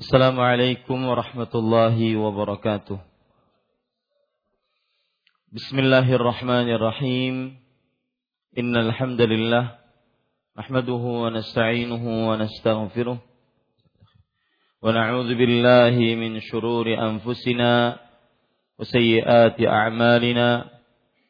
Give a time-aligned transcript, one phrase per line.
[0.00, 2.98] السلام عليكم ورحمة الله وبركاته
[5.52, 7.34] بسم الله الرحمن الرحيم
[8.58, 9.64] إن الحمد لله
[10.58, 13.18] نحمده ونستعينه ونستغفره
[14.82, 17.72] ونعوذ بالله من شرور أنفسنا
[18.78, 20.48] وسيئات أعمالنا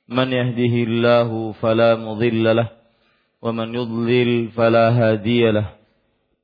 [0.09, 2.69] من يهده الله فلا مضل له
[3.43, 4.87] ومن يضلل فلا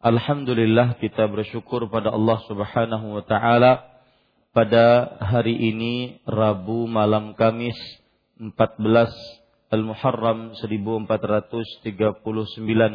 [0.00, 3.84] Alhamdulillah kita bersyukur pada Allah Subhanahu wa taala
[4.48, 7.76] pada hari ini Rabu malam Kamis
[8.40, 8.80] 14
[9.68, 11.84] Al-Muharram 1439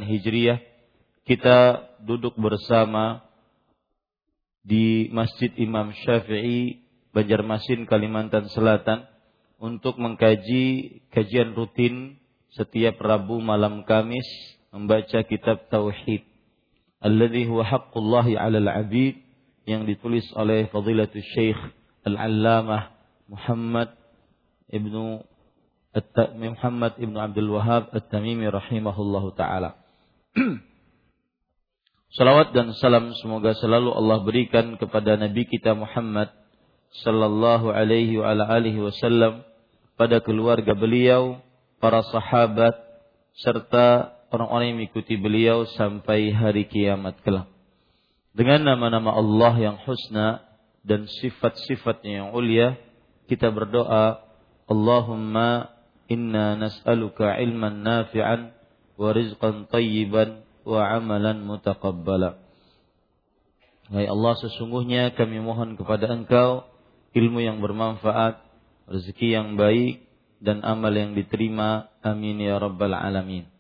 [0.02, 0.58] Hijriah.
[1.30, 3.22] Kita duduk bersama
[4.66, 9.06] di Masjid Imam Syafi'i Banjarmasin Kalimantan Selatan
[9.62, 12.18] untuk mengkaji kajian rutin
[12.50, 14.26] setiap Rabu malam Kamis
[14.74, 16.34] membaca kitab tauhid
[17.06, 19.22] alladhi huwa haqqullahi 'alal 'abid
[19.70, 21.58] yang ditulis oleh Fadilatul Syekh
[22.06, 22.94] Al-Allamah
[23.30, 23.94] Muhammad
[24.70, 25.22] Ibnu
[26.38, 29.80] Muhammad Ibnu Abdul Wahab At-Tamimi rahimahullahu taala.
[32.16, 36.32] Salawat dan salam semoga selalu Allah berikan kepada Nabi kita Muhammad
[37.04, 39.44] sallallahu alaihi wa ala alihi wasallam
[40.00, 41.44] pada keluarga beliau,
[41.80, 42.76] para sahabat
[43.36, 47.50] serta orang-orang yang mengikuti beliau sampai hari kiamat kelak.
[48.36, 50.44] Dengan nama-nama Allah yang husna
[50.84, 52.76] dan sifat-sifatnya yang ulia,
[53.32, 54.22] kita berdoa,
[54.68, 55.72] Allahumma
[56.12, 58.52] inna nas'aluka ilman nafi'an
[59.00, 62.42] wa rizqan tayyiban wa amalan mutaqabbala.
[63.86, 66.66] Hai Allah sesungguhnya kami mohon kepada Engkau
[67.16, 68.42] ilmu yang bermanfaat,
[68.90, 70.04] rezeki yang baik
[70.44, 71.88] dan amal yang diterima.
[72.04, 73.55] Amin ya rabbal alamin.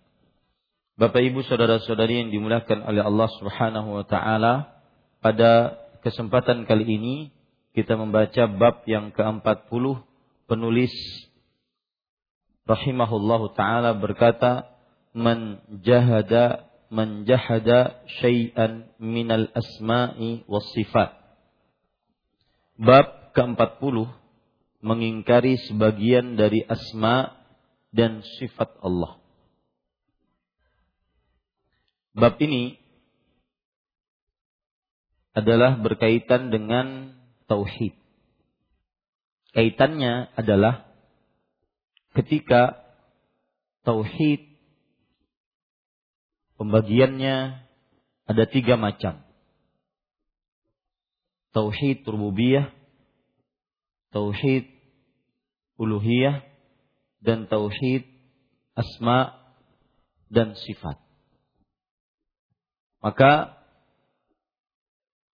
[0.95, 4.79] Bapak Ibu saudara-saudari yang dimuliakan oleh Allah Subhanahu wa taala,
[5.19, 7.15] pada kesempatan kali ini
[7.75, 9.83] kita membaca bab yang ke-40
[10.47, 10.95] penulis
[12.63, 14.71] rahimahullahu taala berkata
[15.11, 21.11] man jahada man jahada syai'an minal asma'i was sifat.
[22.79, 24.07] Bab ke-40
[24.79, 27.35] mengingkari sebagian dari asma
[27.91, 29.24] dan sifat Allah.
[32.15, 32.79] Bab ini
[35.35, 37.11] adalah berkaitan dengan
[37.51, 37.91] tauhid.
[39.51, 40.87] Kaitannya adalah
[42.15, 42.79] ketika
[43.83, 44.47] tauhid
[46.55, 47.67] pembagiannya
[48.31, 49.19] ada tiga macam.
[51.51, 52.71] Tauhid rububiyah,
[54.15, 54.71] tauhid
[55.75, 56.47] uluhiyah,
[57.23, 58.07] dan tauhid
[58.75, 59.35] asma
[60.31, 61.04] dan sifat.
[63.05, 63.53] Maka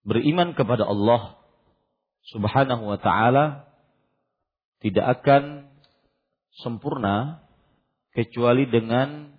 [0.04, 1.40] beriman kepada Allah
[2.36, 3.72] Subhanahu wa taala
[4.84, 5.72] tidak akan
[6.60, 7.48] sempurna
[8.12, 9.32] kecuali dengan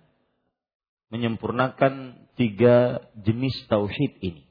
[1.13, 4.49] menyempurnakan tiga jenis tauhid ini.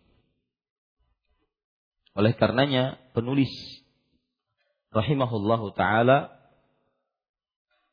[2.14, 3.50] Oleh karenanya penulis
[4.94, 6.30] rahimahullahu taala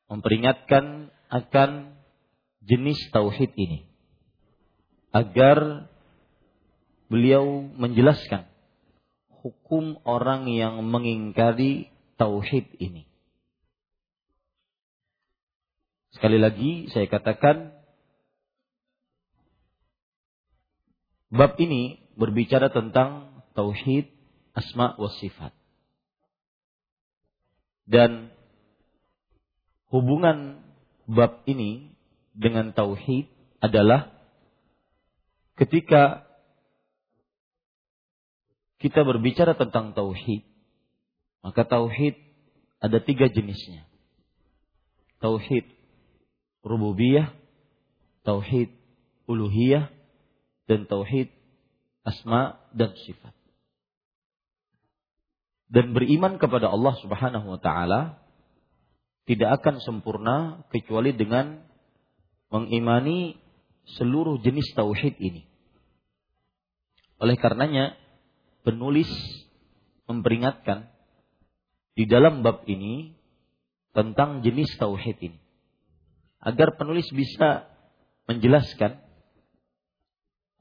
[0.05, 1.97] memperingatkan akan
[2.61, 3.88] jenis tauhid ini
[5.09, 5.89] agar
[7.09, 8.45] beliau menjelaskan
[9.41, 11.89] hukum orang yang mengingkari
[12.19, 13.07] tauhid ini.
[16.13, 17.79] Sekali lagi saya katakan
[21.29, 24.09] Bab ini berbicara tentang tauhid
[24.57, 25.53] asma wa sifat.
[27.85, 28.33] Dan
[29.93, 30.61] hubungan
[31.05, 31.93] bab ini
[32.33, 33.29] dengan tauhid
[33.61, 34.18] adalah
[35.59, 36.23] ketika
[38.79, 40.47] kita berbicara tentang tauhid,
[41.43, 42.15] maka tauhid
[42.79, 43.83] ada tiga jenisnya.
[45.19, 45.67] Tauhid
[46.63, 47.35] rububiyah,
[48.23, 48.71] tauhid
[49.27, 49.91] uluhiyah,
[50.71, 51.27] dan tauhid
[52.07, 53.35] asma dan sifat.
[55.69, 58.23] Dan beriman kepada Allah Subhanahu wa taala
[59.27, 60.37] tidak akan sempurna
[60.73, 61.61] kecuali dengan
[62.49, 63.37] mengimani
[63.97, 65.48] seluruh jenis tauhid ini.
[67.19, 67.99] Oleh karenanya
[68.63, 69.11] penulis
[70.07, 70.87] memperingatkan
[71.93, 73.19] di dalam bab ini
[73.91, 75.39] tentang jenis tauhid ini.
[76.39, 77.67] Agar penulis bisa
[78.31, 79.03] menjelaskan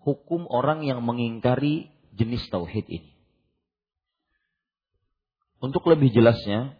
[0.02, 3.14] hukum orang yang mengingkari jenis tauhid ini.
[5.62, 6.74] Untuk lebih jelasnya,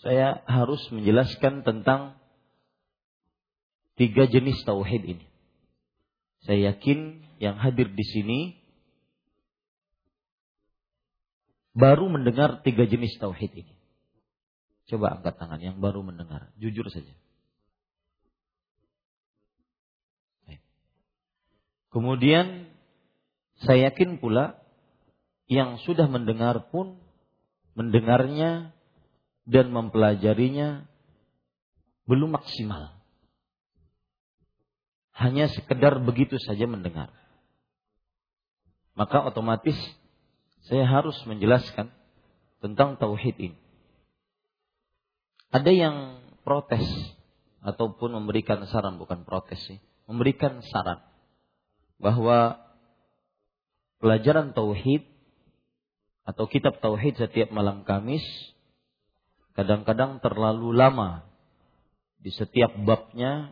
[0.00, 2.16] saya harus menjelaskan tentang
[4.00, 5.26] tiga jenis tauhid ini.
[6.48, 8.59] Saya yakin yang hadir di sini
[11.76, 13.74] baru mendengar tiga jenis tauhid ini.
[14.90, 17.14] Coba angkat tangan yang baru mendengar, jujur saja.
[21.90, 22.70] Kemudian
[23.66, 24.62] saya yakin pula
[25.50, 27.02] yang sudah mendengar pun
[27.74, 28.70] mendengarnya
[29.42, 30.86] dan mempelajarinya
[32.06, 32.94] belum maksimal.
[35.18, 37.10] Hanya sekedar begitu saja mendengar.
[38.94, 39.76] Maka otomatis
[40.70, 41.90] saya harus menjelaskan
[42.62, 43.58] tentang tauhid ini.
[45.50, 45.96] Ada yang
[46.46, 46.86] protes
[47.58, 51.02] ataupun memberikan saran bukan protes sih, memberikan saran
[51.98, 52.62] bahwa
[53.98, 55.02] pelajaran tauhid
[56.22, 58.22] atau kitab tauhid setiap malam Kamis
[59.58, 61.26] kadang-kadang terlalu lama
[62.22, 63.50] di setiap babnya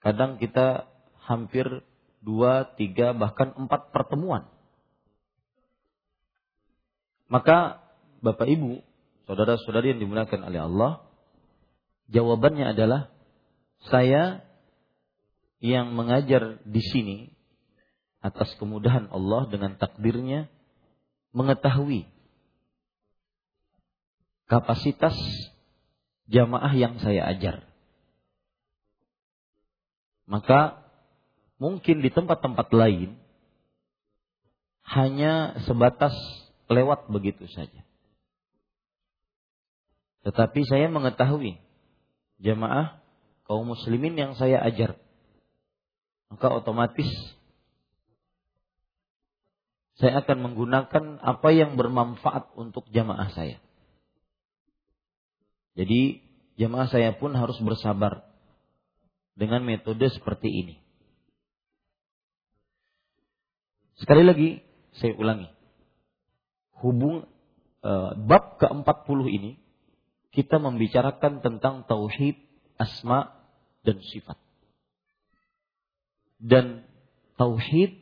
[0.00, 0.88] kadang kita
[1.28, 1.68] hampir
[2.24, 4.48] dua, tiga, bahkan empat pertemuan.
[7.28, 7.84] Maka
[8.24, 8.80] Bapak Ibu,
[9.28, 10.92] saudara-saudari yang dimuliakan oleh Allah,
[12.08, 13.12] jawabannya adalah
[13.86, 14.42] saya
[15.60, 17.18] yang mengajar di sini
[18.18, 20.50] atas kemudahan Allah dengan takdirnya
[21.30, 22.08] mengetahui
[24.48, 25.14] kapasitas
[26.26, 27.68] jamaah yang saya ajar.
[30.28, 30.84] Maka
[31.60, 33.16] mungkin di tempat-tempat lain
[34.88, 36.16] hanya sebatas
[36.68, 37.84] lewat begitu saja.
[40.22, 41.56] Tetapi saya mengetahui
[42.38, 43.00] jamaah
[43.48, 45.00] kaum muslimin yang saya ajar.
[46.28, 47.08] Maka otomatis
[49.98, 53.58] saya akan menggunakan apa yang bermanfaat untuk jamaah saya.
[55.74, 56.22] Jadi
[56.54, 58.22] jamaah saya pun harus bersabar
[59.34, 60.76] dengan metode seperti ini.
[63.98, 64.62] Sekali lagi
[64.94, 65.57] saya ulangi.
[66.78, 67.26] Hubung
[67.82, 69.52] e, bab ke-40 ini
[70.30, 72.38] kita membicarakan tentang tauhid
[72.78, 73.34] asma
[73.82, 74.38] dan sifat.
[76.38, 76.86] Dan
[77.34, 77.98] tauhid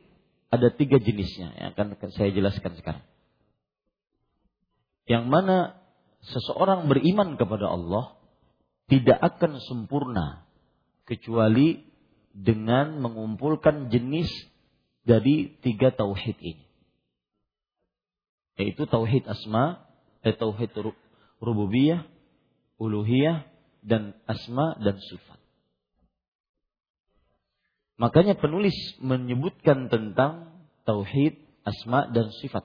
[0.53, 3.05] ada tiga jenisnya yang akan saya jelaskan sekarang.
[5.07, 5.57] Yang mana
[6.27, 8.19] seseorang beriman kepada Allah
[8.91, 10.47] tidak akan sempurna
[11.07, 11.87] kecuali
[12.37, 14.29] dengan mengumpulkan jenis
[15.07, 16.66] dari tiga tauhid ini.
[18.57, 19.85] Yaitu tauhid asma,
[20.25, 20.73] eh, tauhid
[21.41, 22.09] rububiyah,
[22.81, 23.45] uluhiyah,
[23.87, 25.39] dan asma dan sifat.
[27.97, 32.65] Makanya penulis menyebutkan tentang tauhid, asma dan sifat.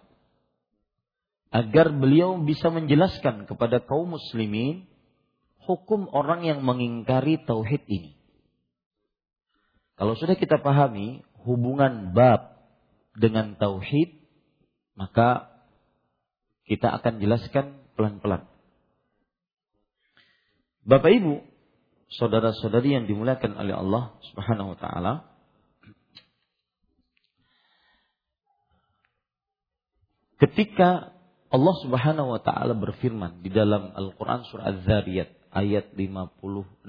[1.51, 4.87] Agar beliau bisa menjelaskan kepada kaum muslimin
[5.67, 8.15] hukum orang yang mengingkari tauhid ini.
[9.99, 12.57] Kalau sudah kita pahami hubungan bab
[13.13, 14.17] dengan tauhid,
[14.97, 15.50] maka
[16.71, 18.47] kita akan jelaskan pelan-pelan.
[20.87, 21.43] Bapak Ibu,
[22.15, 25.13] saudara-saudari yang dimuliakan oleh Allah Subhanahu wa taala.
[30.39, 31.11] Ketika
[31.51, 36.87] Allah Subhanahu wa taala berfirman di dalam Al-Qur'an surah Az-Zariyat ayat 56.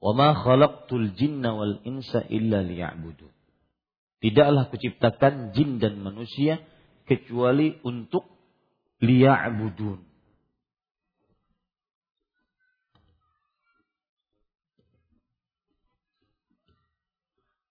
[0.00, 3.36] "Wa ma khalaqtul jinna wal insa illa liya'budun."
[4.24, 6.64] Tidaklah kuciptakan jin dan manusia
[7.04, 8.35] kecuali untuk
[9.00, 10.00] liya'budun.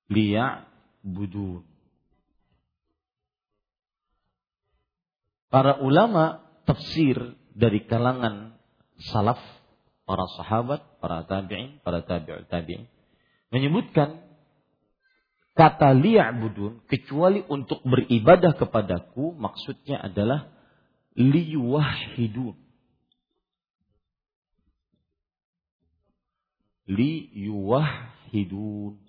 [0.09, 1.63] Liya'budun.
[5.49, 7.15] Para ulama tafsir
[7.55, 8.59] dari kalangan
[9.13, 9.39] salaf,
[10.03, 12.85] para sahabat, para tabi'in, para tabi'ut tabi'in
[13.55, 14.19] menyebutkan
[15.55, 20.51] kata liya'budun kecuali untuk beribadah kepadaku maksudnya adalah
[21.15, 22.59] liyuwahidun.
[26.85, 29.01] Liyuwahidun.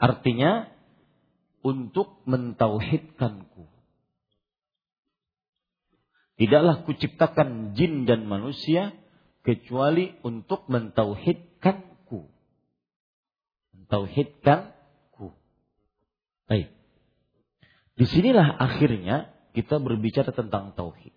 [0.00, 0.66] Artinya
[1.62, 3.70] untuk mentauhidkanku.
[6.34, 8.90] Tidaklah kuciptakan jin dan manusia
[9.46, 12.26] kecuali untuk mentauhidkanku.
[13.70, 15.30] Mentauhidkanku.
[16.50, 16.74] Baik.
[17.94, 21.14] Di sinilah akhirnya kita berbicara tentang tauhid.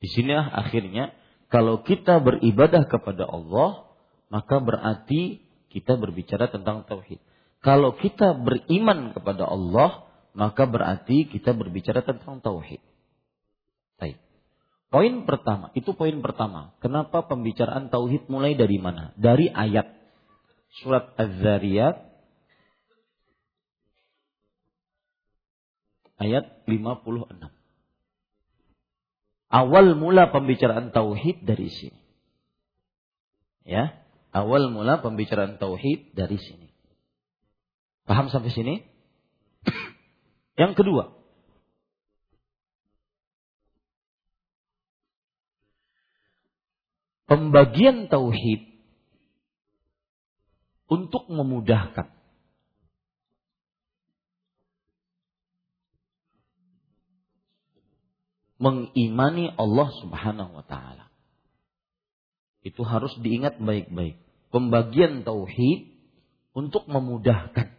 [0.00, 1.12] Di sinilah akhirnya
[1.52, 3.84] kalau kita beribadah kepada Allah,
[4.32, 7.20] maka berarti kita berbicara tentang tauhid.
[7.60, 12.80] Kalau kita beriman kepada Allah, maka berarti kita berbicara tentang tauhid.
[14.00, 14.16] Baik.
[14.88, 16.72] Poin pertama, itu poin pertama.
[16.80, 19.12] Kenapa pembicaraan tauhid mulai dari mana?
[19.20, 19.86] Dari ayat
[20.82, 22.09] surat Az-Zariyat
[26.20, 27.48] ayat 56.
[29.50, 32.00] Awal mula pembicaraan tauhid dari sini.
[33.66, 33.98] Ya,
[34.30, 36.68] awal mula pembicaraan tauhid dari sini.
[38.04, 38.74] Paham sampai sini?
[40.60, 41.04] Yang kedua,
[47.26, 48.70] pembagian tauhid
[50.90, 52.19] untuk memudahkan
[58.60, 61.08] mengimani Allah Subhanahu wa taala.
[62.60, 64.20] Itu harus diingat baik-baik.
[64.52, 65.96] Pembagian tauhid
[66.52, 67.72] untuk memudahkan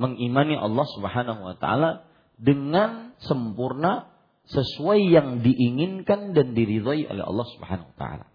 [0.00, 2.08] mengimani Allah Subhanahu wa taala
[2.40, 4.08] dengan sempurna
[4.48, 8.26] sesuai yang diinginkan dan diridhai oleh Allah Subhanahu wa taala.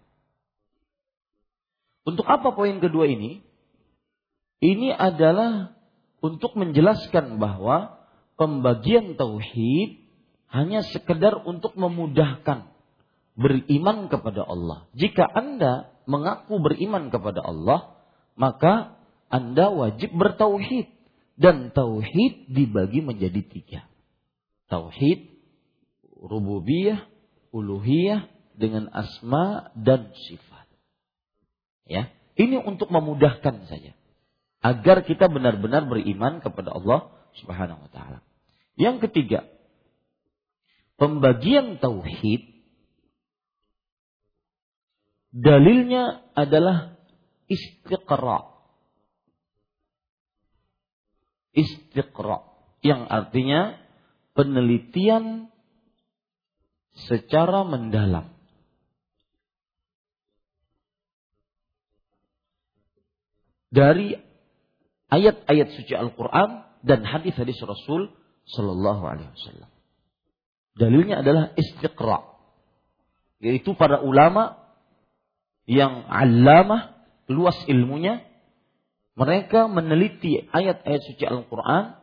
[2.06, 3.44] Untuk apa poin kedua ini?
[4.64, 5.76] Ini adalah
[6.24, 8.00] untuk menjelaskan bahwa
[8.40, 10.07] pembagian tauhid
[10.48, 12.72] hanya sekedar untuk memudahkan
[13.38, 14.88] beriman kepada Allah.
[14.96, 17.94] Jika Anda mengaku beriman kepada Allah,
[18.34, 18.96] maka
[19.28, 20.88] Anda wajib bertauhid
[21.38, 23.80] dan tauhid dibagi menjadi tiga.
[24.72, 25.30] Tauhid
[26.18, 27.06] rububiyah,
[27.54, 28.26] uluhiyah
[28.58, 30.66] dengan asma dan sifat.
[31.86, 33.94] Ya, ini untuk memudahkan saja
[34.58, 38.18] agar kita benar-benar beriman kepada Allah Subhanahu wa taala.
[38.74, 39.46] Yang ketiga,
[40.98, 42.42] pembagian tauhid
[45.32, 46.98] dalilnya adalah
[47.48, 48.58] istiqra.
[51.54, 52.44] Istiqra
[52.84, 53.78] yang artinya
[54.36, 55.48] penelitian
[57.08, 58.38] secara mendalam.
[63.68, 64.16] dari
[65.12, 68.12] ayat-ayat suci Al-Quran dan hadis-hadis Rasul
[68.48, 69.70] Sallallahu Alaihi Wasallam.
[70.78, 72.22] Dalilnya adalah istiqra,
[73.42, 74.62] yaitu para ulama
[75.66, 76.94] yang alamah
[77.26, 78.22] luas ilmunya,
[79.18, 81.98] mereka meneliti ayat-ayat suci Al-Quran,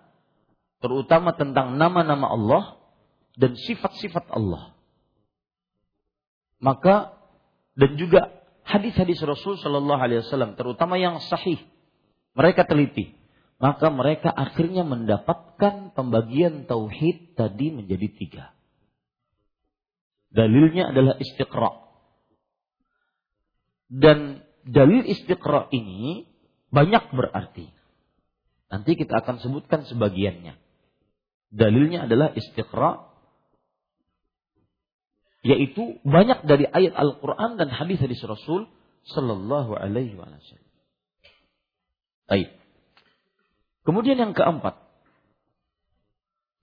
[0.84, 2.64] terutama tentang nama-nama Allah
[3.40, 4.76] dan sifat-sifat Allah.
[6.60, 7.16] Maka
[7.76, 8.32] dan juga
[8.64, 11.60] hadis-hadis Rasul Shallallahu Alaihi Wasallam, terutama yang sahih,
[12.36, 13.16] mereka teliti.
[13.56, 18.55] Maka mereka akhirnya mendapatkan pembagian tauhid tadi menjadi tiga.
[20.36, 21.72] Dalilnya adalah istiqra.
[23.88, 26.28] Dan dalil istiqra ini
[26.76, 27.72] banyak berarti.
[28.68, 30.60] Nanti kita akan sebutkan sebagiannya.
[31.56, 33.16] Dalilnya adalah istiqra
[35.46, 38.66] yaitu banyak dari ayat Al-Qur'an dan hadis-hadis Rasul
[39.06, 40.74] sallallahu alaihi wasallam.
[42.26, 42.50] Baik.
[43.86, 44.82] Kemudian yang keempat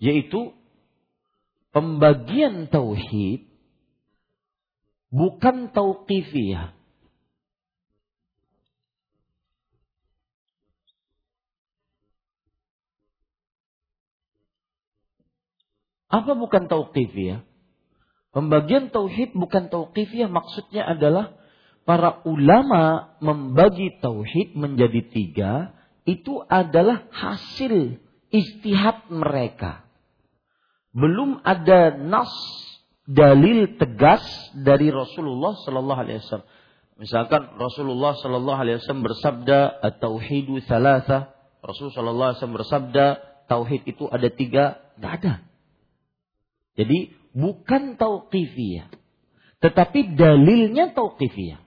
[0.02, 0.50] yaitu
[1.70, 3.51] pembagian tauhid
[5.12, 6.72] bukan tauqifiyah.
[16.12, 17.44] Apa bukan tauqifiyah?
[18.32, 21.36] Pembagian tauhid bukan tauqifiyah maksudnya adalah
[21.84, 25.52] para ulama membagi tauhid menjadi tiga
[26.08, 28.00] itu adalah hasil
[28.32, 29.84] istihad mereka.
[30.92, 32.32] Belum ada nas
[33.06, 34.22] dalil tegas
[34.54, 36.50] dari Rasulullah Sallallahu Alaihi Wasallam.
[37.00, 41.34] Misalkan Rasulullah Sallallahu Alaihi Wasallam bersabda at-tauhidu salasa.
[41.62, 43.06] Rasul Sallallahu Alaihi Wasallam bersabda
[43.50, 44.64] tauhid itu ada tiga,
[44.96, 45.32] tidak ada.
[46.78, 48.88] Jadi bukan tauqifiyah.
[49.62, 51.60] Tetapi dalilnya tauqifiyah.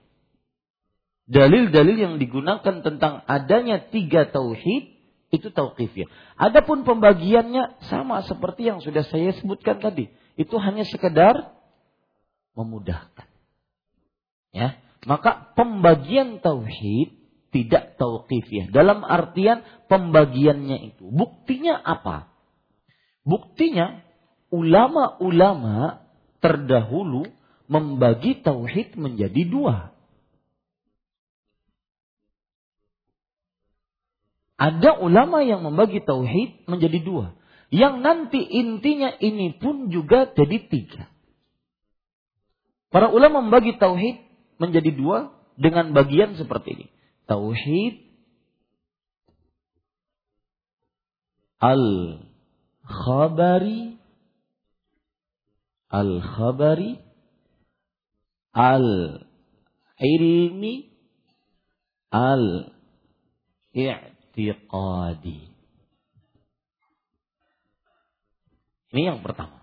[1.26, 4.94] Dalil-dalil yang digunakan tentang adanya tiga tauhid
[5.34, 6.06] itu tauqifiyah.
[6.38, 10.10] Adapun pembagiannya sama seperti yang sudah saya sebutkan tadi.
[10.36, 11.56] Itu hanya sekedar
[12.52, 13.28] memudahkan.
[14.52, 17.12] Ya, maka pembagian tauhid
[17.52, 18.68] tidak tauqifiyah.
[18.68, 21.08] Dalam artian pembagiannya itu.
[21.08, 22.28] Buktinya apa?
[23.24, 24.04] Buktinya
[24.52, 26.04] ulama-ulama
[26.44, 27.26] terdahulu
[27.66, 29.96] membagi tauhid menjadi dua.
[34.56, 37.36] Ada ulama yang membagi tauhid menjadi dua.
[37.76, 41.12] Yang nanti intinya ini pun juga jadi tiga.
[42.88, 44.16] Para ulama membagi tauhid
[44.56, 46.88] menjadi dua dengan bagian seperti ini.
[47.28, 48.00] Tauhid
[51.60, 54.00] al-khabari
[55.92, 56.96] al-khabari
[58.56, 59.36] al-ilmi
[62.08, 65.55] al-i'tiqadi i'tiqadi.
[68.96, 69.60] Ini yang pertama.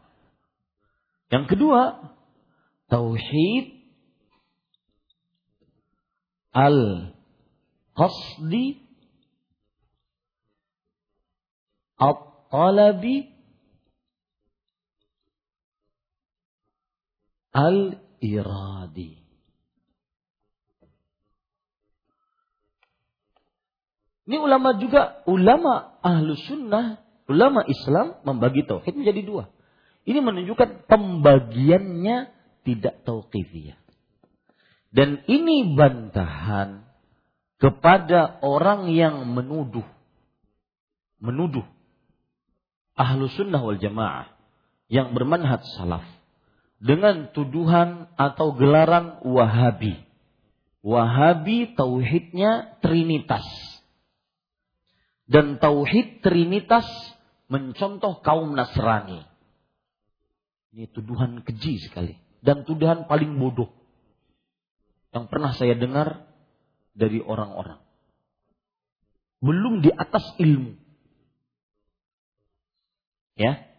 [1.33, 2.13] Yang kedua,
[2.85, 3.81] tauhid
[6.53, 7.65] al-qasdi
[11.97, 13.33] at-talabi
[17.57, 19.17] al-iradi.
[24.23, 27.02] Ini ulama juga, ulama ahlu sunnah,
[27.33, 29.43] ulama Islam membagi tauhid menjadi dua.
[30.05, 32.17] Ini menunjukkan pembagiannya
[32.61, 33.79] tidak tauqifiyah.
[34.93, 36.85] Dan ini bantahan
[37.57, 39.87] kepada orang yang menuduh.
[41.17, 41.65] Menuduh.
[42.93, 44.29] Ahlu sunnah wal jamaah.
[44.91, 46.05] Yang bermanhaj salaf.
[46.77, 49.97] Dengan tuduhan atau gelaran wahabi.
[50.83, 53.47] Wahabi tauhidnya trinitas
[55.33, 56.85] dan tauhid trinitas
[57.53, 59.21] mencontoh kaum Nasrani.
[60.73, 63.69] Ini tuduhan keji sekali dan tuduhan paling bodoh
[65.13, 66.25] yang pernah saya dengar
[66.97, 67.77] dari orang-orang.
[69.37, 70.73] Belum di atas ilmu.
[73.37, 73.69] Ya.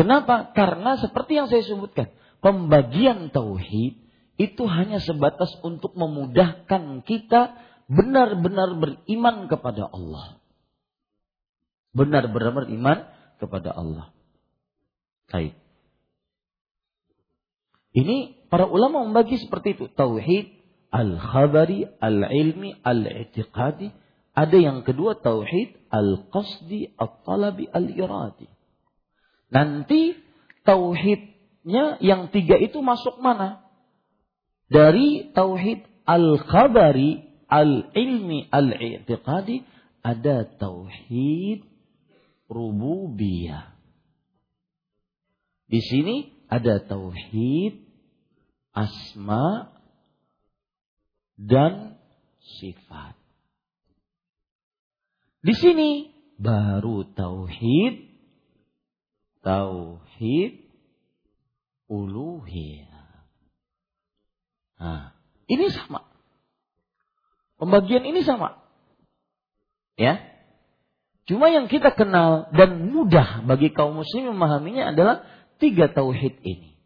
[0.00, 0.56] Kenapa?
[0.56, 2.08] Karena seperti yang saya sebutkan,
[2.40, 4.00] pembagian tauhid
[4.40, 7.52] itu hanya sebatas untuk memudahkan kita
[7.86, 10.40] benar-benar beriman kepada Allah
[11.94, 12.98] benar-benar beriman
[13.38, 14.10] kepada Allah.
[15.30, 15.54] Baik.
[17.94, 19.86] Ini para ulama membagi seperti itu.
[19.94, 20.50] Tauhid,
[20.90, 23.94] al-khabari, al-ilmi, al-i'tiqadi.
[24.34, 28.50] Ada yang kedua tauhid, al-qasdi, al-talabi, al-iradi.
[29.54, 30.18] Nanti
[30.66, 33.62] tauhidnya yang tiga itu masuk mana?
[34.66, 39.62] Dari tauhid al-khabari, al-ilmi, al-i'tiqadi
[40.02, 41.73] ada tauhid
[42.48, 43.74] rububiyah.
[45.64, 47.82] Di sini ada tauhid
[48.76, 49.74] asma
[51.40, 51.98] dan
[52.60, 53.16] sifat.
[55.44, 58.12] Di sini baru tauhid
[59.44, 60.52] tauhid
[61.88, 63.28] uluhiyah.
[64.80, 65.16] Nah,
[65.48, 66.04] ini sama.
[67.56, 68.60] Pembagian ini sama.
[69.94, 70.33] Ya.
[71.24, 75.24] Cuma yang kita kenal dan mudah bagi kaum muslim memahaminya adalah
[75.56, 76.76] tiga tauhid ini.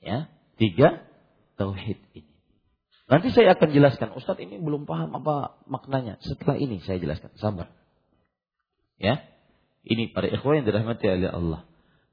[0.00, 1.04] Ya, tiga
[1.60, 2.32] tauhid ini.
[3.06, 4.08] Nanti saya akan jelaskan.
[4.16, 6.18] Ustadz ini belum paham apa maknanya.
[6.24, 7.30] Setelah ini saya jelaskan.
[7.38, 7.70] Sabar.
[8.98, 9.22] Ya.
[9.86, 11.62] Ini para ikhwan yang dirahmati oleh Allah.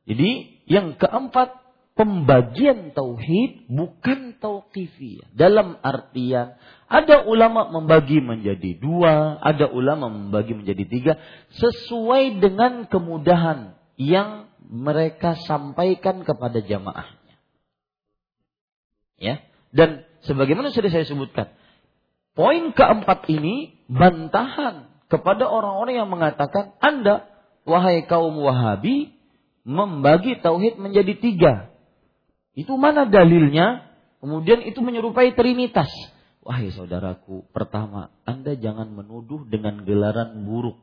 [0.06, 1.63] Jadi yang keempat
[1.94, 5.34] pembagian tauhid bukan tauqifiyah.
[5.34, 6.58] Dalam artian
[6.90, 11.14] ada ulama membagi menjadi dua, ada ulama membagi menjadi tiga,
[11.58, 17.36] sesuai dengan kemudahan yang mereka sampaikan kepada jamaahnya.
[19.18, 19.42] Ya,
[19.74, 21.50] dan sebagaimana sudah saya sebutkan,
[22.38, 27.26] poin keempat ini bantahan kepada orang-orang yang mengatakan Anda,
[27.66, 29.18] wahai kaum Wahabi,
[29.66, 31.73] membagi tauhid menjadi tiga.
[32.54, 33.90] Itu mana dalilnya?
[34.22, 35.90] Kemudian itu menyerupai trinitas.
[36.44, 40.80] Wahai saudaraku, pertama, Anda jangan menuduh dengan gelaran buruk.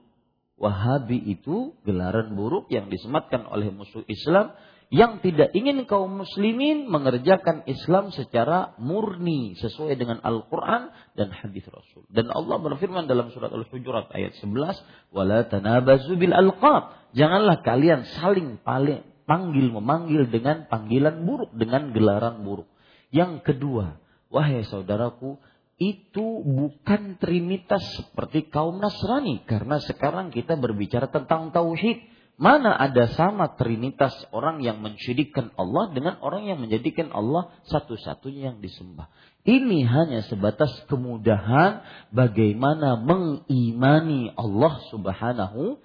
[0.61, 4.53] Wahabi itu gelaran buruk yang disematkan oleh musuh Islam
[4.91, 12.05] yang tidak ingin kaum muslimin mengerjakan Islam secara murni sesuai dengan Al-Qur'an dan hadis Rasul.
[12.11, 14.75] Dan Allah berfirman dalam surat Al-Hujurat ayat 11,
[15.15, 22.43] "Wala tanabazu bil alqab." Janganlah kalian saling paling panggil memanggil dengan panggilan buruk dengan gelaran
[22.43, 22.67] buruk.
[23.15, 25.39] Yang kedua, wahai saudaraku,
[25.79, 32.11] itu bukan trinitas seperti kaum Nasrani karena sekarang kita berbicara tentang tauhid.
[32.41, 38.65] Mana ada sama trinitas orang yang mensyirikkan Allah dengan orang yang menjadikan Allah satu-satunya yang
[38.65, 39.13] disembah.
[39.45, 45.77] Ini hanya sebatas kemudahan bagaimana mengimani Allah Subhanahu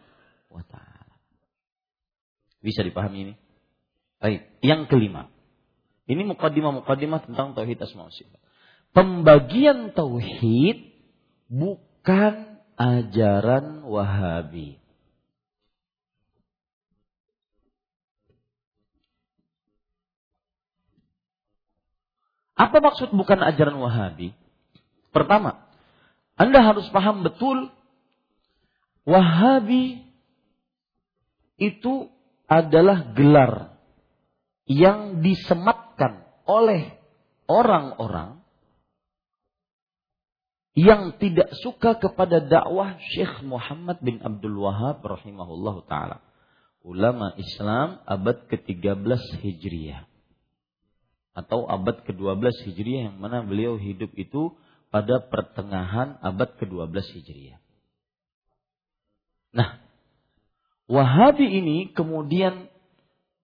[0.47, 0.94] wa taala.
[2.65, 3.33] Bisa dipahami ini?
[4.17, 5.29] Baik, yang kelima.
[6.09, 8.41] Ini mukadimah-mukadimah tentang tauhid asma sifat.
[8.89, 10.89] Pembagian tauhid
[11.45, 14.81] bukan ajaran Wahabi.
[22.55, 24.33] Apa maksud bukan ajaran Wahabi?
[25.13, 25.69] Pertama,
[26.33, 27.69] Anda harus paham betul
[29.05, 30.01] Wahabi
[31.61, 32.09] itu
[32.45, 33.75] adalah gelar
[34.65, 36.97] yang disematkan oleh
[37.45, 38.41] orang-orang
[40.75, 46.17] yang tidak suka kepada dakwah Syekh Muhammad bin Abdul Wahab rahimahullah taala.
[46.85, 50.05] Ulama Islam abad ke-13 Hijriah
[51.33, 54.53] atau abad ke-12 Hijriah yang mana beliau hidup itu
[54.93, 57.59] pada pertengahan abad ke-12 Hijriah.
[59.55, 59.84] Nah,
[60.85, 62.69] Wahabi ini kemudian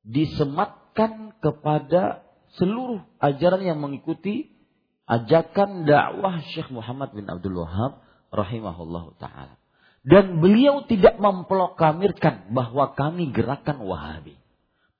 [0.06, 2.21] disematkan kepada
[2.58, 4.54] seluruh ajaran yang mengikuti
[5.10, 9.56] ajakan dakwah Syekh Muhammad bin Abdul Wahab rahimahullah taala.
[10.01, 14.34] Dan beliau tidak memproklamirkan bahwa kami gerakan Wahabi.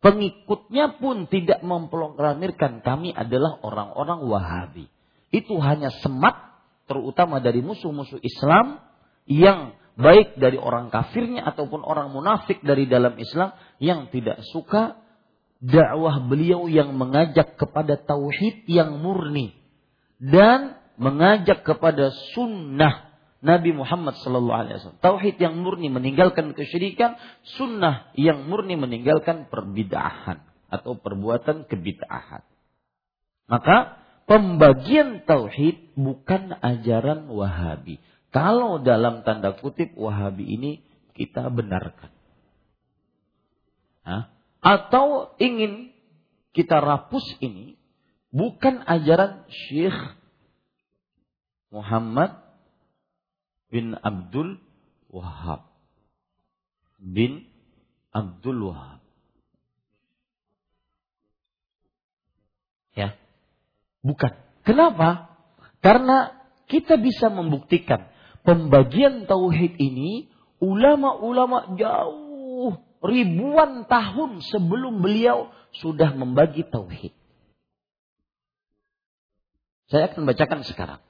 [0.01, 4.86] Pengikutnya pun tidak memproklamirkan kami adalah orang-orang Wahabi.
[5.30, 8.82] Itu hanya semat terutama dari musuh-musuh Islam
[9.30, 14.99] yang baik dari orang kafirnya ataupun orang munafik dari dalam Islam yang tidak suka
[15.62, 19.54] dakwah beliau yang mengajak kepada tauhid yang murni
[20.17, 25.01] dan mengajak kepada sunnah Nabi Muhammad Sallallahu Alaihi Wasallam.
[25.01, 27.17] Tauhid yang murni meninggalkan kesyirikan,
[27.58, 32.45] sunnah yang murni meninggalkan perbidahan atau perbuatan kebid'ahan.
[33.49, 33.97] Maka
[34.30, 37.97] pembagian tauhid bukan ajaran Wahabi.
[38.32, 40.72] Kalau dalam tanda kutip Wahabi ini
[41.12, 42.12] kita benarkan.
[44.08, 44.32] Hah?
[44.63, 45.91] Atau ingin
[46.56, 47.76] kita rapus ini
[48.32, 49.96] bukan ajaran Syekh
[51.76, 52.39] Muhammad
[53.67, 54.60] bin Abdul
[55.12, 55.72] Wahab
[57.02, 57.50] bin
[58.13, 59.02] Abdul Wahab.
[62.94, 63.15] Ya.
[64.06, 64.36] Bukan.
[64.62, 65.34] Kenapa?
[65.82, 66.38] Karena
[66.70, 68.11] kita bisa membuktikan
[68.43, 70.30] pembagian tauhid ini
[70.62, 75.49] ulama-ulama jauh ribuan tahun sebelum beliau
[75.82, 77.13] sudah membagi tauhid.
[79.91, 81.01] Saya akan bacakan sekarang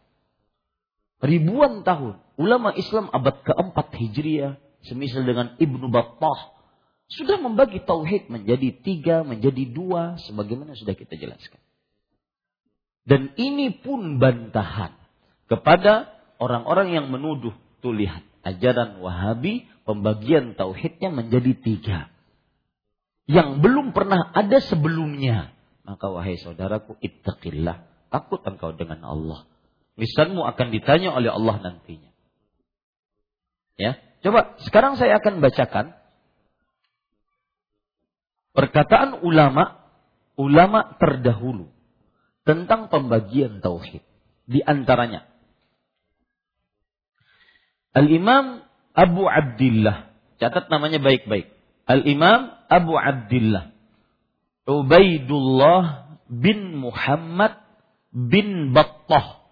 [1.22, 4.58] ribuan tahun ulama Islam abad keempat Hijriah
[4.90, 6.58] semisal dengan Ibnu Battah
[7.12, 11.60] sudah membagi tauhid menjadi tiga, menjadi dua, sebagaimana sudah kita jelaskan.
[13.04, 14.96] Dan ini pun bantahan
[15.52, 16.08] kepada
[16.42, 17.54] orang-orang yang menuduh.
[17.86, 22.00] Tuh lihat, ajaran Wahabi pembagian tauhidnya menjadi tiga.
[23.30, 25.54] Yang belum pernah ada sebelumnya.
[25.86, 28.10] Maka wahai saudaraku, ittaqillah.
[28.10, 29.48] Takut engkau dengan Allah
[30.02, 32.12] lisanmu akan ditanya oleh Allah nantinya.
[33.78, 35.94] Ya, coba sekarang saya akan bacakan
[38.58, 39.80] perkataan ulama
[40.38, 41.70] ulama terdahulu
[42.46, 44.04] tentang pembagian tauhid.
[44.50, 45.31] Di antaranya
[47.92, 48.64] Al-Imam
[48.96, 51.52] Abu Abdullah, catat namanya baik-baik.
[51.88, 53.72] Al-Imam Abu Abdullah
[54.70, 55.82] Ubaidullah
[56.30, 57.58] bin Muhammad
[58.14, 59.44] bin Battah.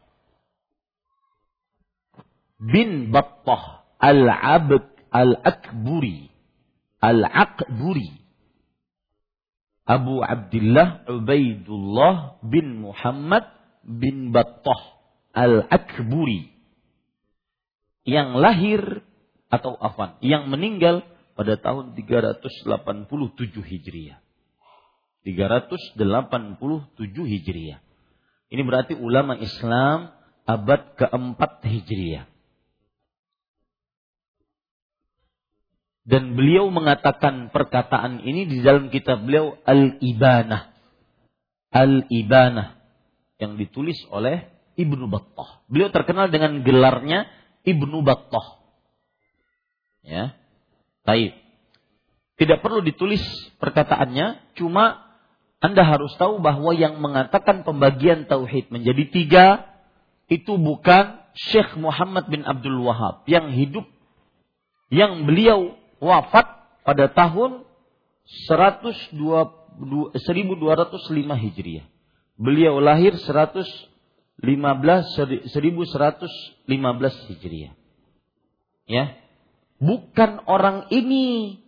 [2.59, 6.29] Bin Battah Al-Abd Al-Akburi.
[6.99, 8.11] Al-Akburi
[9.89, 13.47] Abu Abdullah Ubaidullah bin Muhammad
[13.81, 14.99] bin Battah
[15.33, 16.58] Al-Akburi
[18.07, 19.03] yang lahir
[19.49, 22.43] atau afan yang meninggal pada tahun 387
[23.63, 24.19] Hijriah.
[25.23, 25.95] 387
[27.07, 27.79] Hijriah.
[28.49, 30.11] Ini berarti ulama Islam
[30.43, 32.25] abad keempat Hijriah.
[36.09, 40.73] Dan beliau mengatakan perkataan ini di dalam kitab beliau Al-Ibanah.
[41.69, 42.81] Al-Ibanah.
[43.37, 45.61] Yang ditulis oleh Ibnu Battah.
[45.69, 47.29] Beliau terkenal dengan gelarnya
[47.65, 48.61] Ibnu Battah.
[50.05, 50.37] Ya.
[51.03, 51.35] Baik.
[52.39, 53.19] Tidak perlu ditulis
[53.59, 55.03] perkataannya, cuma
[55.59, 59.45] Anda harus tahu bahwa yang mengatakan pembagian tauhid menjadi tiga
[60.31, 63.83] itu bukan Syekh Muhammad bin Abdul Wahab yang hidup
[64.87, 66.47] yang beliau wafat
[66.87, 67.67] pada tahun
[68.49, 69.85] 102, 1205
[71.43, 71.85] Hijriah.
[72.39, 73.19] Beliau lahir
[74.39, 77.73] 115 1115 Hijriah.
[78.87, 79.19] Ya.
[79.79, 81.59] Bukan orang ini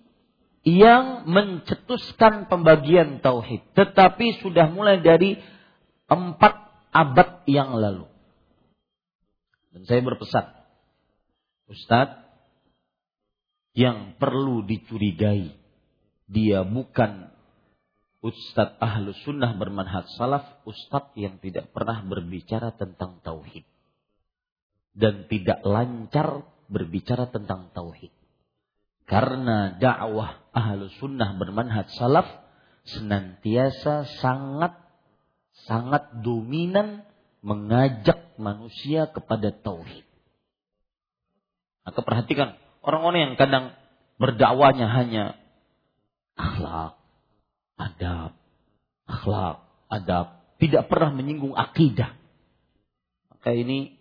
[0.62, 5.40] yang mencetuskan pembagian tauhid, tetapi sudah mulai dari
[6.12, 6.54] empat
[6.92, 8.06] abad yang lalu.
[9.72, 10.46] Dan saya berpesan,
[11.72, 12.20] Ustadz,
[13.72, 15.56] yang perlu dicurigai,
[16.28, 17.32] dia bukan
[18.22, 23.66] Ustadz ahlu sunnah bermanhaj salaf, Ustadz yang tidak pernah berbicara tentang tauhid.
[24.94, 28.14] Dan tidak lancar berbicara tentang tauhid.
[29.10, 32.30] Karena dakwah ahlu sunnah bermanhaj salaf
[32.86, 34.78] senantiasa sangat
[35.66, 37.04] sangat dominan
[37.42, 40.06] mengajak manusia kepada tauhid.
[41.82, 43.66] Maka perhatikan orang-orang yang kadang
[44.22, 45.24] berdakwanya hanya
[46.38, 47.01] akhlak,
[47.82, 48.38] adab,
[49.10, 50.28] akhlak, adab,
[50.62, 52.14] tidak pernah menyinggung akidah.
[53.34, 53.98] Maka ini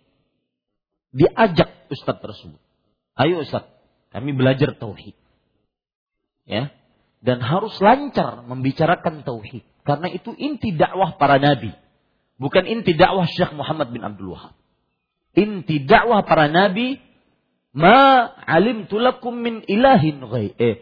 [1.09, 2.61] diajak ustaz tersebut.
[3.17, 3.65] Ayo ustaz,
[4.13, 5.17] kami belajar tauhid.
[6.45, 6.69] Ya.
[7.21, 11.73] Dan harus lancar membicarakan tauhid karena itu inti dakwah para nabi.
[12.37, 14.57] Bukan inti dakwah Syekh Muhammad bin Abdul Wahab.
[15.33, 16.97] Inti dakwah para nabi
[17.73, 20.53] ma alim tulakum min ilahin ghaib.
[20.57, 20.81] Eh,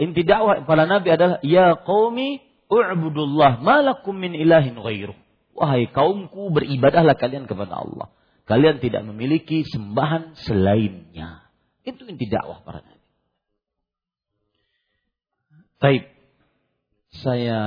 [0.00, 5.18] inti dakwah para nabi adalah ya qaumi U'budullah malakum min ilahin ghairuh.
[5.58, 8.14] Wahai kaumku beribadahlah kalian kepada Allah.
[8.46, 11.50] Kalian tidak memiliki sembahan selainnya.
[11.82, 13.02] Itu inti dakwah para nabi.
[15.82, 16.04] Baik.
[17.10, 17.58] Saya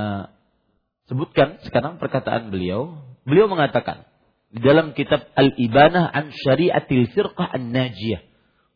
[1.04, 2.96] sebutkan sekarang perkataan beliau.
[3.28, 4.08] Beliau mengatakan
[4.48, 8.24] di dalam kitab Al-Ibanah an Syariatil Firqah An-Najiyah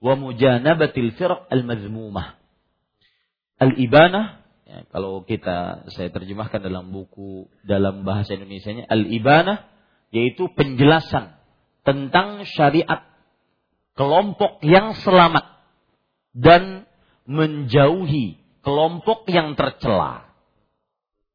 [0.04, 2.37] wa Mujanabatil Firq Al-Mazmumah.
[3.58, 9.64] Al-Ibanah Ya, kalau kita saya terjemahkan dalam buku dalam bahasa Indonesia-nya al-ibanah
[10.12, 11.32] yaitu penjelasan
[11.88, 13.08] tentang syariat
[13.96, 15.48] kelompok yang selamat
[16.36, 16.84] dan
[17.24, 20.28] menjauhi kelompok yang tercela.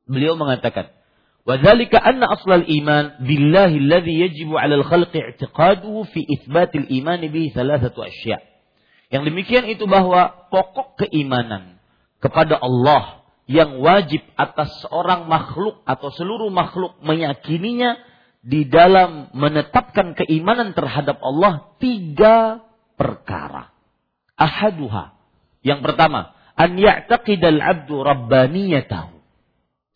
[0.06, 0.94] Beliau mengatakan,
[1.42, 7.98] "Wadzalika anna aslal iman billahi alladhi yajibu 'ala al-khalqi i'tiqaduhu fi itsbatil iman bihi thalathatu
[8.06, 8.46] asya'."
[9.10, 11.73] Yang demikian itu bahwa pokok keimanan
[12.24, 18.00] kepada Allah yang wajib atas seorang makhluk atau seluruh makhluk meyakininya
[18.40, 22.64] di dalam menetapkan keimanan terhadap Allah tiga
[22.96, 23.76] perkara.
[24.40, 25.20] Ahaduha.
[25.64, 29.16] Yang pertama, an ya'taqidal abdu rabbaniyatahu.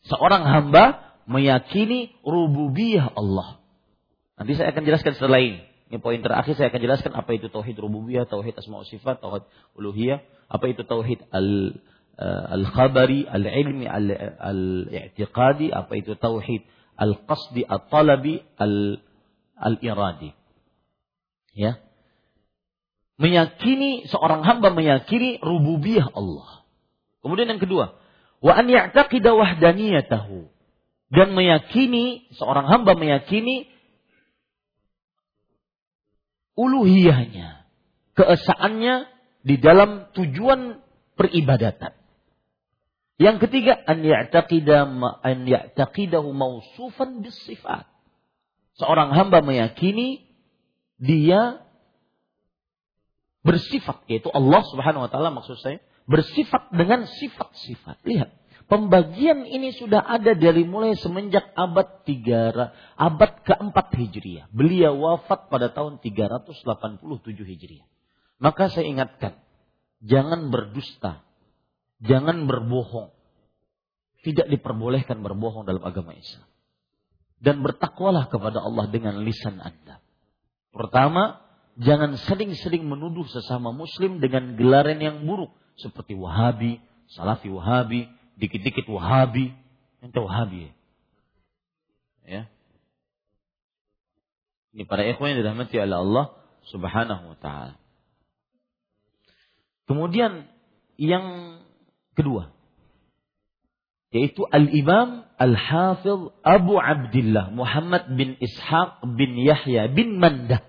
[0.08, 3.60] Seorang hamba meyakini rububiyah Allah.
[4.40, 5.60] Nanti saya akan jelaskan setelah ini.
[5.88, 9.44] Ini poin terakhir saya akan jelaskan apa itu tauhid rububiyah, tauhid asma sifat, tauhid
[9.76, 10.20] uluhiyah,
[10.52, 11.80] apa itu tauhid al
[12.18, 16.66] al-khabari, al-ilmi, al-i'tiqadi, apa itu tauhid,
[16.98, 18.42] al-qasdi, al-talabi,
[19.58, 20.34] al-iradi.
[21.54, 21.78] Ya.
[23.18, 26.66] Meyakini seorang hamba meyakini rububiyah Allah.
[27.26, 27.98] Kemudian yang kedua,
[28.42, 30.46] wa an ya'taqida wahdaniyatahu
[31.10, 33.66] dan meyakini seorang hamba meyakini
[36.58, 37.66] uluhiyahnya,
[38.18, 38.96] keesaannya
[39.46, 40.82] di dalam tujuan
[41.18, 41.94] peribadatan.
[43.18, 44.86] Yang ketiga, an ya'taqida
[45.26, 47.90] an ya'taqidahu mausufan bisifat.
[48.78, 50.22] Seorang hamba meyakini
[51.02, 51.66] dia
[53.42, 58.06] bersifat yaitu Allah Subhanahu wa taala maksud saya bersifat dengan sifat-sifat.
[58.06, 58.30] Lihat,
[58.70, 64.46] pembagian ini sudah ada dari mulai semenjak abad 3 abad keempat Hijriah.
[64.54, 67.02] Beliau wafat pada tahun 387
[67.34, 67.88] Hijriah.
[68.38, 69.42] Maka saya ingatkan,
[70.06, 71.27] jangan berdusta
[72.04, 73.14] Jangan berbohong.
[74.22, 76.46] Tidak diperbolehkan berbohong dalam agama Islam.
[77.38, 80.02] Dan bertakwalah kepada Allah dengan lisan Anda.
[80.74, 81.42] Pertama,
[81.78, 85.54] jangan sering-sering menuduh sesama muslim dengan gelaran yang buruk.
[85.78, 86.82] Seperti Wahabi,
[87.14, 88.10] Salafi Wahabi,
[88.42, 89.54] dikit-dikit Wahabi.
[90.02, 90.74] Ente Wahabi ya.
[92.26, 92.44] ya.
[94.78, 96.26] Ini para ikhwan yang dirahmati oleh Allah
[96.70, 97.76] subhanahu wa ta'ala.
[99.90, 100.46] Kemudian
[101.00, 101.58] yang
[102.18, 102.50] kedua
[104.10, 110.66] yaitu Al-Imam Al-Hafidh Abu Abdullah Muhammad bin Ishaq bin Yahya bin Mandah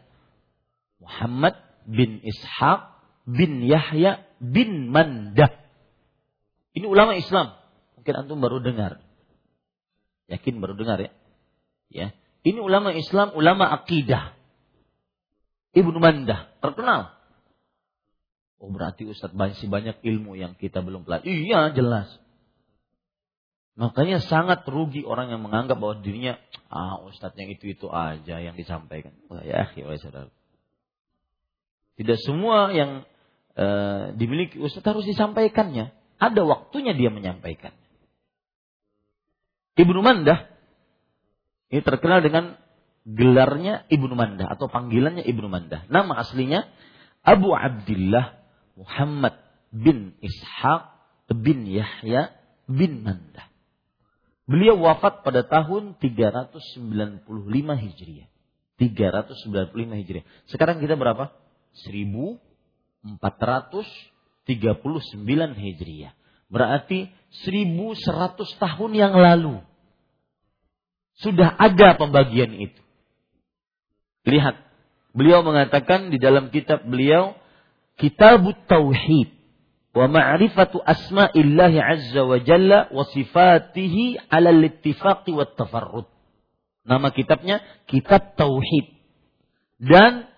[1.01, 1.57] Muhammad
[1.89, 2.93] bin Ishaq
[3.25, 5.59] bin Yahya bin Mandah
[6.79, 7.59] Ini ulama Islam.
[7.99, 9.03] Mungkin antum baru dengar.
[10.31, 11.11] Yakin baru dengar ya?
[11.91, 12.15] Ya.
[12.47, 14.39] Ini ulama Islam, ulama akidah.
[15.75, 17.18] Ibnu Mandah, terkenal.
[18.59, 21.47] Oh berarti Ustadz masih banyak ilmu yang kita belum pelajari.
[21.47, 22.11] Iya jelas.
[23.79, 26.35] Makanya sangat rugi orang yang menganggap bahwa dirinya
[26.67, 29.15] ah Ustadz yang itu itu aja yang disampaikan.
[29.31, 30.35] Wah ya akhi, saudara.
[31.95, 33.07] Tidak semua yang
[33.55, 35.95] uh, dimiliki Ustadz harus disampaikannya.
[36.19, 37.87] Ada waktunya dia menyampaikannya.
[39.79, 40.59] Ibnu Mandah
[41.69, 42.57] ini terkenal dengan
[43.05, 45.85] gelarnya Ibnu Mandah atau panggilannya Ibnu Mandah.
[45.93, 46.65] Nama aslinya
[47.21, 48.38] Abu Abdullah
[48.79, 49.35] Muhammad
[49.75, 50.95] bin Ishaq
[51.35, 52.31] bin Yahya
[52.71, 53.49] bin Mandah.
[54.49, 57.29] Beliau wafat pada tahun 395
[57.77, 58.29] Hijriah.
[58.81, 60.25] 395 Hijriah.
[60.49, 61.29] Sekarang kita berapa?
[61.77, 62.41] 1439
[65.59, 66.17] Hijriah.
[66.49, 67.13] Berarti
[67.45, 69.61] 1100 tahun yang lalu.
[71.21, 72.81] Sudah ada pembagian itu.
[74.25, 74.57] Lihat.
[75.13, 77.37] Beliau mengatakan di dalam kitab beliau.
[77.99, 79.35] Kitab Tauhid
[79.91, 86.07] wa ma'rifatu asma'illahi azza wa jalla wa sifatihi ala littifaqi wa tafarrud.
[86.87, 88.95] Nama kitabnya Kitab Tauhid.
[89.79, 90.31] Dan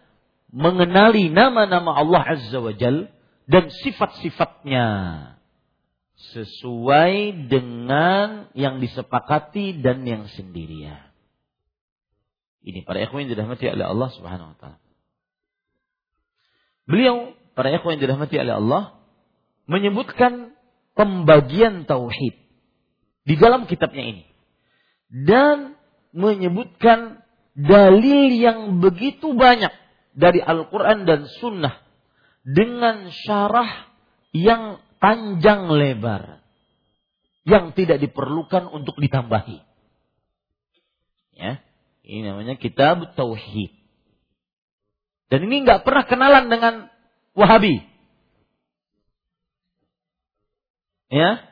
[0.51, 3.13] mengenali nama-nama Allah azza wa jalla
[3.45, 4.87] dan sifat-sifatnya
[6.37, 11.11] sesuai dengan yang disepakati dan yang sendirian.
[12.61, 14.79] Ini para ikhwan dirahmati oleh Allah Subhanahu wa taala.
[16.85, 18.83] Beliau para ikhwan yang dirahmati oleh Allah
[19.71, 20.55] menyebutkan
[20.95, 22.35] pembagian tauhid
[23.25, 24.25] di dalam kitabnya ini
[25.11, 25.79] dan
[26.11, 27.23] menyebutkan
[27.55, 29.71] dalil yang begitu banyak
[30.15, 31.83] dari Al-Quran dan Sunnah
[32.43, 33.91] dengan syarah
[34.35, 36.41] yang panjang lebar
[37.49, 39.59] yang tidak diperlukan untuk ditambahi.
[41.41, 41.65] Ya,
[42.05, 43.73] ini namanya kitab tauhid.
[45.31, 46.75] Dan ini nggak pernah kenalan dengan
[47.35, 47.85] Wahabi.
[51.11, 51.47] Ya.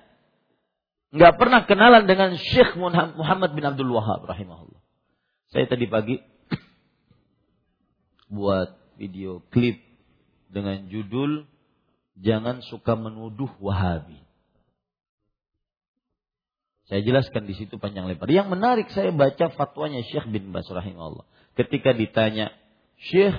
[1.09, 2.77] Nggak pernah kenalan dengan Syekh
[3.17, 4.81] Muhammad bin Abdul Wahab rahimahullah.
[5.49, 6.21] Saya tadi pagi
[8.37, 9.81] buat video klip
[10.53, 11.49] dengan judul
[12.19, 14.19] Jangan suka menuduh Wahabi.
[16.91, 18.27] Saya jelaskan di situ panjang lebar.
[18.27, 21.29] Yang menarik saya baca fatwanya Syekh bin Bas rahimahullah.
[21.55, 22.51] Ketika ditanya,
[22.97, 23.37] Syekh,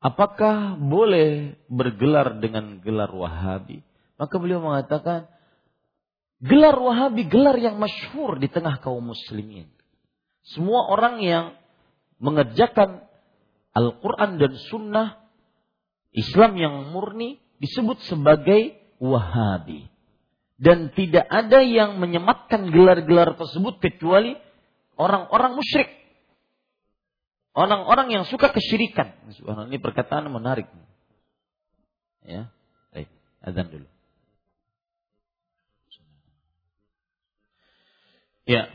[0.00, 3.82] apakah boleh bergelar dengan gelar Wahabi?
[4.16, 5.28] Maka beliau mengatakan,
[6.40, 9.68] gelar Wahabi gelar yang masyhur di tengah kaum muslimin.
[10.46, 11.44] Semua orang yang
[12.22, 13.04] mengerjakan
[13.76, 15.08] Al-Quran dan Sunnah,
[16.16, 19.92] Islam yang murni disebut sebagai Wahabi.
[20.56, 24.32] Dan tidak ada yang menyematkan gelar-gelar tersebut kecuali
[24.96, 25.92] orang-orang musyrik.
[27.56, 29.16] Orang-orang yang suka kesyirikan.
[29.32, 30.68] Ini perkataan menarik.
[32.20, 32.52] Ya,
[32.92, 33.08] baik.
[33.40, 33.88] Azan dulu.
[38.44, 38.68] Ya.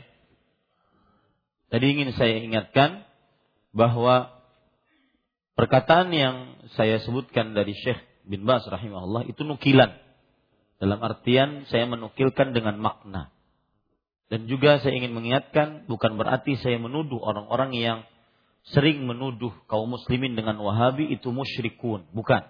[1.70, 3.06] Tadi ingin saya ingatkan
[3.70, 4.34] bahwa
[5.54, 9.94] perkataan yang saya sebutkan dari Syekh bin Bas rahimahullah itu nukilan.
[10.82, 13.30] Dalam artian saya menukilkan dengan makna.
[14.26, 17.98] Dan juga saya ingin mengingatkan bukan berarti saya menuduh orang-orang yang
[18.62, 22.06] sering menuduh kaum muslimin dengan wahabi itu musyrikun.
[22.14, 22.46] Bukan.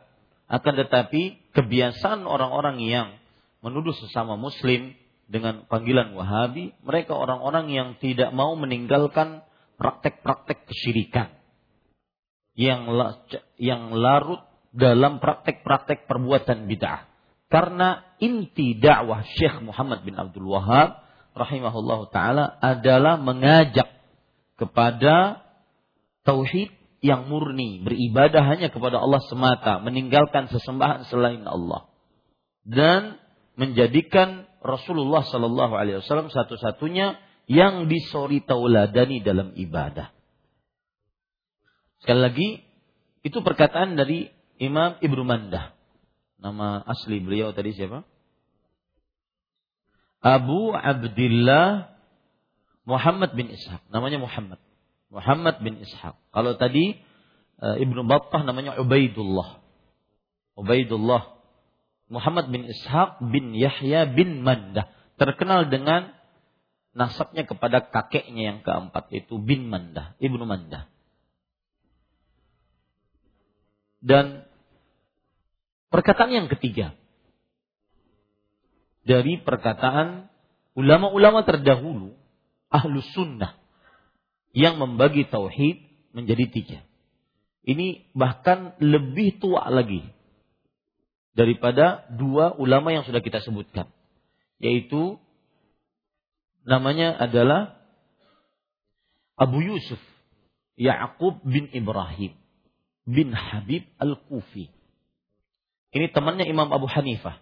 [0.53, 3.09] Akan tetapi kebiasaan orang-orang yang
[3.65, 4.93] menuduh sesama muslim
[5.31, 9.41] dengan panggilan Wahabi, mereka orang-orang yang tidak mau meninggalkan
[9.81, 11.33] praktek-praktek kesyirikan.
[12.53, 12.85] Yang
[13.57, 14.45] yang larut
[14.77, 17.09] dalam praktek-praktek perbuatan bid'ah.
[17.49, 21.01] Karena inti dakwah Syekh Muhammad bin Abdul Wahab
[21.33, 23.89] rahimahullah taala adalah mengajak
[24.61, 25.41] kepada
[26.23, 26.71] tauhid
[27.03, 31.91] yang murni, beribadah hanya kepada Allah semata, meninggalkan sesembahan selain Allah.
[32.63, 33.19] Dan
[33.59, 37.19] menjadikan Rasulullah Shallallahu Alaihi Wasallam satu-satunya
[37.51, 40.15] yang disori tauladani dalam ibadah.
[42.07, 42.49] Sekali lagi,
[43.27, 44.31] itu perkataan dari
[44.63, 45.75] Imam Ibnu Mandah.
[46.39, 48.07] Nama asli beliau tadi siapa?
[50.23, 51.99] Abu Abdullah
[52.87, 53.91] Muhammad bin Ishaq.
[53.91, 54.59] Namanya Muhammad.
[55.13, 56.17] Muhammad bin Ishaq.
[56.33, 56.97] Kalau tadi
[57.61, 59.61] eh, Ibnu Battah namanya Ubaidullah.
[60.57, 61.37] Ubaidullah
[62.09, 64.89] Muhammad bin Ishaq bin Yahya bin Mandah.
[65.21, 66.17] Terkenal dengan
[66.97, 70.89] nasabnya kepada kakeknya yang keempat itu bin Mandah, Ibnu Mandah.
[74.03, 74.49] Dan
[75.93, 76.97] perkataan yang ketiga.
[79.03, 80.31] dari perkataan
[80.79, 82.15] ulama-ulama terdahulu
[82.71, 83.59] ahlus sunnah
[84.53, 85.81] yang membagi tauhid
[86.13, 86.79] menjadi tiga.
[87.65, 90.05] Ini bahkan lebih tua lagi
[91.33, 93.89] daripada dua ulama yang sudah kita sebutkan.
[94.61, 95.19] Yaitu
[96.63, 97.81] namanya adalah
[99.35, 99.99] Abu Yusuf
[100.79, 102.37] Ya'qub bin Ibrahim
[103.09, 104.71] bin Habib Al-Kufi.
[105.93, 107.37] Ini temannya Imam Abu Hanifah.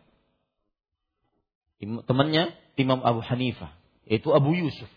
[1.80, 3.72] Temannya Imam Abu Hanifah,
[4.04, 4.90] yaitu Abu Yusuf.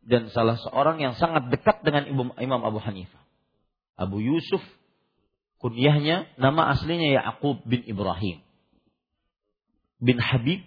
[0.00, 2.08] Dan salah seorang yang sangat dekat dengan
[2.40, 3.20] Imam Abu Hanifah.
[4.00, 4.64] Abu Yusuf
[5.60, 8.40] kunyahnya nama aslinya Ya'qub bin Ibrahim
[10.00, 10.64] bin Habib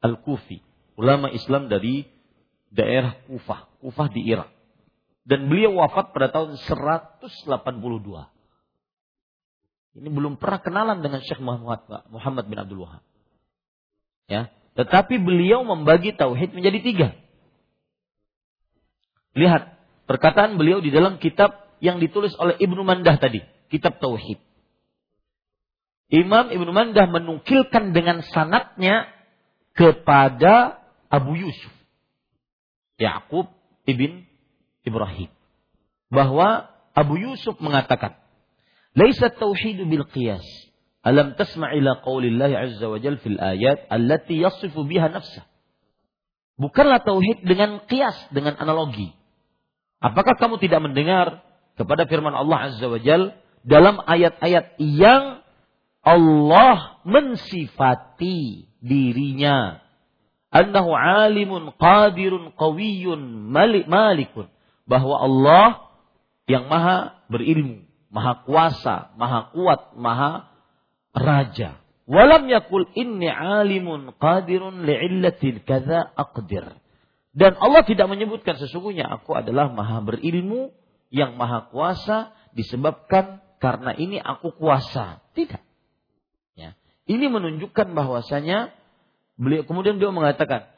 [0.00, 0.60] Al-Kufi,
[0.96, 2.04] ulama Islam dari
[2.72, 4.48] daerah Kufah, Kufah di Irak.
[5.24, 7.28] Dan beliau wafat pada tahun 182.
[10.00, 13.04] Ini belum pernah kenalan dengan Syekh Muhammad, Muhammad bin Abdul Wahab.
[14.30, 14.48] Ya,
[14.78, 17.08] tetapi beliau membagi tauhid menjadi tiga.
[19.34, 19.78] Lihat
[20.10, 24.42] perkataan beliau di dalam kitab yang ditulis oleh Ibnu Mandah tadi, kitab tauhid.
[26.10, 29.06] Imam Ibnu Mandah menukilkan dengan sanatnya
[29.78, 31.70] kepada Abu Yusuf.
[32.98, 33.48] Yakub
[33.86, 34.26] ibn
[34.82, 35.30] Ibrahim.
[36.10, 38.18] Bahwa Abu Yusuf mengatakan,
[38.98, 40.44] "Laisa tauhidu bil qiyas."
[41.00, 45.48] Alam tasma' ila qaulillahi azza wa jal fil ayat allati yasifu biha nafsah.
[46.60, 49.16] Bukanlah tauhid dengan kias, dengan analogi.
[50.00, 51.44] Apakah kamu tidak mendengar
[51.76, 55.44] kepada firman Allah azza wa jal dalam ayat-ayat yang
[56.00, 59.84] Allah mensifati dirinya
[60.48, 64.48] annahu alimun qadirun qawiyyun malik malikun
[64.88, 65.68] bahwa Allah
[66.50, 70.50] yang maha berilmu, maha kuasa, maha kuat, maha
[71.14, 71.78] raja.
[72.10, 76.74] Walam yakul inni alimun qadirun li'illatin kaza aqdir.
[77.40, 80.76] Dan Allah tidak menyebutkan sesungguhnya aku adalah maha berilmu
[81.08, 85.24] yang maha kuasa disebabkan karena ini aku kuasa.
[85.32, 85.62] Tidak.
[86.52, 86.76] Ya.
[87.08, 88.76] Ini menunjukkan bahwasanya
[89.40, 90.68] beliau kemudian beliau mengatakan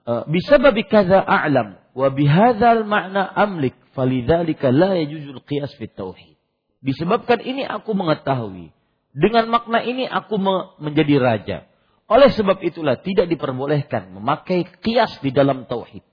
[0.00, 6.40] e, bisa babi kaza a'lam wa bihadzal makna amlik falidzalika la yajuzul qiyas fit tauhid.
[6.80, 8.72] Disebabkan ini aku mengetahui
[9.12, 10.40] dengan makna ini aku
[10.80, 11.58] menjadi raja.
[12.04, 16.04] Oleh sebab itulah tidak diperbolehkan memakai kias di dalam tauhid.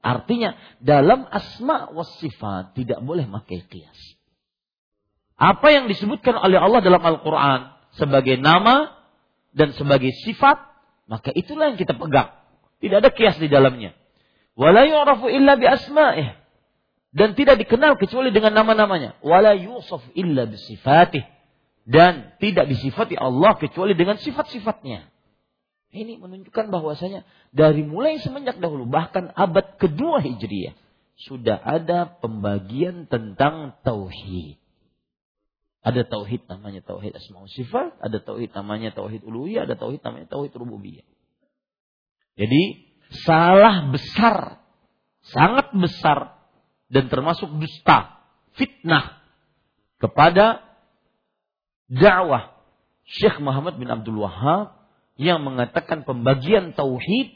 [0.00, 3.98] Artinya dalam asma was sifat tidak boleh memakai kias.
[5.36, 8.94] Apa yang disebutkan oleh Allah dalam Al-Quran sebagai nama
[9.50, 10.56] dan sebagai sifat,
[11.10, 12.30] maka itulah yang kita pegang.
[12.80, 13.92] Tidak ada kias di dalamnya.
[14.54, 16.38] Wala yu'rafu illa bi asma'ih.
[17.10, 19.18] Dan tidak dikenal kecuali dengan nama-namanya.
[19.20, 21.26] Wala yusuf illa bi sifatih
[21.90, 25.09] dan tidak disifati Allah kecuali dengan sifat-sifatnya.
[25.90, 30.78] Ini menunjukkan bahwasanya dari mulai semenjak dahulu bahkan abad kedua Hijriah
[31.18, 34.56] sudah ada pembagian tentang tauhid.
[35.80, 40.52] Ada tauhid namanya tauhid asma sifat, ada tauhid namanya tauhid uluhiyah, ada tauhid namanya tauhid
[40.54, 41.04] rububiyah.
[42.38, 42.86] Jadi
[43.26, 44.62] salah besar,
[45.26, 46.38] sangat besar
[46.88, 48.20] dan termasuk dusta,
[48.54, 49.20] fitnah
[50.00, 50.64] kepada
[51.90, 52.56] dakwah
[53.04, 54.79] Syekh Muhammad bin Abdul Wahab
[55.20, 57.28] yang mengatakan pembagian tauhid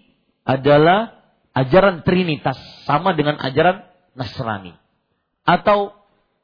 [0.48, 1.20] adalah
[1.52, 2.56] ajaran Trinitas
[2.88, 3.84] sama dengan ajaran
[4.16, 4.72] Nasrani.
[5.44, 5.92] Atau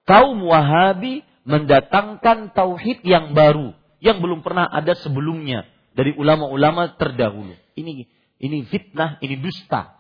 [0.05, 3.73] kaum Wahabi mendatangkan tauhid yang baru
[4.05, 5.65] yang belum pernah ada sebelumnya
[5.97, 7.57] dari ulama-ulama terdahulu.
[7.73, 8.05] Ini
[8.41, 9.97] ini fitnah, ini dusta.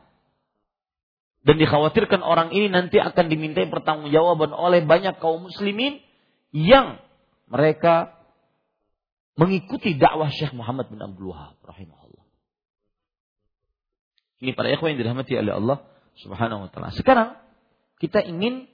[1.40, 6.04] Dan dikhawatirkan orang ini nanti akan dimintai pertanggungjawaban oleh banyak kaum muslimin
[6.52, 7.00] yang
[7.48, 8.19] mereka
[9.40, 12.24] mengikuti dakwah Syekh Muhammad bin Abdul Wahab rahimahullah.
[14.44, 15.78] Ini para ikhwan yang dirahmati oleh Allah
[16.20, 16.92] Subhanahu wa taala.
[16.92, 17.40] Sekarang
[17.96, 18.68] kita ingin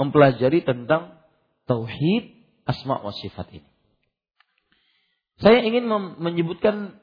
[0.00, 1.20] mempelajari tentang
[1.68, 2.32] tauhid
[2.64, 3.68] asma wa sifat ini.
[5.36, 5.84] Saya ingin
[6.16, 6.96] menyebutkan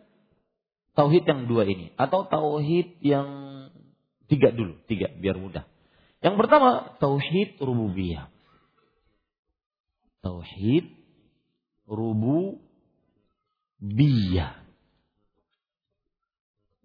[0.98, 3.30] tauhid yang dua ini atau tauhid yang
[4.26, 5.70] tiga dulu, tiga biar mudah.
[6.26, 8.34] Yang pertama tauhid rububiyah
[10.20, 10.99] tauhid
[11.90, 12.62] rububiyah.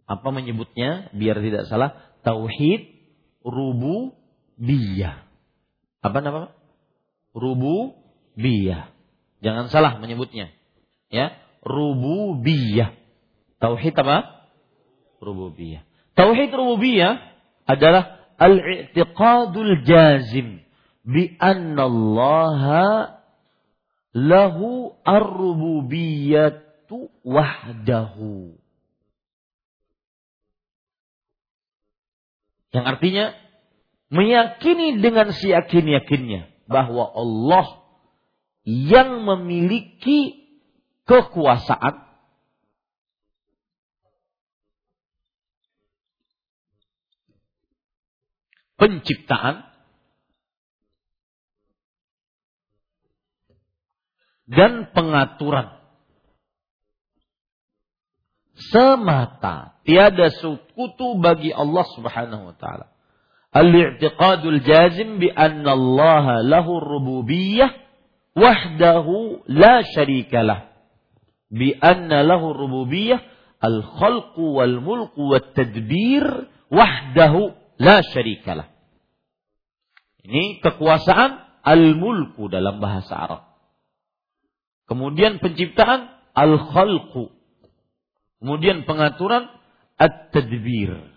[0.04, 1.96] Apa menyebutnya biar tidak salah?
[2.24, 2.88] Tauhid
[3.44, 5.28] rububiyah.
[6.00, 6.52] Apa nama?
[7.36, 8.88] Rububiyah.
[9.44, 10.48] Jangan salah menyebutnya.
[11.12, 12.96] Ya, rububiyah.
[13.60, 14.48] Tauhid apa?
[15.20, 15.84] Rububiyah.
[16.16, 17.16] Tauhid rububiyah
[17.64, 20.60] adalah al-i'tiqadul jazim
[21.04, 22.60] bi anna Allah
[24.14, 28.60] lahu ar-rububiyyah ibadatu wahdahu.
[32.74, 33.26] Yang artinya
[34.10, 37.66] meyakini dengan seyakin-yakinnya bahwa Allah
[38.66, 40.42] yang memiliki
[41.06, 42.02] kekuasaan
[48.74, 49.70] penciptaan
[54.48, 55.80] dan pengaturan.
[58.54, 62.86] Semata tiada sekutu bagi Allah Subhanahu wa taala.
[63.54, 67.70] Al-i'tiqadul jazim bi anna Allah lahu rububiyyah
[68.34, 70.74] wahdahu la syarikalah
[71.54, 73.22] bi anna lahu rububiyyah
[73.62, 78.74] al-khalqu wal mulku wat tadbir wahdahu la syarikalah
[80.26, 83.53] ini kekuasaan al-mulku dalam bahasa Arab
[84.84, 87.32] Kemudian penciptaan al-khalqu.
[88.40, 89.48] Kemudian pengaturan
[89.96, 91.14] at-tadbir.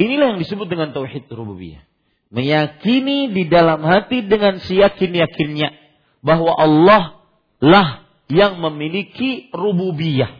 [0.00, 1.84] Inilah yang disebut dengan tauhid rububiyah.
[2.32, 5.76] Meyakini di dalam hati dengan siyakin-yakinnya
[6.24, 7.20] bahwa Allah
[7.60, 10.30] lah yang memiliki rububiyah,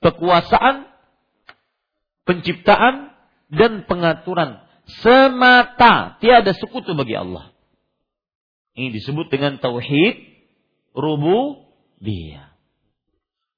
[0.00, 0.88] kekuasaan,
[2.24, 3.12] penciptaan
[3.52, 7.52] dan pengaturan semata, tiada sekutu bagi Allah.
[8.74, 10.16] Ini disebut dengan tauhid
[10.92, 12.52] rububiyah.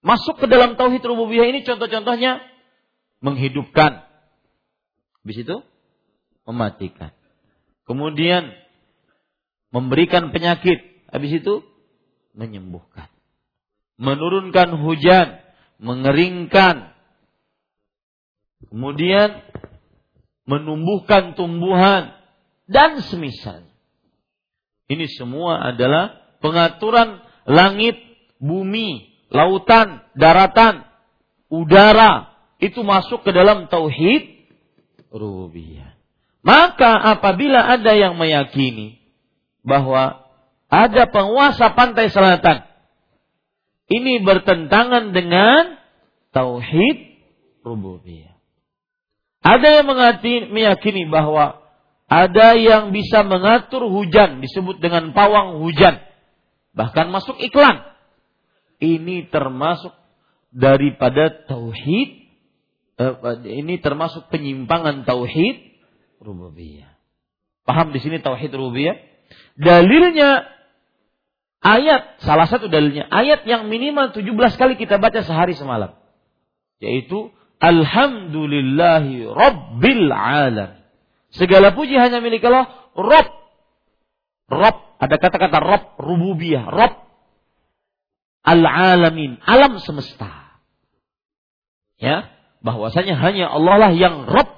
[0.04, 2.38] Masuk ke dalam tauhid rububiyah ini contoh-contohnya
[3.24, 4.06] menghidupkan.
[5.24, 5.56] Habis itu
[6.46, 7.10] mematikan.
[7.88, 8.54] Kemudian
[9.74, 10.78] memberikan penyakit.
[11.10, 11.66] Habis itu
[12.36, 13.10] menyembuhkan.
[13.96, 15.40] Menurunkan hujan,
[15.82, 16.92] mengeringkan.
[18.68, 19.42] Kemudian
[20.46, 22.14] menumbuhkan tumbuhan
[22.70, 23.66] dan semisal.
[24.86, 27.98] Ini semua adalah pengaturan langit,
[28.38, 30.86] bumi, lautan, daratan,
[31.50, 32.30] udara
[32.62, 34.46] itu masuk ke dalam tauhid
[35.10, 35.98] rububiyah.
[36.46, 39.02] Maka apabila ada yang meyakini
[39.66, 40.22] bahwa
[40.70, 42.62] ada penguasa pantai selatan
[43.90, 45.78] ini bertentangan dengan
[46.30, 47.18] tauhid
[47.66, 48.35] rububiyah.
[49.46, 49.86] Ada yang
[50.50, 51.62] meyakini bahwa
[52.10, 56.02] ada yang bisa mengatur hujan disebut dengan pawang hujan.
[56.74, 57.86] Bahkan masuk iklan.
[58.82, 59.94] Ini termasuk
[60.50, 62.26] daripada tauhid
[62.98, 63.14] eh,
[63.46, 65.78] ini termasuk penyimpangan tauhid
[66.18, 66.90] rububiyah.
[67.62, 68.98] Paham di sini tauhid rububiyah?
[69.54, 70.42] Dalilnya
[71.62, 74.26] ayat salah satu dalilnya ayat yang minimal 17
[74.58, 75.96] kali kita baca sehari semalam
[76.78, 77.32] yaitu
[77.66, 80.70] Alhamdulillahi Rabbil Alam.
[81.34, 82.70] Segala puji hanya milik Allah.
[82.94, 83.28] Rob.
[84.46, 84.76] Rob.
[85.02, 85.82] Ada kata-kata Rob.
[85.98, 86.70] Rububiyah.
[86.70, 86.94] Rob.
[88.46, 89.42] Al-Alamin.
[89.42, 90.62] Alam semesta.
[91.98, 92.30] Ya.
[92.62, 94.48] Bahwasanya hanya Allah lah yang Rob.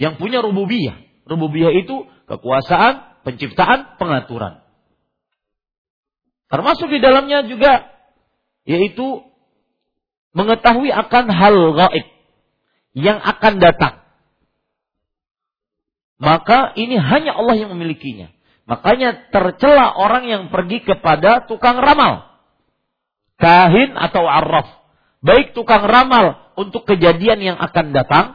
[0.00, 0.96] Yang punya rububiyah.
[1.28, 4.64] Rububiyah itu kekuasaan, penciptaan, pengaturan.
[6.46, 7.90] Termasuk di dalamnya juga
[8.66, 9.22] yaitu
[10.36, 12.06] mengetahui akan hal gaib
[12.92, 14.04] yang akan datang.
[16.20, 18.32] Maka ini hanya Allah yang memilikinya.
[18.68, 22.28] Makanya tercela orang yang pergi kepada tukang ramal.
[23.36, 24.68] Kahin atau arraf.
[25.20, 28.26] Baik tukang ramal untuk kejadian yang akan datang.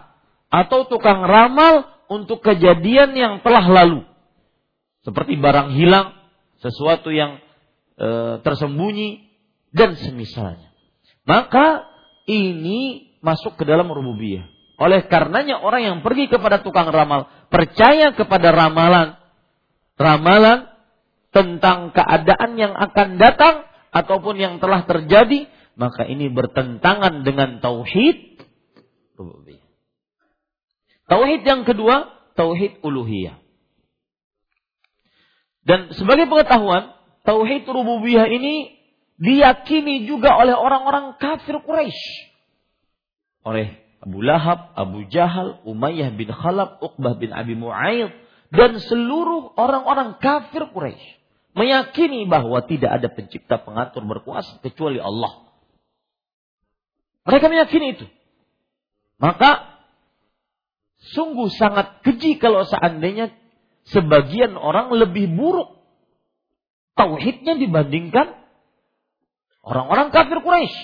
[0.54, 4.06] Atau tukang ramal untuk kejadian yang telah lalu.
[5.02, 6.14] Seperti barang hilang,
[6.62, 7.42] sesuatu yang
[7.98, 9.26] e, tersembunyi,
[9.74, 10.70] dan semisalnya.
[11.26, 11.91] Maka
[12.26, 14.46] ini masuk ke dalam rububiyah.
[14.82, 19.14] Oleh karenanya orang yang pergi kepada tukang ramal, percaya kepada ramalan,
[19.94, 20.66] ramalan
[21.30, 25.46] tentang keadaan yang akan datang ataupun yang telah terjadi,
[25.78, 28.42] maka ini bertentangan dengan tauhid
[29.16, 29.70] rububiyah.
[31.06, 33.38] Tauhid yang kedua, tauhid uluhiyah.
[35.62, 38.81] Dan sebagai pengetahuan, tauhid rububiyah ini
[39.22, 42.34] diyakini juga oleh orang-orang kafir Quraisy.
[43.46, 48.10] Oleh Abu Lahab, Abu Jahal, Umayyah bin Khalaf, Uqbah bin Abi Mu'ayyid
[48.50, 51.22] dan seluruh orang-orang kafir Quraisy
[51.54, 55.46] meyakini bahwa tidak ada pencipta pengatur berkuasa kecuali Allah.
[57.30, 58.06] Mereka meyakini itu.
[59.22, 59.78] Maka
[61.14, 63.30] sungguh sangat keji kalau seandainya
[63.86, 65.78] sebagian orang lebih buruk
[66.98, 68.41] tauhidnya dibandingkan
[69.62, 70.80] Orang-orang kafir Quraisy.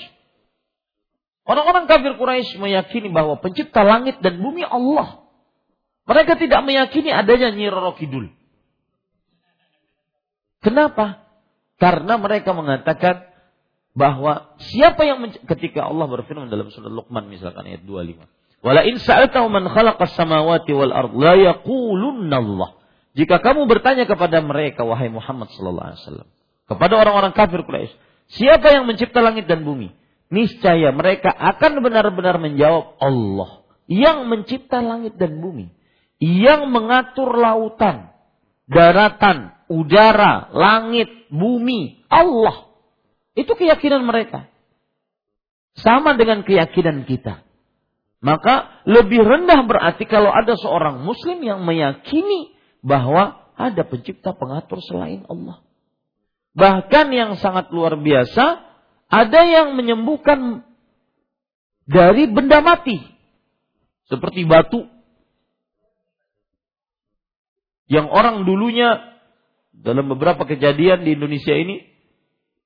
[1.47, 5.25] Orang-orang kafir Quraisy meyakini bahwa pencipta langit dan bumi Allah.
[6.07, 8.31] Mereka tidak meyakini adanya Nyi Roro Kidul.
[10.63, 11.25] Kenapa?
[11.77, 13.27] Karena mereka mengatakan
[13.97, 18.29] bahwa siapa yang ketika Allah berfirman dalam surah Luqman misalkan ayat 25.
[18.65, 22.69] Wala in sa'altahu man khalaqas samawati wal ard la yaqulunna Allah.
[23.17, 26.27] Jika kamu bertanya kepada mereka wahai Muhammad sallallahu alaihi wasallam,
[26.69, 27.93] kepada orang-orang kafir Quraisy,
[28.31, 29.93] siapa yang mencipta langit dan bumi?
[30.27, 35.71] Niscaya mereka akan benar-benar menjawab Allah yang mencipta langit dan bumi,
[36.19, 38.11] yang mengatur lautan,
[38.67, 42.67] daratan, udara, langit, bumi, Allah.
[43.33, 44.51] Itu keyakinan mereka.
[45.79, 47.47] Sama dengan keyakinan kita.
[48.17, 55.23] Maka lebih rendah berarti kalau ada seorang muslim yang meyakini bahwa ada pencipta pengatur selain
[55.29, 55.61] Allah.
[56.57, 58.65] Bahkan yang sangat luar biasa,
[59.13, 60.65] ada yang menyembuhkan
[61.85, 62.97] dari benda mati.
[64.09, 64.89] Seperti batu.
[67.85, 68.99] Yang orang dulunya
[69.69, 71.85] dalam beberapa kejadian di Indonesia ini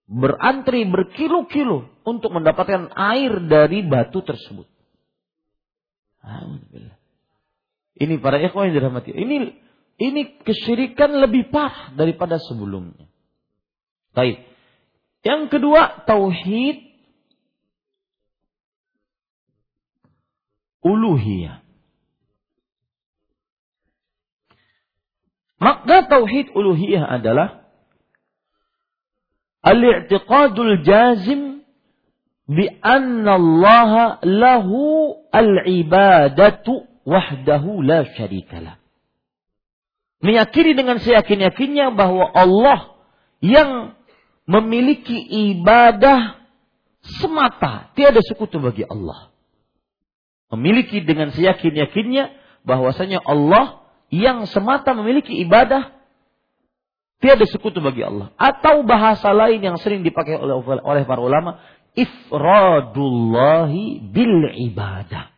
[0.07, 4.71] berantri berkilo-kilo untuk mendapatkan air dari batu tersebut.
[7.99, 9.11] Ini para ikhwan yang dirahmati.
[9.11, 9.35] Ini
[9.99, 13.10] ini kesyirikan lebih parah daripada sebelumnya.
[14.11, 14.43] Baik.
[15.23, 16.91] Yang kedua, tauhid
[20.81, 21.61] uluhiyah.
[25.61, 27.61] Maka tauhid uluhiyah adalah
[29.61, 31.61] al-i'tiqadul jazim
[32.49, 38.81] bi anna Allah lahu al-ibadatu wahdahu la syarikalah.
[40.21, 42.97] Meyakini dengan seyakin-yakinnya bahwa Allah
[43.41, 43.93] yang
[44.51, 45.15] memiliki
[45.55, 46.35] ibadah
[47.23, 49.31] semata, tiada sekutu bagi Allah.
[50.51, 52.35] Memiliki dengan seyakin-yakinnya
[52.67, 56.01] bahwasanya Allah yang semata memiliki ibadah
[57.21, 58.33] Tiada sekutu bagi Allah.
[58.33, 61.61] Atau bahasa lain yang sering dipakai oleh, oleh para ulama.
[61.93, 65.29] Ifradullahi bil ibadah.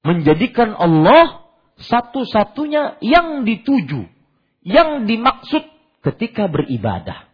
[0.00, 4.08] Menjadikan Allah satu-satunya yang dituju.
[4.64, 5.68] Yang dimaksud
[6.04, 7.28] ketika beribadah.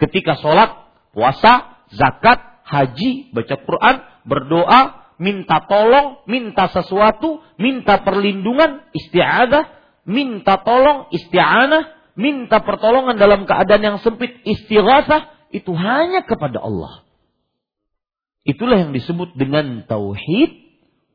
[0.00, 3.96] Ketika sholat, puasa, zakat, haji, baca Quran,
[4.26, 4.80] berdoa,
[5.22, 9.70] minta tolong, minta sesuatu, minta perlindungan, isti'adah,
[10.08, 17.06] minta tolong, isti'anah, minta pertolongan dalam keadaan yang sempit, istighatsah, itu hanya kepada Allah.
[18.44, 20.50] Itulah yang disebut dengan tauhid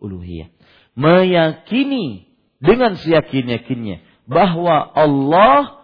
[0.01, 0.49] uluhiyah.
[0.97, 2.25] Meyakini
[2.57, 5.78] dengan seyakin-yakinnya bahwa Allah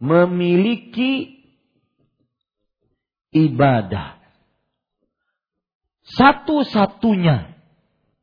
[0.00, 1.44] memiliki
[3.30, 4.18] ibadah
[6.02, 7.54] satu-satunya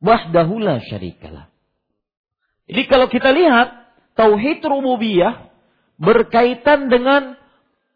[0.02, 1.48] wahdahu la syarikalah
[2.68, 3.72] jadi kalau kita lihat
[4.12, 5.48] tauhid rububiyah
[5.96, 7.40] berkaitan dengan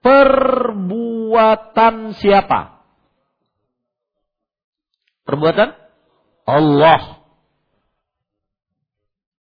[0.02, 2.82] perbuatan siapa?
[5.28, 5.76] Perbuatan
[6.48, 7.22] Allah.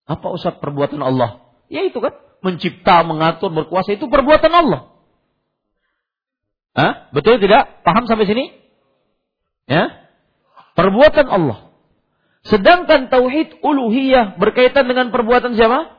[0.05, 1.41] Apa usah perbuatan Allah?
[1.71, 2.13] Ya itu kan,
[2.43, 4.81] mencipta, mengatur, berkuasa itu perbuatan Allah.
[6.75, 7.09] Hah?
[7.15, 7.81] Betul tidak?
[7.87, 8.51] Paham sampai sini?
[9.65, 10.11] Ya?
[10.75, 11.71] Perbuatan Allah.
[12.43, 15.95] Sedangkan tauhid uluhiyah berkaitan dengan perbuatan siapa?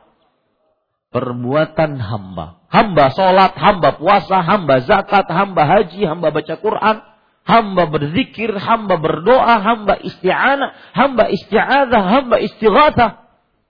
[1.09, 2.61] Perbuatan hamba.
[2.69, 7.01] Hamba sholat, hamba puasa, hamba zakat, hamba haji, hamba baca Quran,
[7.47, 13.25] hamba berzikir, hamba berdoa, hamba isti'anah, hamba isti'adah, hamba istighatsah.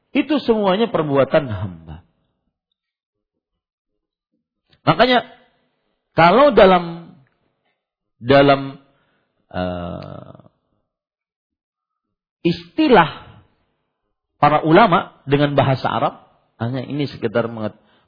[0.10, 1.85] Itu semuanya perbuatan hamba.
[4.86, 5.26] Makanya
[6.16, 7.18] kalau dalam
[8.22, 8.80] dalam
[9.52, 10.48] uh,
[12.46, 13.42] istilah
[14.38, 16.14] para ulama dengan bahasa Arab
[16.62, 17.50] hanya ini sekedar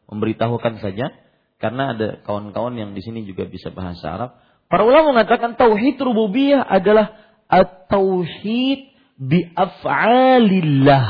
[0.08, 1.12] memberitahukan saja
[1.58, 4.30] karena ada kawan-kawan yang di sini juga bisa bahasa Arab.
[4.70, 7.18] Para ulama mengatakan tauhid rububiyah adalah
[7.50, 11.10] at-tauhid bi af'alillah.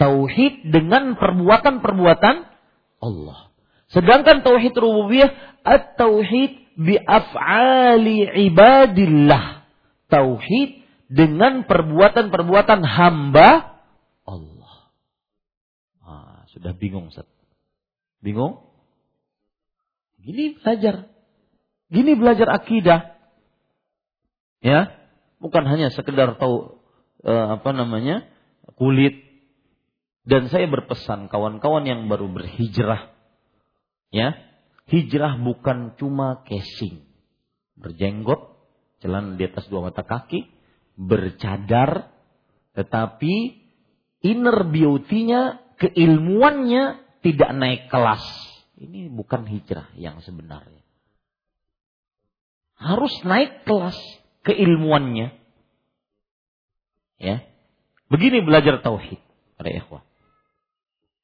[0.00, 2.36] Tauhid dengan perbuatan-perbuatan
[3.04, 3.51] Allah.
[3.92, 5.30] Sedangkan tauhid rububiyah
[5.62, 9.68] at-tauhid bi af'ali ibadillah.
[10.08, 10.80] Tauhid
[11.12, 13.80] dengan perbuatan-perbuatan hamba
[14.24, 14.74] Allah.
[16.00, 17.28] Ah, sudah bingung, Ustaz.
[18.24, 18.64] Bingung?
[20.24, 21.12] Gini belajar.
[21.92, 23.12] Gini belajar akidah.
[24.64, 24.94] Ya,
[25.36, 26.80] bukan hanya sekedar tahu
[27.28, 28.24] eh, apa namanya?
[28.78, 29.20] kulit
[30.22, 33.10] dan saya berpesan kawan-kawan yang baru berhijrah
[34.12, 34.36] ya,
[34.86, 37.02] hijrah bukan cuma casing,
[37.80, 38.54] berjenggot,
[39.00, 40.46] jalan di atas dua mata kaki,
[40.94, 42.12] bercadar,
[42.76, 43.34] tetapi
[44.20, 48.22] inner beauty-nya, keilmuannya tidak naik kelas.
[48.76, 50.84] Ini bukan hijrah yang sebenarnya.
[52.76, 53.96] Harus naik kelas
[54.44, 55.38] keilmuannya.
[57.22, 57.46] Ya.
[58.10, 59.22] Begini belajar tauhid,
[59.54, 60.02] para ikhwah.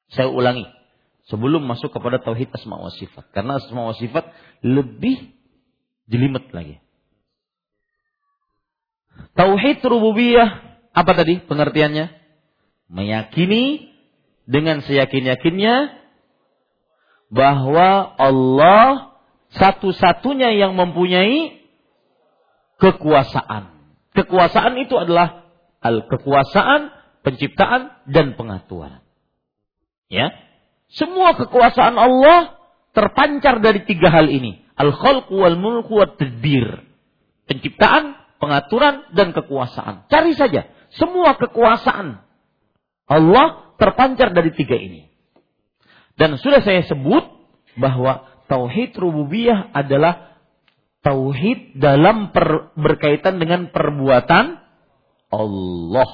[0.09, 0.78] Saya ulangi
[1.29, 3.29] sebelum masuk kepada tauhid asma wa sifat.
[3.31, 4.27] Karena asma wa sifat
[4.65, 5.37] lebih
[6.09, 6.81] jelimet lagi.
[9.37, 12.17] Tauhid rububiyah apa tadi pengertiannya?
[12.89, 13.93] Meyakini
[14.49, 15.93] dengan seyakin-yakinnya
[17.29, 19.13] bahwa Allah
[19.53, 21.61] satu-satunya yang mempunyai
[22.81, 23.77] kekuasaan.
[24.17, 25.45] Kekuasaan itu adalah
[25.77, 26.89] al kekuasaan,
[27.21, 29.05] penciptaan dan pengaturan.
[30.09, 30.33] Ya.
[30.89, 32.57] Semua kekuasaan Allah
[32.97, 34.65] terpancar dari tiga hal ini.
[34.73, 36.81] Al-khalqu wal mulku wat tadbir.
[37.45, 40.09] Penciptaan, pengaturan dan kekuasaan.
[40.09, 42.21] Cari saja semua kekuasaan
[43.09, 43.45] Allah
[43.77, 45.09] terpancar dari tiga ini.
[46.17, 47.25] Dan sudah saya sebut
[47.77, 50.35] bahwa tauhid rububiyah adalah
[51.05, 54.59] tauhid dalam per, berkaitan dengan perbuatan
[55.29, 56.11] Allah.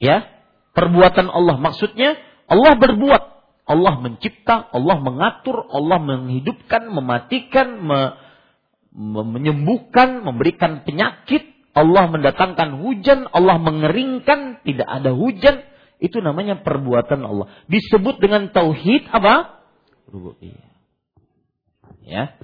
[0.00, 0.24] Ya,
[0.72, 2.16] perbuatan Allah maksudnya
[2.46, 3.22] Allah berbuat,
[3.66, 8.00] Allah mencipta, Allah mengatur, Allah menghidupkan, mematikan, me,
[8.94, 11.42] me, menyembuhkan, memberikan penyakit,
[11.76, 15.60] Allah mendatangkan hujan, Allah mengeringkan, tidak ada hujan.
[16.00, 17.52] Itu namanya perbuatan Allah.
[17.68, 19.60] Disebut dengan tauhid apa?
[20.08, 20.72] Rububiyah.
[22.06, 22.38] Ya.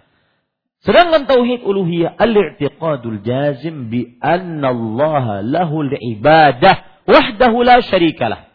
[0.82, 8.51] Sedangkan tauhid uluhiyah al-i'tiqadul jazim bi anna Allah lahul ibadah wahdahu la syarikalah.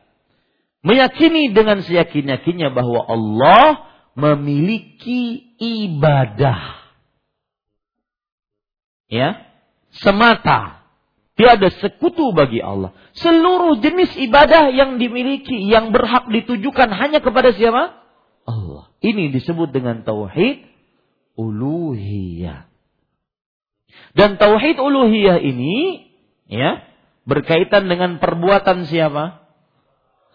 [0.88, 6.80] Meyakini dengan seyakin-yakinnya bahwa Allah memiliki ibadah.
[9.12, 9.52] Ya,
[10.00, 10.88] semata.
[11.36, 12.96] Tiada sekutu bagi Allah.
[13.20, 17.94] Seluruh jenis ibadah yang dimiliki, yang berhak ditujukan hanya kepada siapa?
[18.48, 18.90] Allah.
[19.04, 20.66] Ini disebut dengan tauhid
[21.36, 22.66] uluhiyah.
[24.16, 26.10] Dan tauhid uluhiyah ini
[26.48, 26.80] ya
[27.28, 29.47] berkaitan dengan perbuatan siapa?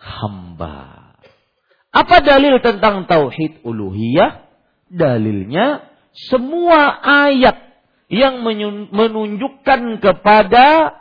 [0.03, 1.14] Hamba.
[1.94, 4.50] Apa dalil tentang tauhid uluhiyah?
[4.90, 7.57] Dalilnya semua ayat
[8.12, 8.44] yang
[8.92, 10.98] menunjukkan kepada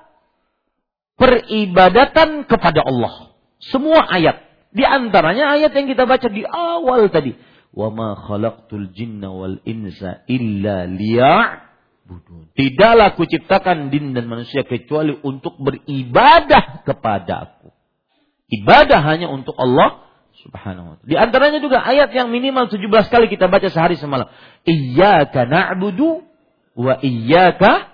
[1.20, 3.36] peribadatan kepada Allah.
[3.60, 4.48] Semua ayat.
[4.72, 7.36] Di antaranya ayat yang kita baca di awal tadi.
[7.76, 12.56] Khalaqtul jinna wal insa illa liya'budun.
[12.56, 17.81] Tidaklah kuciptakan jin dan manusia kecuali untuk beribadah kepada aku.
[18.52, 20.04] Ibadah hanya untuk Allah
[20.44, 21.08] subhanahu wa ta'ala.
[21.08, 24.28] Di antaranya juga ayat yang minimal 17 kali kita baca sehari semalam.
[24.68, 26.28] Iyyaka na'budu
[26.76, 27.92] wa iyyaka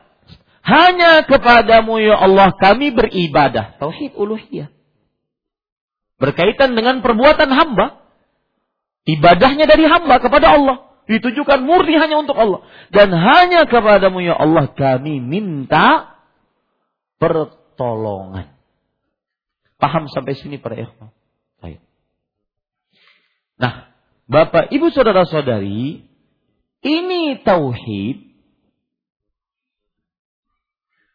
[0.67, 3.79] hanya kepadamu ya Allah kami beribadah.
[3.79, 4.67] Tauhid uluhiyah.
[6.19, 8.03] Berkaitan dengan perbuatan hamba.
[9.07, 10.77] Ibadahnya dari hamba kepada Allah.
[11.07, 12.67] Ditujukan murni hanya untuk Allah.
[12.91, 16.19] Dan hanya kepadamu ya Allah kami minta
[17.15, 18.56] pertolongan.
[19.77, 21.13] Paham sampai sini para ikhwan?
[21.61, 21.79] Baik.
[23.61, 23.93] Nah,
[24.25, 26.03] Bapak, Ibu, Saudara-saudari,
[26.81, 28.27] ini tauhid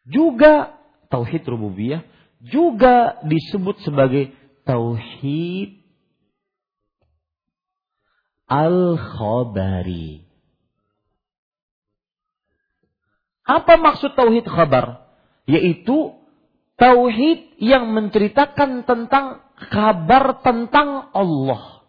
[0.07, 0.75] juga
[1.07, 2.03] tauhid rububiyah
[2.43, 4.35] juga disebut sebagai
[4.67, 5.79] tauhid
[8.51, 10.27] al-khabari.
[13.43, 15.07] Apa maksud tauhid khabar?
[15.47, 16.15] Yaitu
[16.77, 21.85] tauhid yang menceritakan tentang kabar tentang Allah.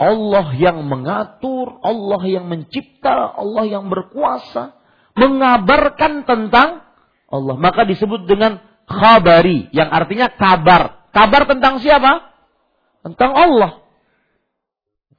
[0.00, 4.80] Allah yang mengatur, Allah yang mencipta, Allah yang berkuasa
[5.12, 6.88] mengabarkan tentang
[7.28, 7.56] Allah.
[7.60, 11.12] Maka disebut dengan khabari yang artinya kabar.
[11.12, 12.32] Kabar tentang siapa?
[13.04, 13.72] Tentang Allah.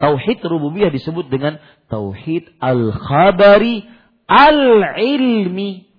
[0.01, 3.85] Tauhid rububiyah disebut dengan tauhid al-khabari
[4.25, 5.90] al-ilmi.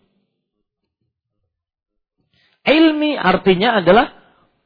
[2.63, 4.15] Ilmi artinya adalah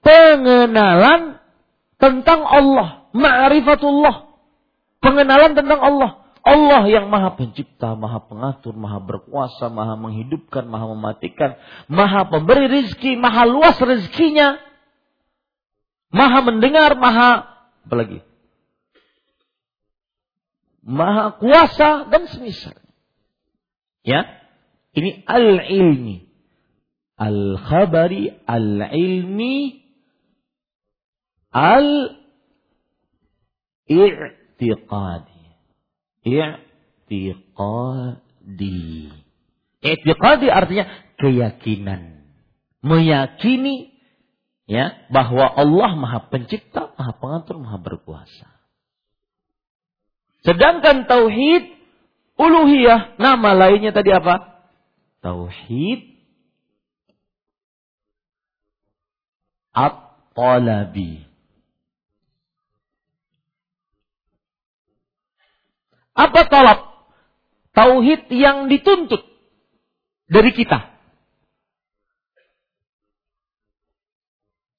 [0.04, 1.40] pengenalan
[1.96, 4.36] tentang Allah, ma'rifatullah.
[5.00, 6.10] Pengenalan tentang Allah.
[6.46, 11.58] Allah yang maha pencipta, maha pengatur, maha berkuasa, maha menghidupkan, maha mematikan,
[11.90, 14.54] maha pemberi rizki, maha luas rezekinya,
[16.14, 18.18] maha mendengar, maha apa lagi?
[20.86, 22.78] Maha kuasa dan semisal.
[24.06, 24.22] Ya,
[24.94, 26.25] ini al-ilmi.
[27.16, 29.80] Al-khabari al-ilmi
[31.52, 32.16] al-i'tiqadi
[37.06, 37.62] i'tiqadi.
[39.80, 40.84] I'tiqadi artinya
[41.16, 42.28] keyakinan.
[42.84, 43.96] Meyakini
[44.66, 48.50] Ya, bahwa Allah Maha Pencipta, Maha Pengatur, Maha Berkuasa.
[50.42, 51.70] Sedangkan tauhid
[52.34, 54.66] uluhiyah, nama lainnya tadi apa?
[55.22, 56.15] Tauhid
[59.76, 61.28] at-talabi.
[66.16, 66.80] Apa talab?
[67.76, 69.20] Tauhid yang dituntut
[70.32, 70.96] dari kita.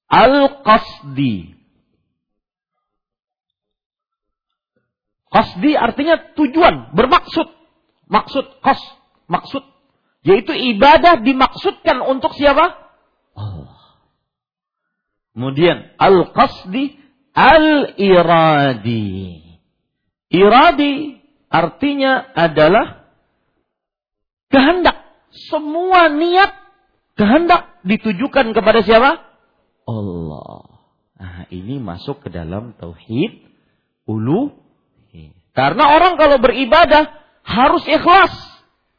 [0.10, 1.54] Al-qasdi.
[5.30, 7.46] Qasdi artinya tujuan, bermaksud.
[8.10, 8.82] Maksud, qas,
[9.30, 9.62] maksud.
[10.26, 12.87] Yaitu ibadah dimaksudkan untuk siapa?
[15.38, 16.98] Kemudian al-qasdi
[17.38, 19.06] al-iradi.
[20.34, 23.06] Iradi artinya adalah
[24.50, 24.98] kehendak.
[25.54, 26.58] Semua niat
[27.14, 29.22] kehendak ditujukan kepada siapa?
[29.86, 30.82] Allah.
[31.22, 33.46] Nah, ini masuk ke dalam tauhid
[34.10, 34.58] ulu.
[35.54, 37.14] Karena orang kalau beribadah
[37.46, 38.34] harus ikhlas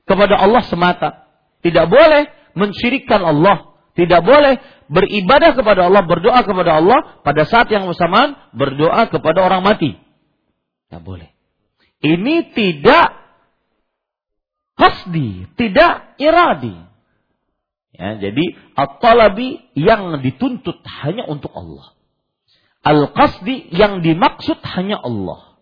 [0.06, 1.26] kepada Allah semata.
[1.66, 3.67] Tidak boleh mensyirikkan Allah.
[3.98, 9.66] Tidak boleh beribadah kepada Allah, berdoa kepada Allah pada saat yang bersamaan berdoa kepada orang
[9.66, 9.98] mati.
[10.86, 11.34] Tidak boleh.
[11.98, 13.10] Ini tidak
[14.78, 16.78] hasdi, tidak iradi.
[17.90, 21.98] Ya, jadi at-talabi yang dituntut hanya untuk Allah.
[22.86, 25.58] Al-qasdi yang dimaksud hanya Allah.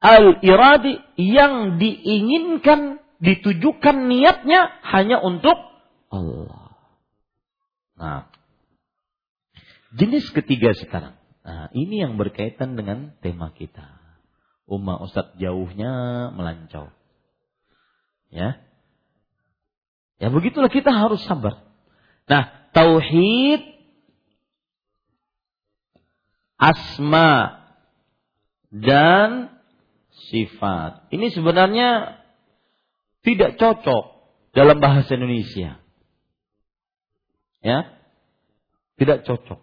[0.00, 5.60] Al-iradi yang diinginkan, ditujukan niatnya hanya untuk
[6.08, 6.57] Allah.
[7.98, 8.30] Nah,
[9.96, 11.16] Jenis ketiga sekarang.
[11.48, 13.88] Nah, ini yang berkaitan dengan tema kita.
[14.68, 16.92] Umma Ustadz jauhnya melancau.
[18.28, 18.60] Ya.
[20.20, 21.64] Ya begitulah kita harus sabar.
[22.28, 23.64] Nah, tauhid
[26.60, 27.64] asma
[28.68, 29.56] dan
[30.28, 31.08] sifat.
[31.08, 32.20] Ini sebenarnya
[33.24, 34.04] tidak cocok
[34.52, 35.80] dalam bahasa Indonesia.
[37.62, 37.98] Ya.
[38.98, 39.60] Tidak cocok.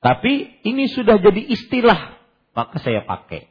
[0.00, 2.16] Tapi ini sudah jadi istilah,
[2.56, 3.48] maka saya pakai.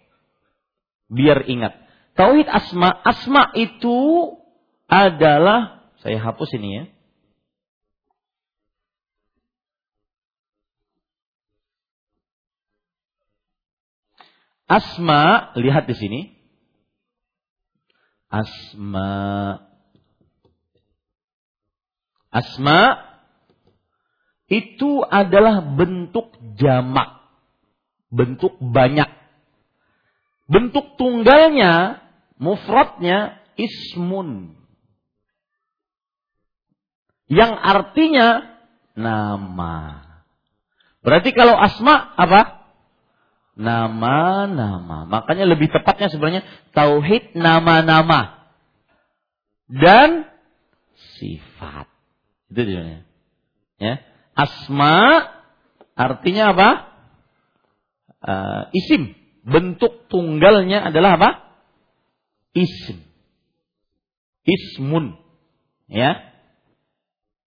[1.09, 1.77] Biar ingat.
[2.17, 3.97] Tauhid asma, asma itu
[4.89, 6.85] adalah, saya hapus ini ya.
[14.69, 16.21] Asma, lihat di sini.
[18.29, 19.09] Asma.
[22.29, 23.08] Asma
[24.49, 27.21] itu adalah bentuk jamak.
[28.09, 29.07] Bentuk banyak.
[30.49, 32.01] Bentuk tunggalnya,
[32.41, 34.57] mufradnya ismun.
[37.29, 38.27] Yang artinya
[38.97, 40.01] nama.
[41.05, 42.65] Berarti kalau asma apa?
[43.53, 45.05] Nama-nama.
[45.05, 46.41] Makanya lebih tepatnya sebenarnya
[46.73, 48.49] tauhid nama-nama
[49.69, 50.25] dan
[51.21, 51.85] sifat.
[52.49, 53.05] Itu judulnya.
[53.77, 54.08] Ya.
[54.39, 55.27] Asma
[55.99, 56.69] artinya apa?
[58.23, 59.11] Uh, isim.
[59.43, 61.29] Bentuk tunggalnya adalah apa?
[62.55, 63.03] Isim.
[64.47, 65.19] Ismun.
[65.91, 66.23] Ya.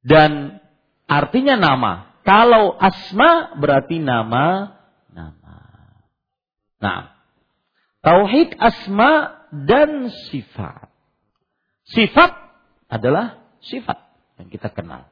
[0.05, 0.61] Dan
[1.09, 2.13] artinya nama.
[2.29, 4.77] Kalau asma berarti nama
[5.11, 5.57] nama.
[6.79, 7.01] Nah,
[8.05, 10.93] tauhid asma dan sifat.
[11.89, 12.31] Sifat
[12.87, 13.99] adalah sifat
[14.39, 15.12] yang kita kenal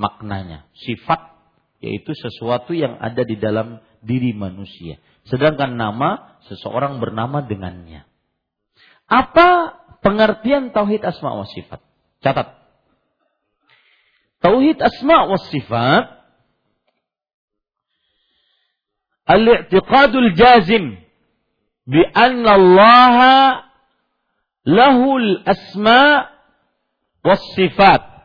[0.00, 0.64] maknanya.
[0.72, 1.36] Sifat
[1.84, 4.96] yaitu sesuatu yang ada di dalam diri manusia.
[5.28, 8.08] Sedangkan nama seseorang bernama dengannya.
[9.04, 11.80] Apa pengertian tauhid asma wa sifat?
[12.24, 12.56] Catat.
[14.40, 16.04] Tauhid asma wa sifat
[19.28, 20.96] al-i'tiqadul jazim
[21.84, 23.16] bi anna Allah
[24.64, 26.28] lahul asma
[27.24, 28.19] was sifat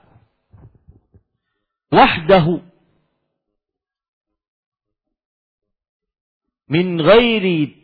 [1.96, 2.60] wahdahu
[6.68, 7.80] min ghairi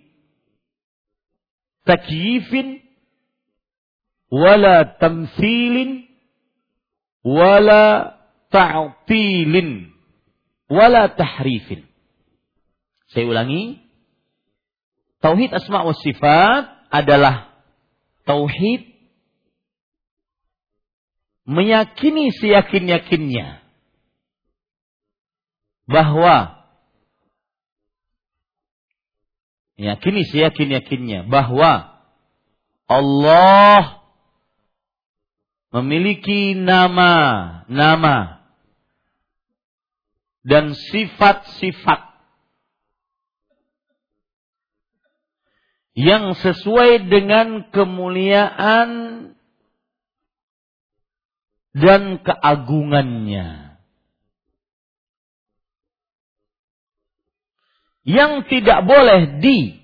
[1.88, 2.84] takyifin
[4.32, 6.08] wala tamthilin
[7.24, 8.18] wala
[8.52, 9.92] ta'tilin
[10.72, 11.86] wala tahrifin.
[13.12, 13.84] Saya ulangi.
[15.22, 17.54] Tauhid asma wa sifat adalah
[18.26, 18.90] tauhid
[21.46, 23.61] meyakini seyakin-yakinnya
[25.90, 26.66] bahwa
[29.80, 31.98] yakini seyakin-yakinnya bahwa
[32.86, 34.04] Allah
[35.72, 38.44] memiliki nama-nama
[40.44, 42.12] dan sifat-sifat
[45.96, 48.90] yang sesuai dengan kemuliaan
[51.72, 53.71] dan keagungannya.
[58.02, 59.82] Yang tidak boleh di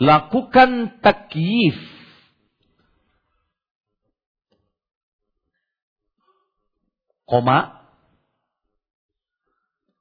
[0.00, 1.76] lakukan takyif.
[7.28, 7.78] Koma.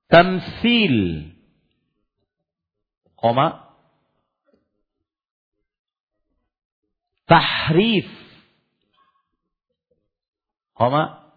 [0.10, 1.30] Tamsil.
[3.14, 3.68] Koma
[7.30, 8.09] tahrif.
[10.73, 11.30] Koma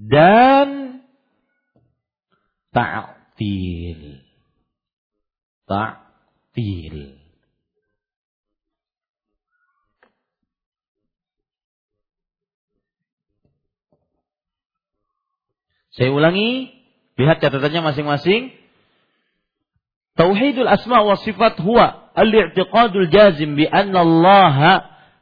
[0.00, 1.02] dan
[2.72, 4.24] ta'til.
[5.68, 7.20] Ta'til.
[15.90, 16.72] Saya ulangi,
[17.20, 18.56] lihat catatannya masing-masing.
[20.16, 24.58] Tauhidul asma wa sifat huwa al-i'tiqadul jazim bi anna Allah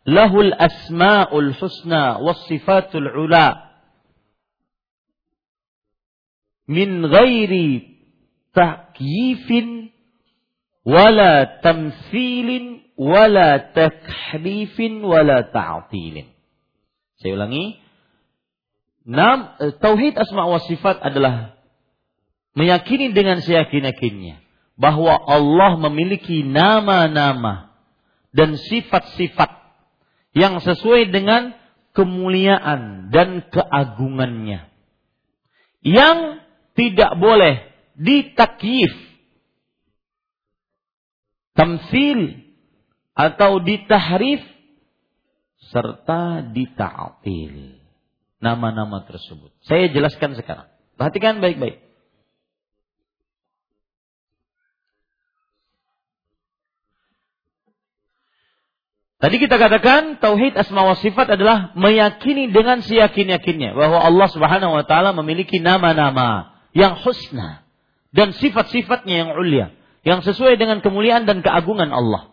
[0.09, 3.69] lahul asmaul husna was sifatul ula.
[6.69, 7.09] Min
[11.65, 16.27] tamthilin wala takrifin wala ta'tilin.
[17.19, 17.79] Saya ulangi,
[19.09, 21.57] Nam, eh, tauhid asma wa sifat adalah
[22.53, 24.48] meyakini dengan seyakin-yakinnya
[24.79, 27.75] bahwa Allah memiliki nama-nama
[28.31, 29.51] dan sifat-sifat
[30.39, 31.51] yang sesuai dengan
[31.99, 34.71] kemuliaan dan keagungannya.
[35.83, 36.19] Yang
[36.79, 37.67] tidak boleh
[37.99, 38.95] ditakyif,
[41.59, 42.39] tamsil
[43.19, 44.47] atau ditahrif
[45.75, 47.83] serta dita'atil
[48.39, 49.51] nama-nama tersebut.
[49.67, 50.71] Saya jelaskan sekarang.
[50.95, 51.83] Perhatikan baik-baik.
[59.19, 64.85] Tadi kita katakan tauhid asma wa sifat adalah meyakini dengan seyakin-yakinnya bahwa Allah Subhanahu wa
[64.87, 67.67] taala memiliki nama-nama yang husna
[68.15, 69.75] dan sifat-sifatnya yang ulia
[70.07, 72.31] yang sesuai dengan kemuliaan dan keagungan Allah.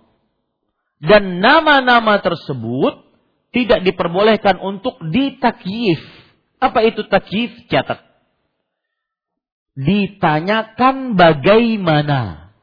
[1.01, 3.01] Dan nama-nama tersebut
[3.49, 5.99] tidak diperbolehkan untuk ditakyif.
[6.61, 7.51] Apa itu takyif?
[7.67, 7.99] Catat.
[9.75, 12.53] Ditanyakan bagaimana.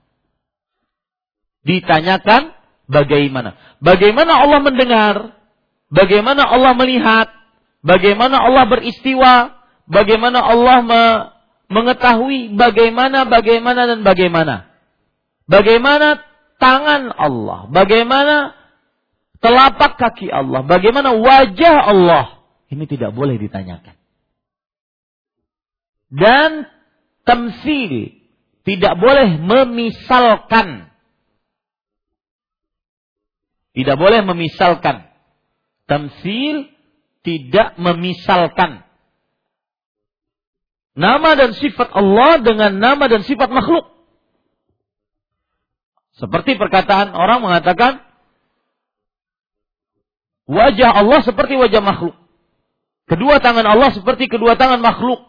[1.67, 2.62] Ditanyakan
[2.93, 3.57] bagaimana.
[3.81, 5.17] Bagaimana Allah mendengar?
[5.89, 7.29] Bagaimana Allah melihat?
[7.81, 9.57] Bagaimana Allah beristiwa?
[9.89, 11.03] Bagaimana Allah me
[11.73, 14.69] mengetahui bagaimana, bagaimana, dan bagaimana?
[15.49, 16.21] Bagaimana
[16.61, 17.67] tangan Allah?
[17.73, 18.55] Bagaimana
[19.43, 23.99] telapak kaki Allah, bagaimana wajah Allah, ini tidak boleh ditanyakan.
[26.13, 26.71] Dan
[27.27, 28.15] tamsil
[28.63, 30.92] tidak boleh memisalkan.
[33.73, 35.09] Tidak boleh memisalkan.
[35.89, 36.69] Tamsil
[37.25, 38.85] tidak memisalkan.
[40.93, 43.89] Nama dan sifat Allah dengan nama dan sifat makhluk.
[46.13, 48.05] Seperti perkataan orang mengatakan,
[50.53, 52.13] Wajah Allah seperti wajah makhluk.
[53.07, 55.23] Kedua tangan Allah seperti kedua tangan makhluk.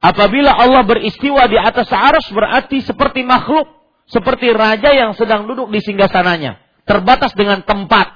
[0.00, 3.68] Apabila Allah beristiwa di atas aras berarti seperti makhluk.
[4.10, 6.58] Seperti raja yang sedang duduk di singgasananya.
[6.82, 8.10] Terbatas dengan tempat.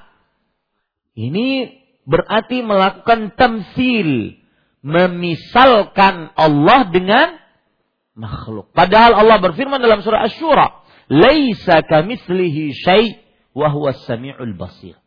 [1.14, 1.70] Ini
[2.02, 4.42] berarti melakukan tamsil.
[4.84, 7.38] Memisalkan Allah dengan
[8.18, 8.74] makhluk.
[8.74, 10.82] Padahal Allah berfirman dalam surah Ash-Shura.
[11.08, 13.22] Laisa kamislihi syai'
[13.54, 14.98] wa huwa sami'ul basir.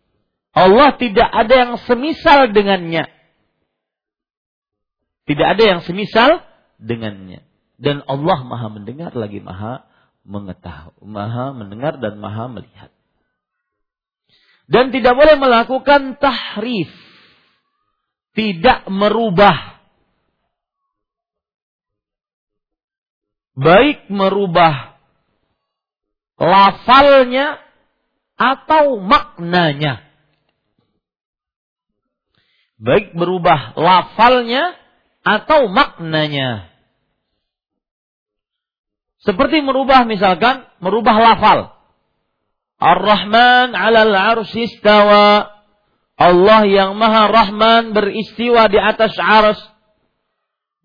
[0.56, 3.12] Allah tidak ada yang semisal dengannya.
[5.28, 6.42] Tidak ada yang semisal
[6.80, 7.44] dengannya.
[7.78, 9.87] Dan Allah maha mendengar lagi maha
[10.28, 11.08] mengetahui.
[11.08, 12.92] Maha mendengar dan maha melihat.
[14.68, 16.92] Dan tidak boleh melakukan tahrif.
[18.36, 19.80] Tidak merubah.
[23.58, 25.00] Baik merubah
[26.38, 27.58] lafalnya
[28.38, 30.08] atau maknanya
[32.78, 34.78] baik berubah lafalnya
[35.26, 36.72] atau maknanya.
[39.28, 41.76] Seperti merubah misalkan, merubah lafal.
[42.80, 45.52] Ar-Rahman 'alal 'arsy istawa.
[46.16, 49.60] Allah yang Maha Rahman beristiwa di atas ars.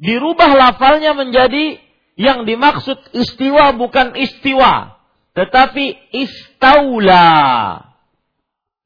[0.03, 1.79] Dirubah lafalnya menjadi
[2.19, 4.99] yang dimaksud istiwa bukan istiwa.
[5.39, 7.31] Tetapi istaula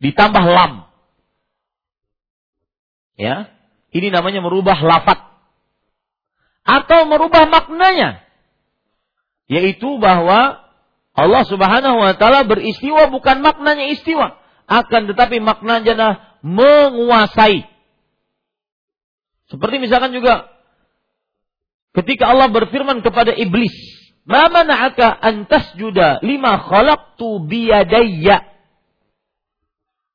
[0.04, 0.84] ditambah lam.
[3.16, 3.48] Ya,
[3.96, 5.24] ini namanya merubah lafat
[6.68, 8.26] atau merubah maknanya.
[9.47, 10.66] Yaitu bahwa
[11.16, 14.36] Allah Subhanahu wa taala beristiwa bukan maknanya istiwa,
[14.68, 17.64] akan tetapi maknanya adalah menguasai.
[19.47, 20.51] Seperti misalkan juga
[21.94, 23.72] ketika Allah berfirman kepada iblis,
[24.26, 28.42] "Ma mana'aka an tasjuda lima khalaqtu biyadayya?"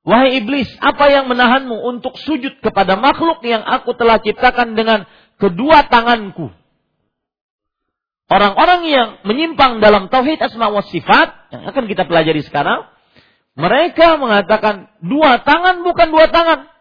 [0.02, 5.06] Wahai iblis, apa yang menahanmu untuk sujud kepada makhluk yang aku telah ciptakan dengan
[5.38, 6.50] kedua tanganku?
[8.32, 12.88] Orang-orang yang menyimpang dalam tauhid asma wa sifat yang akan kita pelajari sekarang,
[13.60, 16.72] mereka mengatakan dua tangan bukan dua tangan,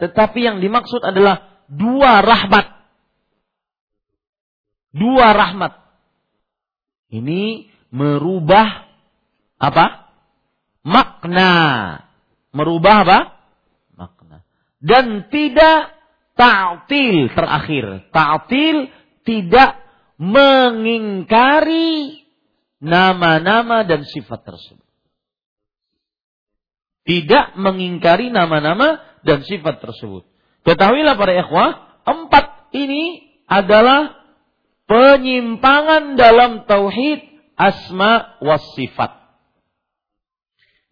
[0.00, 2.72] tetapi yang dimaksud adalah dua rahmat.
[4.96, 5.76] Dua rahmat.
[7.12, 8.88] Ini merubah
[9.60, 10.08] apa?
[10.80, 11.52] Makna
[12.56, 13.18] merubah apa?
[13.92, 14.40] Makna.
[14.80, 15.92] Dan tidak
[16.40, 18.08] ta'til terakhir.
[18.08, 18.88] Ta'til
[19.28, 19.85] tidak
[20.16, 22.24] mengingkari
[22.80, 24.84] nama-nama dan sifat tersebut.
[27.06, 30.26] Tidak mengingkari nama-nama dan sifat tersebut.
[30.66, 34.26] Ketahuilah para ikhwah, empat ini adalah
[34.90, 37.22] penyimpangan dalam tauhid
[37.54, 39.14] asma was sifat.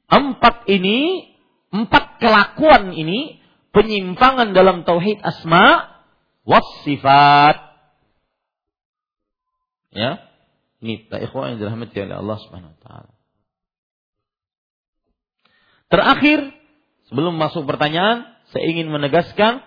[0.07, 1.35] Empat ini
[1.75, 3.43] Empat kelakuan ini
[3.75, 5.91] penyimpangan dalam tauhid asma
[6.47, 7.74] was sifat.
[9.95, 10.27] Ya.
[10.83, 13.13] Ini ikhwan yang dirahmati oleh Allah Subhanahu wa taala.
[15.89, 16.53] Terakhir,
[17.09, 19.63] sebelum masuk pertanyaan, saya ingin menegaskan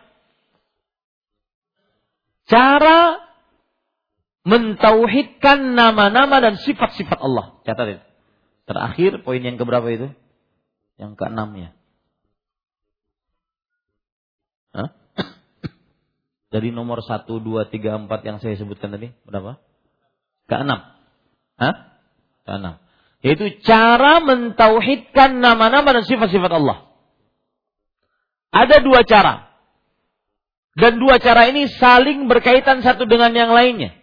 [2.46, 3.24] cara
[4.48, 7.60] mentauhidkan nama-nama dan sifat-sifat Allah.
[7.68, 8.04] Catat itu.
[8.68, 10.08] Terakhir, poin yang keberapa itu?
[11.00, 11.70] Yang keenam ya.
[14.76, 14.90] Hah?
[16.54, 19.60] Dari nomor 1, 2, 3, 4 yang saya sebutkan tadi, berapa?
[20.48, 20.80] Keenam.
[21.60, 21.76] Hah?
[22.48, 22.80] Keenam.
[23.20, 26.88] Yaitu cara mentauhidkan nama-nama dan sifat-sifat Allah.
[28.56, 29.52] Ada dua cara.
[30.78, 33.98] Dan dua cara ini saling berkaitan satu dengan yang lainnya.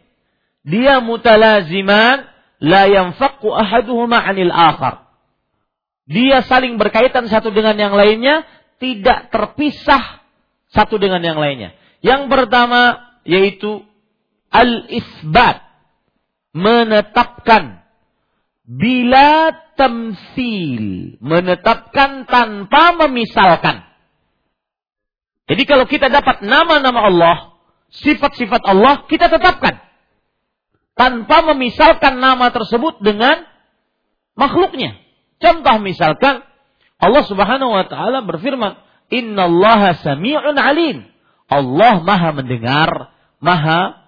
[0.66, 2.28] Dia mutalaziman,
[2.61, 5.09] la yanfaqu ahaduhuma anil akhar.
[6.05, 8.45] Dia saling berkaitan satu dengan yang lainnya,
[8.76, 10.20] tidak terpisah
[10.68, 11.72] satu dengan yang lainnya.
[12.05, 13.80] Yang pertama yaitu
[14.53, 15.64] al-isbat.
[16.55, 17.83] Menetapkan
[18.65, 21.19] bila tamsil.
[21.21, 23.85] Menetapkan tanpa memisalkan.
[25.45, 27.37] Jadi kalau kita dapat nama-nama Allah,
[27.93, 29.77] sifat-sifat Allah, kita tetapkan.
[30.95, 33.45] Tanpa memisalkan nama tersebut dengan
[34.39, 34.97] makhluknya.
[35.43, 36.41] Contoh misalkan,
[36.97, 38.81] Allah subhanahu wa ta'ala berfirman,
[39.13, 41.05] Innallaha sami'un alim.
[41.51, 44.01] Allah maha mendengar, maha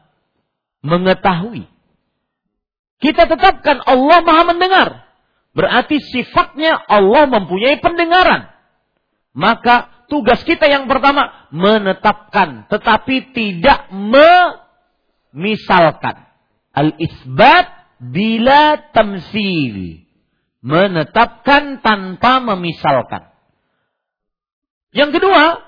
[0.80, 1.68] mengetahui.
[2.96, 5.04] Kita tetapkan Allah maha mendengar.
[5.56, 8.48] Berarti sifatnya Allah mempunyai pendengaran.
[9.36, 13.88] Maka tugas kita yang pertama menetapkan tetapi tidak
[15.32, 16.24] memisalkan.
[16.72, 17.68] Al-isbat
[18.00, 20.04] bila tamsil.
[20.60, 23.28] Menetapkan tanpa memisalkan.
[24.96, 25.62] Yang kedua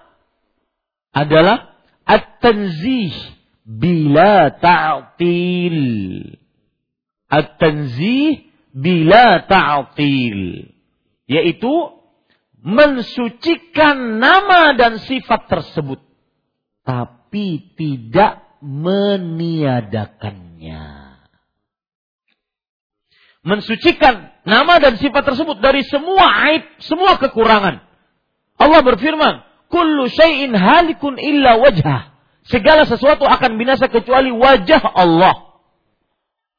[1.13, 1.77] adalah
[2.09, 3.13] at-tanzih
[3.63, 5.79] bila ta'til.
[7.29, 10.73] At-tanzih bila ta'til.
[11.29, 11.93] Yaitu
[12.65, 16.01] mensucikan nama dan sifat tersebut.
[16.83, 21.09] Tapi tidak meniadakannya.
[23.45, 27.89] Mensucikan nama dan sifat tersebut dari semua aib, semua kekurangan
[28.59, 32.13] Allah berfirman, "Kullu syai'in halikun illa wajah."
[32.51, 35.48] Segala sesuatu akan binasa kecuali wajah Allah.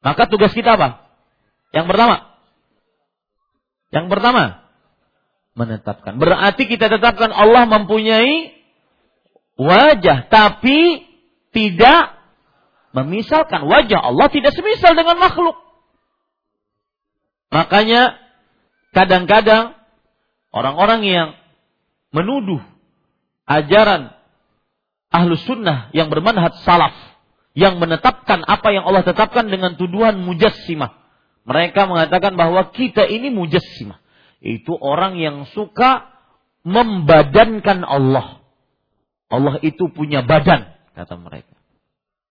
[0.00, 1.04] Maka tugas kita apa?
[1.76, 2.16] Yang pertama.
[3.90, 4.44] Yang pertama,
[5.58, 6.16] menetapkan.
[6.16, 8.54] Berarti kita tetapkan Allah mempunyai
[9.58, 11.04] wajah, tapi
[11.50, 12.16] tidak
[12.94, 15.58] memisalkan wajah Allah tidak semisal dengan makhluk.
[17.50, 18.14] Makanya
[18.94, 19.74] kadang-kadang
[20.54, 21.28] orang-orang yang
[22.14, 22.62] menuduh
[23.46, 24.14] ajaran
[25.10, 26.94] ahlu sunnah yang bermanhaj salaf
[27.54, 30.94] yang menetapkan apa yang Allah tetapkan dengan tuduhan mujassimah.
[31.48, 33.98] Mereka mengatakan bahwa kita ini mujassimah.
[34.40, 36.08] Itu orang yang suka
[36.62, 38.40] membadankan Allah.
[39.30, 41.54] Allah itu punya badan, kata mereka.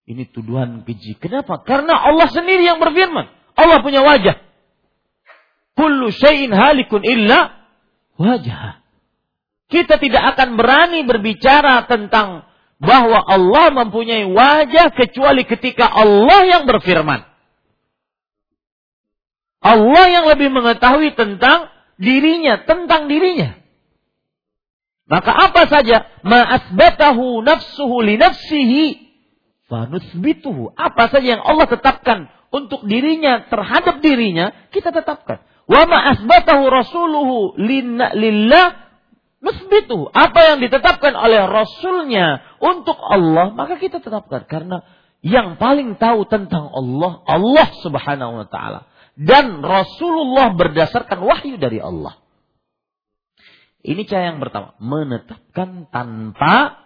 [0.09, 1.21] Ini tuduhan keji.
[1.21, 1.61] Kenapa?
[1.61, 3.29] Karena Allah sendiri yang berfirman.
[3.53, 4.41] Allah punya wajah.
[5.77, 7.55] kullu syai'in halikun illa
[8.19, 8.83] wajah.
[9.69, 12.48] Kita tidak akan berani berbicara tentang
[12.79, 17.27] bahwa Allah mempunyai wajah kecuali ketika Allah yang berfirman.
[19.59, 21.67] Allah yang lebih mengetahui tentang
[21.99, 23.59] dirinya, tentang dirinya.
[25.11, 28.85] Maka apa saja ma'asbatahu nafsuhu li nafsihi
[29.67, 30.71] fanuthbituhu.
[30.79, 35.43] Apa saja yang Allah tetapkan untuk dirinya terhadap dirinya, kita tetapkan.
[35.69, 38.88] Wa ma asbatahu rasuluhu lillah
[39.39, 40.07] nusbitu.
[40.11, 44.83] Apa yang ditetapkan oleh rasulnya untuk Allah, maka kita tetapkan karena
[45.19, 48.87] yang paling tahu tentang Allah Allah Subhanahu wa taala
[49.19, 52.15] dan Rasulullah berdasarkan wahyu dari Allah.
[53.79, 56.83] Ini cara yang pertama, menetapkan tanpa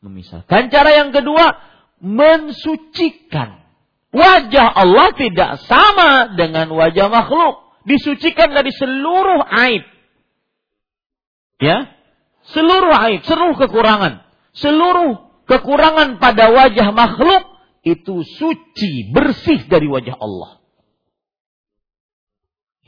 [0.00, 0.72] memisahkan.
[0.72, 1.56] Cara yang kedua,
[2.00, 3.60] mensucikan.
[4.10, 9.84] Wajah Allah tidak sama dengan wajah makhluk disucikan dari seluruh aib.
[11.60, 11.92] Ya,
[12.56, 14.24] seluruh aib, seluruh kekurangan,
[14.56, 17.44] seluruh kekurangan pada wajah makhluk
[17.84, 20.60] itu suci, bersih dari wajah Allah.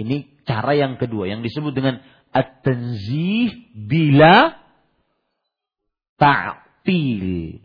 [0.00, 2.00] Ini cara yang kedua yang disebut dengan
[2.32, 4.56] at-tanzih bila
[6.16, 7.60] ta'til,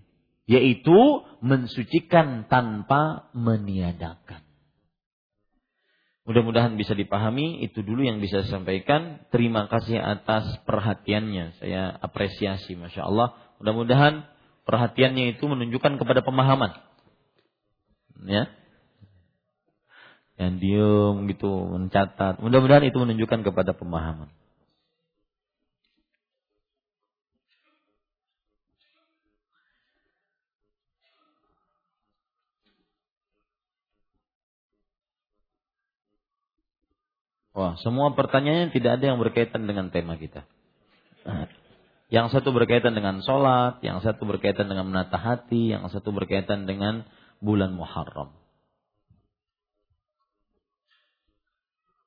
[0.47, 0.99] yaitu
[1.39, 4.46] mensucikan tanpa meniadakan.
[6.27, 7.63] Mudah-mudahan bisa dipahami.
[7.63, 9.23] Itu dulu yang bisa saya sampaikan.
[9.31, 11.57] Terima kasih atas perhatiannya.
[11.63, 13.33] Saya apresiasi, masya Allah.
[13.63, 14.27] Mudah-mudahan
[14.67, 16.75] perhatiannya itu menunjukkan kepada pemahaman.
[18.27, 18.51] Ya,
[20.37, 22.37] yang diem gitu mencatat.
[22.37, 24.29] Mudah-mudahan itu menunjukkan kepada pemahaman.
[37.57, 40.45] Wah, semua pertanyaannya tidak ada yang berkaitan dengan tema kita.
[42.13, 47.09] Yang satu berkaitan dengan sholat, yang satu berkaitan dengan menata hati, yang satu berkaitan dengan
[47.41, 48.29] bulan Muharram.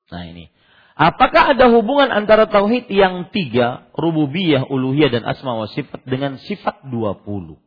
[0.07, 0.47] Nah ini.
[0.95, 6.87] Apakah ada hubungan antara tauhid yang tiga, rububiyah, uluhiyah, dan asma wa sifat dengan sifat
[6.87, 7.59] 20?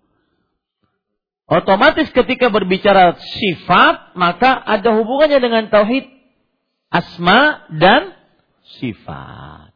[1.45, 6.14] Otomatis ketika berbicara sifat, maka ada hubungannya dengan tauhid
[6.89, 8.17] asma dan
[8.81, 9.73] sifat.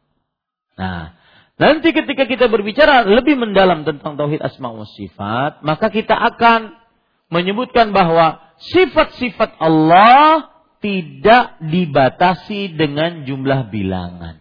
[0.79, 1.13] Nah,
[1.59, 6.75] nanti ketika kita berbicara lebih mendalam tentang tauhid asma wa sifat, maka kita akan
[7.29, 10.49] menyebutkan bahwa sifat-sifat Allah
[10.79, 14.39] tidak dibatasi dengan jumlah bilangan.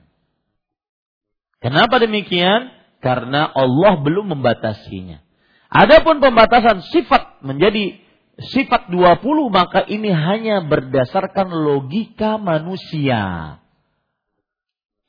[1.58, 2.70] Kenapa demikian?
[3.02, 5.22] Karena Allah belum membatasinya.
[5.68, 7.98] Adapun pembatasan sifat menjadi
[8.38, 13.58] sifat 20 maka ini hanya berdasarkan logika manusia.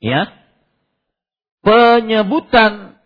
[0.02, 0.22] Ya.
[1.60, 2.98] Penyebutan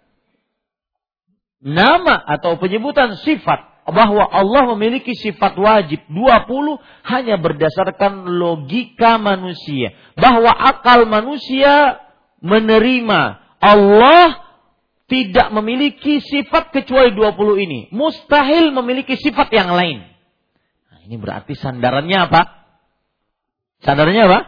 [1.61, 9.93] nama atau penyebutan sifat bahwa Allah memiliki sifat wajib 20 hanya berdasarkan logika manusia.
[10.17, 12.01] Bahwa akal manusia
[12.41, 14.41] menerima Allah
[15.05, 17.81] tidak memiliki sifat kecuali 20 ini.
[17.93, 20.14] Mustahil memiliki sifat yang lain.
[21.05, 22.43] Ini berarti sandarannya apa?
[23.85, 24.41] Sandarannya apa?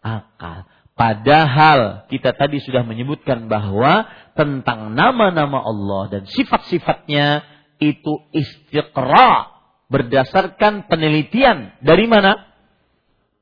[0.00, 0.58] Akal.
[0.96, 7.44] Padahal kita tadi sudah menyebutkan bahwa tentang nama-nama Allah dan sifat-sifatnya
[7.80, 9.48] itu istiqra
[9.88, 12.48] berdasarkan penelitian dari mana?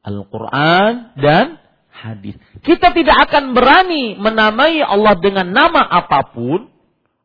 [0.06, 1.59] Al-Quran dan
[1.90, 2.39] hadis.
[2.62, 6.70] Kita tidak akan berani menamai Allah dengan nama apa pun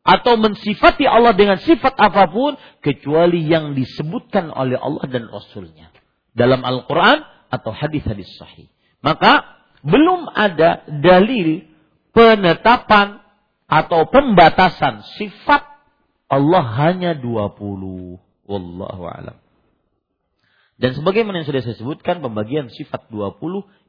[0.04, 5.88] atau mensifati Allah dengan sifat apa pun kecuali yang disebutkan oleh Allah dan Rasulnya
[6.36, 8.68] dalam Al-Quran atau hadis-hadis sahih.
[9.00, 11.64] Maka belum ada dalil
[12.12, 13.24] penetapan
[13.64, 15.64] atau pembatasan sifat
[16.28, 18.20] Allah hanya 20.
[18.44, 19.40] Wallahu alam.
[20.74, 23.40] Dan sebagaimana yang sudah saya sebutkan, pembagian sifat 20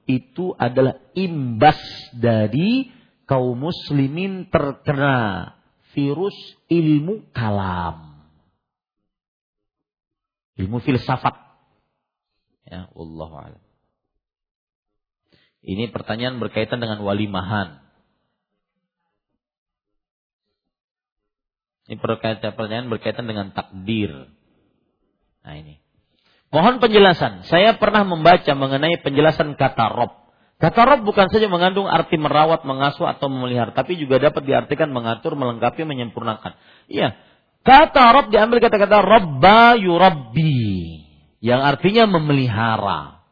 [0.05, 1.81] itu adalah imbas
[2.13, 2.93] dari
[3.25, 5.54] kaum muslimin terkena
[5.95, 6.35] virus
[6.67, 8.19] ilmu kalam.
[10.59, 11.35] Ilmu filsafat.
[12.67, 13.55] Ya, Allah.
[15.65, 17.81] Ini pertanyaan berkaitan dengan walimahan.
[21.85, 24.29] Ini pertanyaan berkaitan dengan takdir.
[25.45, 25.77] Nah ini.
[26.49, 27.45] Mohon penjelasan.
[27.45, 30.24] Saya pernah membaca mengenai penjelasan kata Rob.
[30.55, 35.35] Kata Rob bukan saja mengandung arti merawat, mengasuh atau memelihara, tapi juga dapat diartikan mengatur,
[35.35, 36.55] melengkapi, menyempurnakan.
[36.87, 37.19] Iya.
[37.65, 41.03] Kata Rob diambil kata-kata Robba yurabbi.
[41.43, 43.25] Yang artinya memelihara.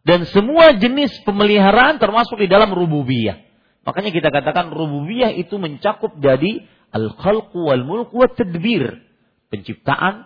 [0.00, 3.36] Dan semua jenis pemeliharaan termasuk di dalam rububiyah.
[3.84, 6.64] Makanya kita katakan rububiyah itu mencakup jadi
[6.96, 9.04] al-khalqu wal mulku wa tadbir.
[9.52, 10.24] Penciptaan,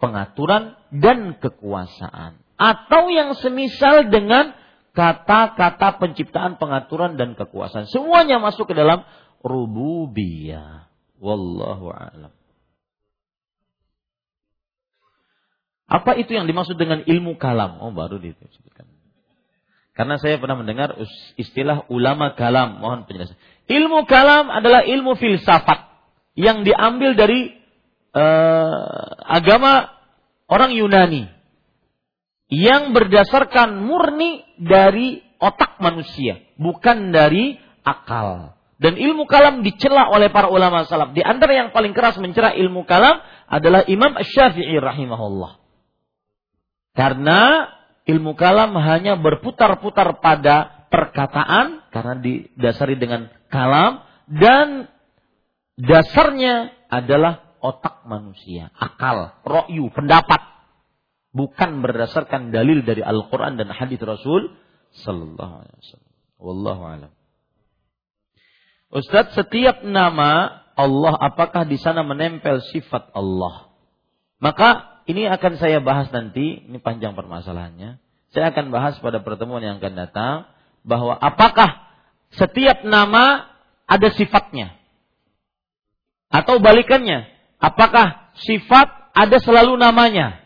[0.00, 2.40] pengaturan, dan kekuasaan.
[2.56, 4.56] Atau yang semisal dengan
[4.92, 7.86] kata-kata penciptaan, pengaturan, dan kekuasaan.
[7.86, 9.06] Semuanya masuk ke dalam
[9.40, 10.90] rububiyah.
[11.20, 12.32] Wallahu a'lam.
[15.90, 17.82] Apa itu yang dimaksud dengan ilmu kalam?
[17.82, 18.86] Oh, baru disebutkan.
[19.90, 20.94] Karena saya pernah mendengar
[21.34, 22.78] istilah ulama kalam.
[22.78, 23.36] Mohon penjelasan.
[23.66, 25.90] Ilmu kalam adalah ilmu filsafat
[26.38, 27.58] yang diambil dari
[28.14, 29.90] uh, agama
[30.46, 31.39] orang Yunani
[32.50, 37.56] yang berdasarkan murni dari otak manusia, bukan dari
[37.86, 38.58] akal.
[38.80, 41.12] Dan ilmu kalam dicela oleh para ulama salaf.
[41.12, 45.60] Di antara yang paling keras mencela ilmu kalam adalah Imam Syafi'i rahimahullah.
[46.96, 47.70] Karena
[48.08, 54.90] ilmu kalam hanya berputar-putar pada perkataan karena didasari dengan kalam dan
[55.78, 60.49] dasarnya adalah otak manusia, akal, ro'yu, pendapat.
[61.30, 64.50] Bukan berdasarkan dalil dari Al-Quran dan hadis Rasul
[64.90, 66.12] Sallallahu Alaihi Wasallam.
[66.40, 67.12] Wallahu alam.
[68.90, 73.70] Ustadz, setiap nama Allah apakah di sana menempel sifat Allah?
[74.42, 78.02] Maka ini akan saya bahas nanti, ini panjang permasalahannya.
[78.34, 80.34] Saya akan bahas pada pertemuan yang akan datang
[80.82, 81.86] bahwa apakah
[82.34, 83.46] setiap nama
[83.86, 84.74] ada sifatnya?
[86.30, 87.26] Atau balikannya,
[87.58, 90.39] apakah sifat ada selalu namanya?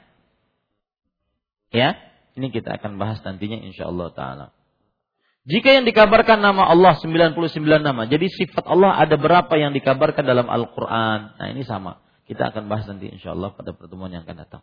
[1.74, 1.98] Ya,
[2.38, 4.46] ini kita akan bahas nantinya insya Allah taala.
[5.44, 7.36] Jika yang dikabarkan nama Allah 99
[7.82, 11.36] nama, jadi sifat Allah ada berapa yang dikabarkan dalam Al-Quran?
[11.36, 12.00] Nah ini sama.
[12.24, 14.62] Kita akan bahas nanti insya Allah pada pertemuan yang akan datang.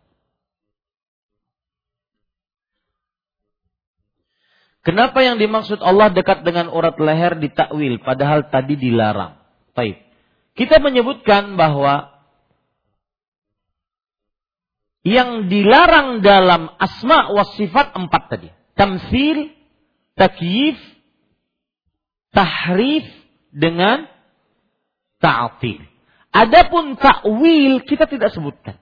[4.82, 9.38] Kenapa yang dimaksud Allah dekat dengan urat leher ditakwil padahal tadi dilarang?
[9.78, 10.02] Baik.
[10.58, 12.11] Kita menyebutkan bahwa
[15.02, 18.50] yang dilarang dalam asma wa sifat empat tadi.
[18.78, 19.50] Tamsil,
[20.14, 20.78] takyif,
[22.30, 23.06] tahrif
[23.50, 24.06] dengan
[25.18, 25.82] ta'atil.
[26.32, 28.80] Adapun takwil kita tidak sebutkan.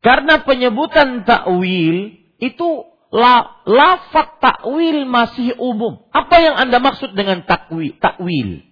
[0.00, 2.68] Karena penyebutan takwil itu
[3.12, 6.06] la, lafaz takwil masih umum.
[6.14, 7.98] Apa yang Anda maksud dengan takwil?
[7.98, 8.64] takwil?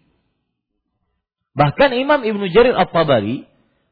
[1.58, 3.44] Bahkan Imam Ibnu Jarir At-Tabari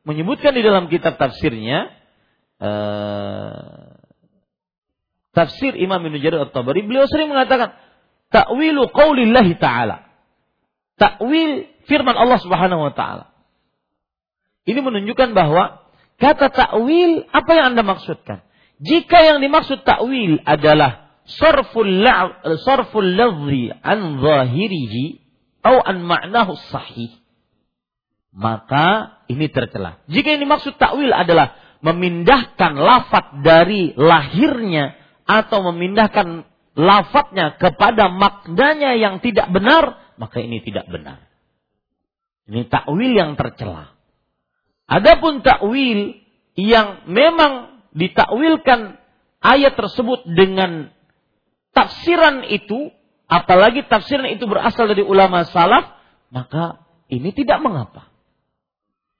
[0.06, 1.90] menyebutkan di dalam kitab tafsirnya
[2.60, 4.00] uh,
[5.36, 7.76] tafsir Imam Ibnu Jarir At-Tabari beliau sering mengatakan
[8.32, 10.08] takwilu qaulillahi taala.
[10.96, 13.36] Takwil firman Allah Subhanahu wa taala.
[14.64, 15.84] Ini menunjukkan bahwa
[16.16, 18.42] kata takwil apa yang Anda maksudkan?
[18.80, 21.88] Jika yang dimaksud takwil adalah sarful
[22.64, 25.04] sarful lafzi an zahirihi
[25.66, 27.10] atau an ma'nahu sahih
[28.36, 30.04] maka ini tercela.
[30.12, 31.56] Jika yang dimaksud takwil adalah
[31.86, 36.42] memindahkan lafat dari lahirnya atau memindahkan
[36.74, 41.22] lafadznya kepada maknanya yang tidak benar, maka ini tidak benar.
[42.50, 43.94] Ini takwil yang tercela.
[44.86, 46.18] Adapun takwil
[46.58, 48.98] yang memang ditakwilkan
[49.42, 50.90] ayat tersebut dengan
[51.70, 52.90] tafsiran itu,
[53.30, 55.94] apalagi tafsiran itu berasal dari ulama salaf,
[56.34, 58.10] maka ini tidak mengapa.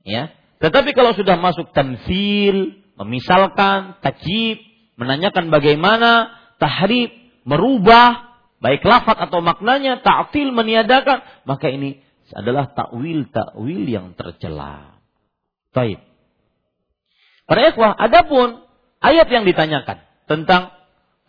[0.06, 0.34] Ya.
[0.56, 4.60] Tetapi kalau sudah masuk tamsil, memisalkan, tajib,
[4.96, 7.12] menanyakan bagaimana tahrib,
[7.44, 12.00] merubah baik lafaz atau maknanya, ta'til meniadakan, maka ini
[12.32, 14.98] adalah takwil-takwil yang tercela.
[15.70, 16.00] Baik.
[17.46, 18.64] Para ikhwah, adapun
[18.98, 20.74] ayat yang ditanyakan tentang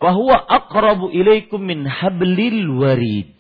[0.02, 3.38] bahwa aqrabu ilaikum min hablil warid.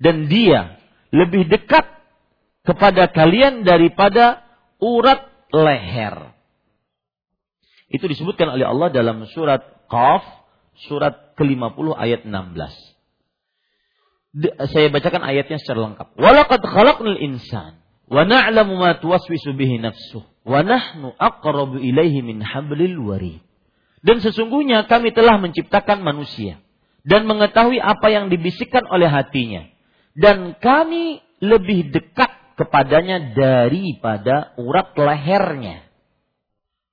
[0.00, 0.80] Dan dia
[1.12, 1.84] lebih dekat
[2.64, 4.40] kepada kalian daripada
[4.80, 6.34] urat leher.
[7.90, 10.22] Itu disebutkan oleh Allah dalam surat Qaf,
[10.88, 12.38] surat ke-50 ayat 16.
[14.70, 16.14] saya bacakan ayatnya secara lengkap.
[16.14, 23.02] Walaqad khalaqnal insan wa na'lamu ma tuwaswisu bihi nafsuh wa nahnu aqrabu ilaihi min hablil
[23.02, 23.42] warid.
[24.06, 26.62] Dan sesungguhnya kami telah menciptakan manusia
[27.04, 29.66] dan mengetahui apa yang dibisikkan oleh hatinya
[30.16, 32.28] dan kami lebih dekat
[32.60, 35.88] kepadanya daripada urat lehernya.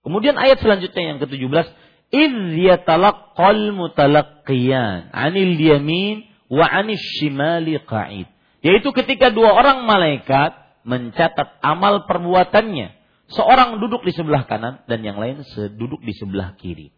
[0.07, 1.67] Kemudian ayat selanjutnya yang ke-17,
[2.15, 8.31] "Idz yatalaqqal mutalaqqiyan 'anil yamin wa 'anil shimali qa'id."
[8.63, 10.55] Yaitu ketika dua orang malaikat
[10.87, 12.95] mencatat amal perbuatannya.
[13.27, 15.43] Seorang duduk di sebelah kanan dan yang lain
[15.75, 16.95] duduk di sebelah kiri.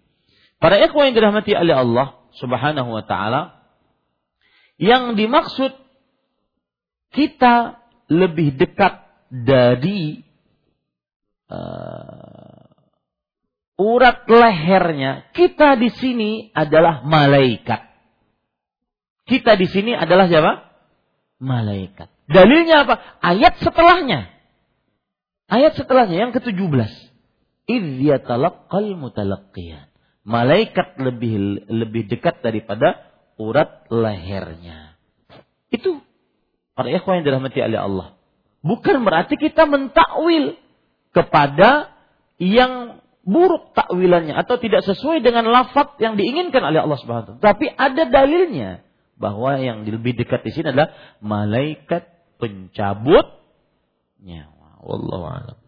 [0.62, 3.66] Para ikhwan yang dirahmati oleh Allah, Subhanahu wa taala
[4.78, 5.74] yang dimaksud
[7.10, 10.26] kita lebih dekat dari
[11.48, 12.66] uh,
[13.78, 15.30] urat lehernya.
[15.32, 17.86] Kita di sini adalah malaikat.
[19.30, 20.54] Kita di sini adalah siapa?
[21.40, 22.10] Malaikat.
[22.26, 22.96] Dalilnya apa?
[23.22, 24.28] Ayat setelahnya.
[25.50, 26.92] Ayat setelahnya yang ke-17.
[27.70, 28.98] Idh yatalaqqal.
[30.26, 33.06] Malaikat lebih lebih dekat daripada
[33.38, 34.98] urat lehernya.
[35.70, 36.02] Itu
[36.80, 38.08] para ikhwan yang dirahmati oleh Allah.
[38.64, 40.56] Bukan berarti kita mentakwil
[41.12, 41.92] kepada
[42.40, 48.08] yang buruk takwilannya atau tidak sesuai dengan lafaz yang diinginkan oleh Allah Subhanahu Tapi ada
[48.08, 48.80] dalilnya
[49.20, 52.08] bahwa yang lebih dekat di sini adalah malaikat
[52.40, 53.28] pencabut
[54.24, 54.80] nyawa.
[54.80, 55.60] Wallahu a'lam.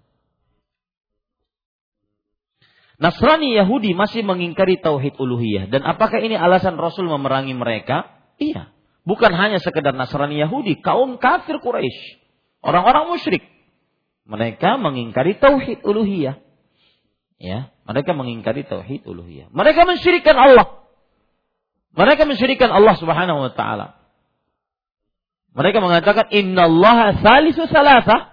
[3.04, 8.08] Nasrani Yahudi masih mengingkari tauhid uluhiyah dan apakah ini alasan Rasul memerangi mereka?
[8.40, 8.72] Iya.
[9.02, 12.22] Bukan hanya sekedar Nasrani Yahudi, kaum kafir Quraisy,
[12.62, 13.42] orang-orang musyrik.
[14.30, 16.38] Mereka mengingkari tauhid uluhiyah.
[17.42, 19.50] Ya, mereka mengingkari tauhid uluhiyah.
[19.50, 20.86] Mereka mensyirikkan Allah.
[21.98, 23.98] Mereka mensyirikan Allah Subhanahu wa taala.
[25.52, 28.32] Mereka mengatakan innallaha salisu salasa.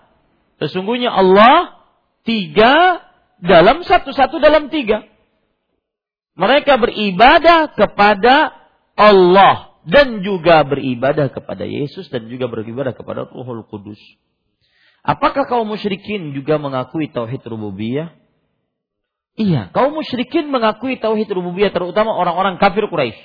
[0.62, 1.82] Sesungguhnya Allah
[2.22, 3.02] tiga
[3.42, 5.02] dalam satu, satu dalam tiga.
[6.38, 8.54] Mereka beribadah kepada
[8.94, 13.96] Allah dan juga beribadah kepada Yesus dan juga beribadah kepada Ruhul Kudus.
[15.00, 18.12] Apakah kaum musyrikin juga mengakui tauhid rububiyah?
[19.40, 23.16] Iya, kaum musyrikin mengakui tauhid rububiyah terutama orang-orang kafir Quraisy.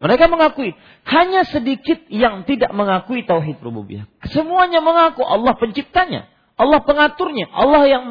[0.00, 0.72] Mereka mengakui.
[1.04, 4.06] Hanya sedikit yang tidak mengakui tauhid rububiyah.
[4.30, 8.04] Semuanya mengaku Allah penciptanya, Allah pengaturnya, Allah yang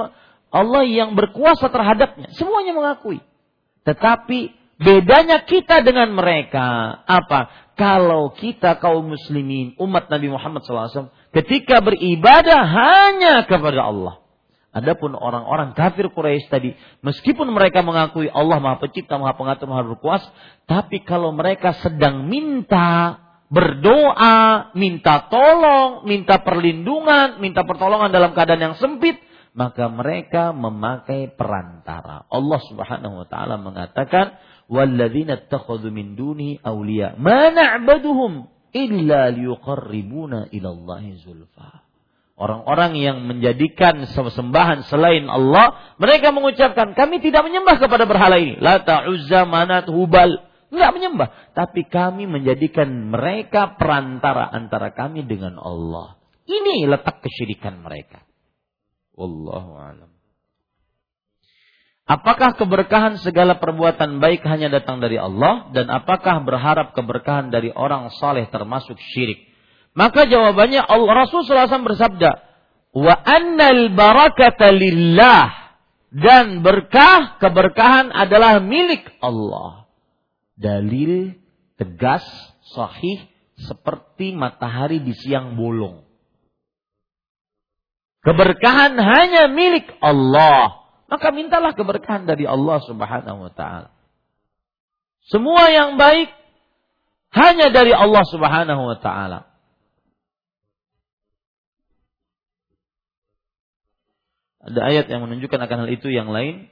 [0.50, 2.30] Allah yang berkuasa terhadapnya.
[2.36, 3.24] Semuanya mengakui.
[3.88, 7.72] Tetapi bedanya kita dengan mereka apa?
[7.76, 14.16] Kalau kita kaum muslimin, umat Nabi Muhammad SAW, ketika beribadah hanya kepada Allah.
[14.70, 20.30] Adapun orang-orang kafir Quraisy tadi, meskipun mereka mengakui Allah Maha Pencipta, Maha Pengatur, Maha Berkuasa,
[20.70, 23.18] tapi kalau mereka sedang minta,
[23.50, 29.18] berdoa, minta tolong, minta perlindungan, minta pertolongan dalam keadaan yang sempit,
[29.58, 32.30] maka mereka memakai perantara.
[32.30, 34.38] Allah Subhanahu wa taala mengatakan,
[34.70, 41.90] "Walladzina ittakhadhu min duni awliya, ma na'buduhum illa liyuqarribuna ila Allahi zulfa."
[42.40, 48.56] Orang-orang yang menjadikan sembahan selain Allah, mereka mengucapkan, kami tidak menyembah kepada berhala ini.
[48.64, 50.48] Lata, Uzza, Manat, Hubal.
[50.72, 51.52] Tidak menyembah.
[51.52, 56.16] Tapi kami menjadikan mereka perantara antara kami dengan Allah.
[56.48, 58.24] Ini letak kesyirikan mereka.
[59.20, 60.19] Wallahu alam.
[62.10, 65.70] Apakah keberkahan segala perbuatan baik hanya datang dari Allah?
[65.70, 69.46] Dan apakah berharap keberkahan dari orang saleh termasuk syirik?
[69.94, 72.32] Maka jawabannya Allah Rasul SAW bersabda,
[72.98, 75.54] wa annal barakata lillah
[76.10, 79.86] dan berkah keberkahan adalah milik Allah.
[80.58, 81.38] Dalil
[81.78, 82.26] tegas,
[82.74, 83.22] sahih
[83.54, 86.10] seperti matahari di siang bolong.
[88.26, 90.79] Keberkahan hanya milik Allah.
[91.10, 93.90] Maka mintalah keberkahan dari Allah Subhanahu wa taala.
[95.26, 96.30] Semua yang baik
[97.34, 99.50] hanya dari Allah Subhanahu wa taala.
[104.70, 106.70] Ada ayat yang menunjukkan akan hal itu yang lain.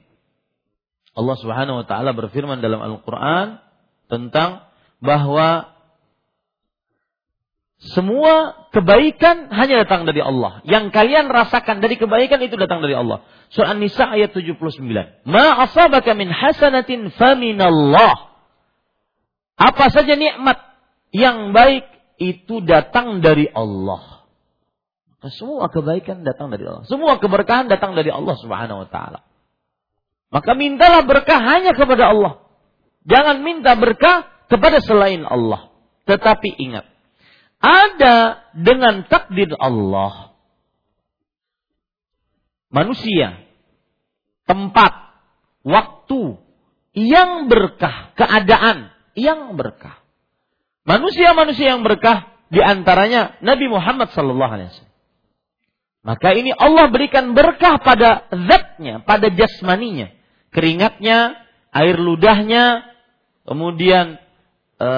[1.18, 3.58] Allah Subhanahu wa taala berfirman dalam Al-Qur'an
[4.06, 4.70] tentang
[5.02, 5.77] bahwa
[7.78, 10.66] semua kebaikan hanya datang dari Allah.
[10.66, 13.22] Yang kalian rasakan dari kebaikan itu datang dari Allah.
[13.54, 14.58] Surah An-Nisa ayat 79.
[15.22, 18.34] Ma asabaka min hasanatin faminallah.
[19.54, 20.58] Apa saja nikmat
[21.14, 21.86] yang baik
[22.18, 24.26] itu datang dari Allah.
[25.38, 26.82] Semua kebaikan datang dari Allah.
[26.90, 29.22] Semua keberkahan datang dari Allah Subhanahu wa taala.
[30.34, 32.42] Maka mintalah berkah hanya kepada Allah.
[33.06, 35.70] Jangan minta berkah kepada selain Allah.
[36.10, 36.87] Tetapi ingat,
[37.58, 40.28] ada dengan takdir Allah
[42.68, 43.40] manusia,
[44.44, 44.92] tempat,
[45.64, 46.36] waktu
[46.96, 50.00] yang berkah, keadaan yang berkah.
[50.88, 54.96] Manusia-manusia yang berkah di antaranya Nabi Muhammad sallallahu alaihi wasallam.
[55.98, 60.08] Maka ini Allah berikan berkah pada zatnya, pada jasmaninya.
[60.48, 61.36] Keringatnya,
[61.68, 62.88] air ludahnya,
[63.44, 64.16] kemudian
[64.80, 64.90] e,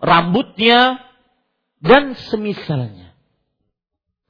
[0.00, 1.09] rambutnya,
[1.80, 3.16] dan semisalnya.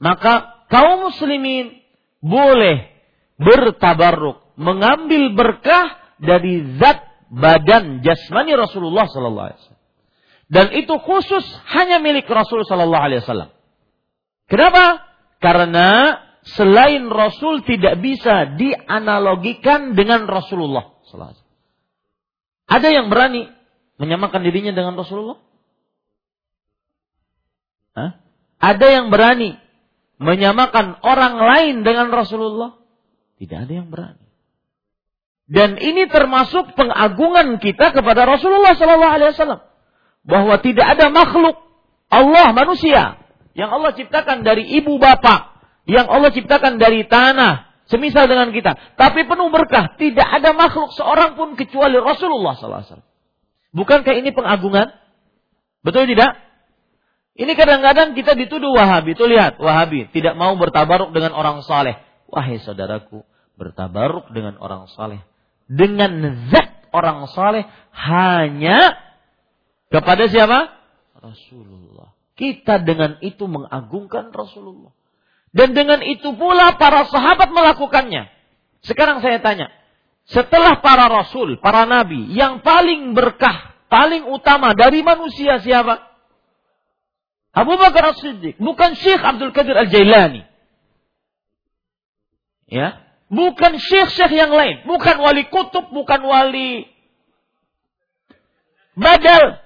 [0.01, 1.77] Maka kaum muslimin
[2.23, 2.89] boleh
[3.37, 9.81] bertabarruk, mengambil berkah dari zat badan jasmani Rasulullah sallallahu alaihi wasallam.
[10.51, 13.55] Dan itu khusus hanya milik Rasul sallallahu alaihi wasallam.
[14.51, 14.99] Kenapa?
[15.39, 21.59] Karena selain Rasul tidak bisa dianalogikan dengan Rasulullah sallallahu alaihi wasallam.
[22.71, 23.47] Ada yang berani
[23.95, 25.39] menyamakan dirinya dengan Rasulullah?
[27.97, 28.17] Hah?
[28.61, 29.57] Ada yang berani
[30.21, 32.77] menyamakan orang lain dengan Rasulullah?
[33.41, 34.21] Tidak ada yang berani.
[35.51, 39.61] Dan ini termasuk pengagungan kita kepada Rasulullah Sallallahu Alaihi Wasallam
[40.23, 41.57] bahwa tidak ada makhluk
[42.07, 43.19] Allah manusia
[43.51, 45.59] yang Allah ciptakan dari ibu bapak,
[45.89, 49.91] yang Allah ciptakan dari tanah, semisal dengan kita, tapi penuh berkah.
[49.99, 53.03] Tidak ada makhluk seorang pun kecuali Rasulullah SAW.
[53.75, 54.87] Bukankah ini pengagungan?
[55.83, 56.50] Betul tidak?
[57.31, 59.15] Ini kadang-kadang kita dituduh Wahabi.
[59.15, 61.99] Itu lihat, Wahabi tidak mau bertabaruk dengan orang saleh.
[62.27, 63.23] Wahai saudaraku,
[63.55, 65.23] bertabaruk dengan orang saleh
[65.71, 66.11] dengan
[66.51, 67.63] zat orang saleh
[67.95, 68.99] hanya
[69.87, 70.75] kepada siapa?
[71.15, 72.11] Rasulullah.
[72.35, 74.91] Kita dengan itu mengagungkan Rasulullah.
[75.51, 78.27] Dan dengan itu pula para sahabat melakukannya.
[78.83, 79.67] Sekarang saya tanya,
[80.25, 86.10] setelah para rasul, para nabi, yang paling berkah, paling utama dari manusia siapa?
[87.51, 90.47] Abu Bakar As-Siddiq, bukan Syekh Abdul Qadir Al-Jailani.
[92.71, 94.83] Ya, Bukan syekh-syekh yang lain.
[94.83, 96.83] Bukan wali kutub, bukan wali
[98.91, 99.63] badal.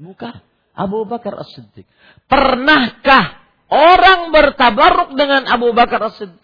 [0.00, 0.40] Bukan.
[0.74, 1.86] Abu Bakar As-Siddiq.
[2.26, 3.38] Pernahkah
[3.68, 6.40] orang bertabaruk dengan Abu Bakar As-Siddiq?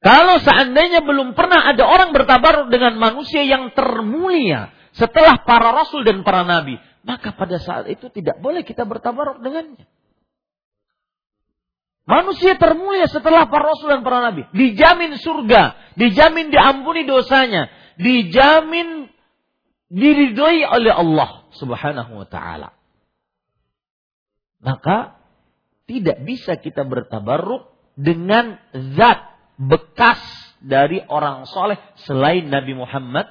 [0.00, 6.26] Kalau seandainya belum pernah ada orang bertabaruk dengan manusia yang termulia setelah para rasul dan
[6.26, 9.86] para nabi, maka pada saat itu tidak boleh kita bertabaruk dengannya.
[12.10, 14.42] Manusia termulia setelah para rasul dan para nabi.
[14.50, 15.94] Dijamin surga.
[15.94, 17.70] Dijamin diampuni dosanya.
[18.02, 19.06] Dijamin
[19.90, 22.74] diridhoi oleh Allah subhanahu wa ta'ala.
[24.58, 25.22] Maka
[25.86, 28.58] tidak bisa kita bertabarruk dengan
[28.94, 30.20] zat bekas
[30.62, 33.26] dari orang soleh selain Nabi Muhammad.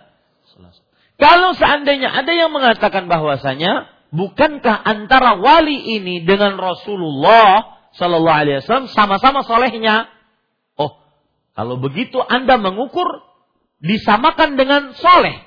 [1.19, 8.87] Kalau seandainya ada yang mengatakan bahwasanya bukankah antara wali ini dengan Rasulullah Shallallahu Alaihi Wasallam
[8.87, 10.07] sama-sama solehnya.
[10.79, 10.95] Oh,
[11.59, 13.05] kalau begitu Anda mengukur
[13.83, 15.43] disamakan dengan soleh.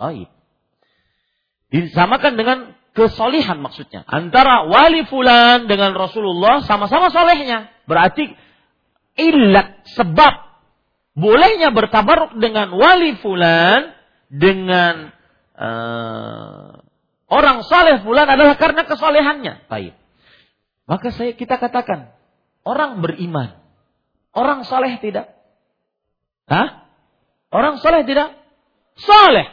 [0.00, 0.32] Baik.
[1.68, 2.58] Disamakan dengan
[2.96, 4.02] kesolihan maksudnya.
[4.08, 7.68] Antara wali fulan dengan Rasulullah sama-sama solehnya.
[7.84, 8.24] Berarti
[9.20, 10.48] ilat sebab
[11.12, 13.99] bolehnya bertabaruk dengan wali fulan
[14.30, 15.10] dengan
[15.58, 16.80] uh,
[17.26, 19.66] orang soleh fulan adalah karena kesolehannya.
[19.66, 19.98] Baik.
[20.86, 22.14] Maka saya kita katakan,
[22.66, 23.58] orang beriman,
[24.34, 25.34] orang saleh tidak?
[26.50, 26.86] Hah?
[27.50, 28.34] Orang saleh tidak?
[28.98, 29.50] Saleh.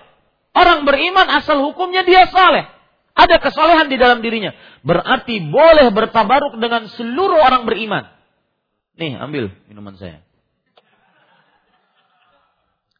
[0.53, 2.65] Orang beriman asal hukumnya dia saleh.
[3.17, 4.53] Ada kesalehan di dalam dirinya.
[4.85, 8.09] Berarti boleh bertabaruk dengan seluruh orang beriman.
[8.97, 10.26] Nih, ambil minuman saya.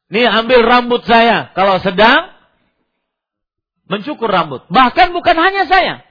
[0.07, 1.51] Nih, ambil rambut saya.
[1.51, 2.31] Kalau sedang
[3.91, 4.63] mencukur rambut.
[4.71, 6.03] Bahkan bukan hanya saya.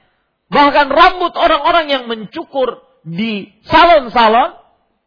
[0.49, 4.57] Bahkan rambut orang-orang yang mencukur di salon-salon,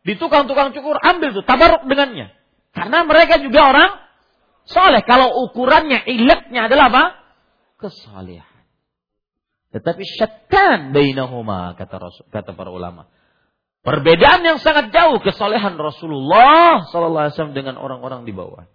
[0.03, 2.35] di tukang-tukang cukur, ambil tuh, tabaruk dengannya.
[2.75, 3.91] Karena mereka juga orang
[4.67, 5.03] soleh.
[5.07, 7.05] Kalau ukurannya, ilatnya adalah apa?
[7.79, 8.65] Kesalehan.
[9.71, 13.07] Tetapi syaitan bainahuma, kata, Rasul, kata para ulama.
[13.81, 18.69] Perbedaan yang sangat jauh kesolehan Rasulullah SAW dengan orang-orang di bawah.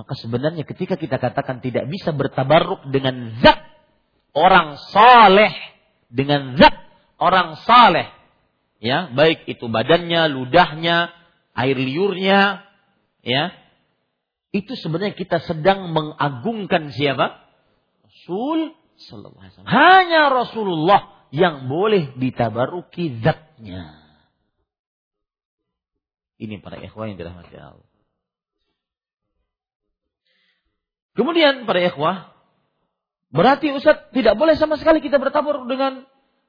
[0.00, 3.60] Maka sebenarnya ketika kita katakan tidak bisa bertabaruk dengan zat
[4.32, 5.52] orang saleh
[6.08, 6.72] dengan zat
[7.20, 8.08] orang saleh
[8.80, 11.12] ya baik itu badannya ludahnya
[11.52, 12.64] air liurnya
[13.20, 13.52] ya
[14.56, 17.44] itu sebenarnya kita sedang mengagungkan siapa?
[18.00, 18.72] Rasul
[19.04, 19.68] sallallahu alaihi wasallam.
[19.68, 24.00] Hanya Rasulullah yang boleh ditabaruki zatnya.
[26.40, 27.89] Ini para ikhwah yang dirahmati Allah
[31.14, 32.30] Kemudian para ikhwah
[33.30, 36.02] Berarti Ustaz tidak boleh sama sekali kita bertabur dengan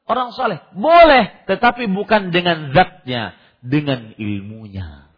[0.10, 0.58] orang saleh.
[0.74, 5.14] Boleh, tetapi bukan dengan zatnya, dengan ilmunya.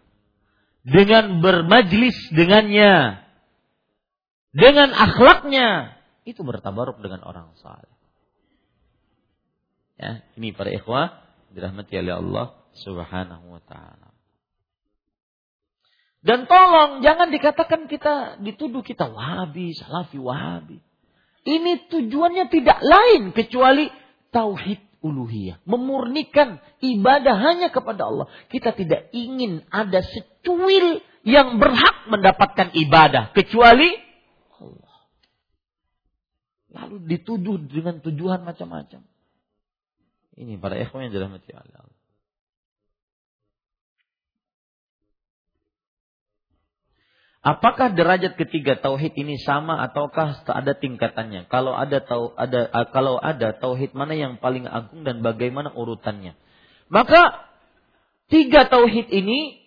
[0.83, 3.23] Dengan bermajlis dengannya.
[4.51, 5.95] Dengan akhlaknya.
[6.27, 7.91] Itu bertabaruk dengan orang saleh.
[9.95, 11.15] Ya, ini para ikhwah
[11.55, 12.45] dirahmati oleh Allah
[12.75, 14.12] Subhanahu wa taala.
[16.23, 20.79] Dan tolong jangan dikatakan kita dituduh kita wahabi, salafi wahabi.
[21.43, 23.91] Ini tujuannya tidak lain kecuali
[24.31, 25.59] tauhid uluhiyah.
[25.67, 28.31] Memurnikan ibadah hanya kepada Allah.
[28.47, 33.35] Kita tidak ingin ada secuil yang berhak mendapatkan ibadah.
[33.35, 33.91] Kecuali
[34.63, 34.95] Allah.
[36.71, 39.03] Lalu dituduh dengan tujuan macam-macam.
[40.39, 41.83] Ini para ikhwan yang dirahmati Allah.
[47.43, 51.51] Apakah derajat ketiga tauhid ini sama ataukah ada tingkatannya?
[51.51, 56.39] Kalau ada tau, ada kalau ada tauhid mana yang paling agung dan bagaimana urutannya?
[56.87, 57.43] Maka
[58.31, 59.59] tiga tauhid ini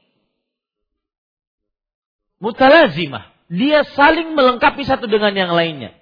[2.40, 3.28] mutalazimah.
[3.52, 5.92] Dia saling melengkapi satu dengan yang lainnya.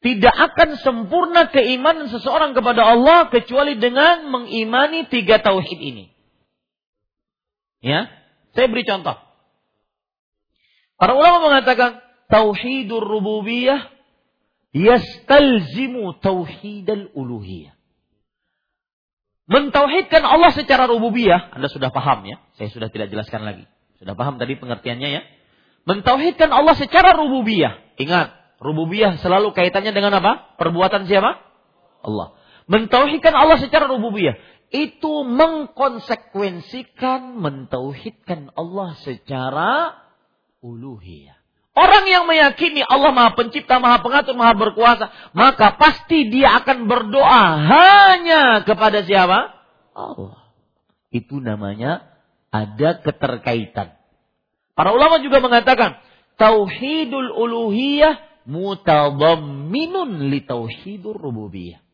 [0.00, 6.08] Tidak akan sempurna keimanan seseorang kepada Allah kecuali dengan mengimani tiga tauhid ini.
[7.84, 8.08] Ya,
[8.56, 9.25] saya beri contoh.
[10.96, 12.00] Para ulama mengatakan
[12.32, 13.92] tauhidur rububiyah
[14.72, 17.76] yastalzimu tauhidal uluhiyah.
[19.46, 22.42] Mentauhidkan Allah secara rububiyah, Anda sudah paham ya?
[22.58, 23.62] Saya sudah tidak jelaskan lagi.
[24.02, 25.22] Sudah paham tadi pengertiannya ya?
[25.86, 27.78] Mentauhidkan Allah secara rububiyah.
[27.94, 30.58] Ingat, rububiyah selalu kaitannya dengan apa?
[30.58, 31.46] Perbuatan siapa?
[32.02, 32.34] Allah.
[32.66, 34.34] Mentauhidkan Allah secara rububiyah
[34.74, 39.94] itu mengkonsekuensikan mentauhidkan Allah secara
[40.66, 41.38] uluhiyah.
[41.76, 47.44] Orang yang meyakini Allah Maha Pencipta, Maha Pengatur, Maha Berkuasa, maka pasti dia akan berdoa
[47.68, 49.52] hanya kepada siapa?
[49.92, 50.40] Allah.
[51.12, 52.16] Itu namanya
[52.48, 53.92] ada keterkaitan.
[54.72, 56.00] Para ulama juga mengatakan
[56.40, 61.84] tauhidul uluhiyah mutadamminun li tauhidur rububiyah.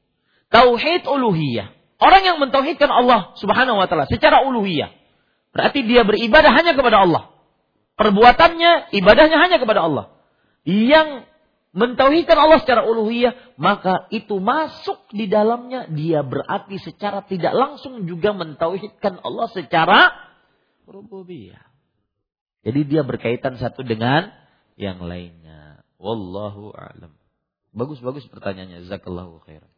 [0.47, 1.75] Tauhid uluhiyah.
[1.99, 4.95] Orang yang mentauhidkan Allah Subhanahu wa taala secara uluhiyah.
[5.51, 7.32] Berarti dia beribadah hanya kepada Allah.
[7.97, 10.07] Perbuatannya, ibadahnya hanya kepada Allah.
[10.65, 11.29] Yang
[11.73, 18.37] mentauhidkan Allah secara uluhiyah, maka itu masuk di dalamnya dia berarti secara tidak langsung juga
[18.37, 20.01] mentauhidkan Allah secara
[20.85, 21.65] rububiyah.
[22.63, 24.31] Jadi dia berkaitan satu dengan
[24.79, 25.83] yang lainnya.
[25.99, 27.13] Wallahu a'lam.
[27.73, 28.87] Bagus-bagus pertanyaannya.
[28.87, 29.72] Zakallahu khairan.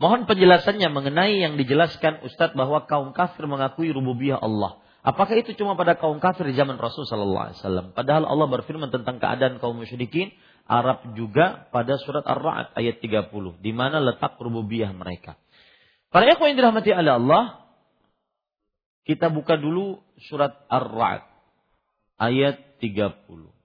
[0.00, 4.80] Mohon penjelasannya mengenai yang dijelaskan Ustadz bahwa kaum kafir mengakui rububiyah Allah.
[5.04, 7.86] Apakah itu cuma pada kaum kafir di zaman Rasul Sallallahu Alaihi Wasallam?
[7.92, 10.32] Padahal Allah berfirman tentang keadaan kaum musyrikin
[10.64, 15.36] Arab juga pada surat Ar-Ra'd ayat 30, di mana letak rububiyah mereka.
[16.08, 17.44] Para ikhwan yang dirahmati oleh Allah,
[19.04, 20.00] kita buka dulu
[20.32, 21.28] surat Ar-Ra'd
[22.16, 23.59] ayat 30.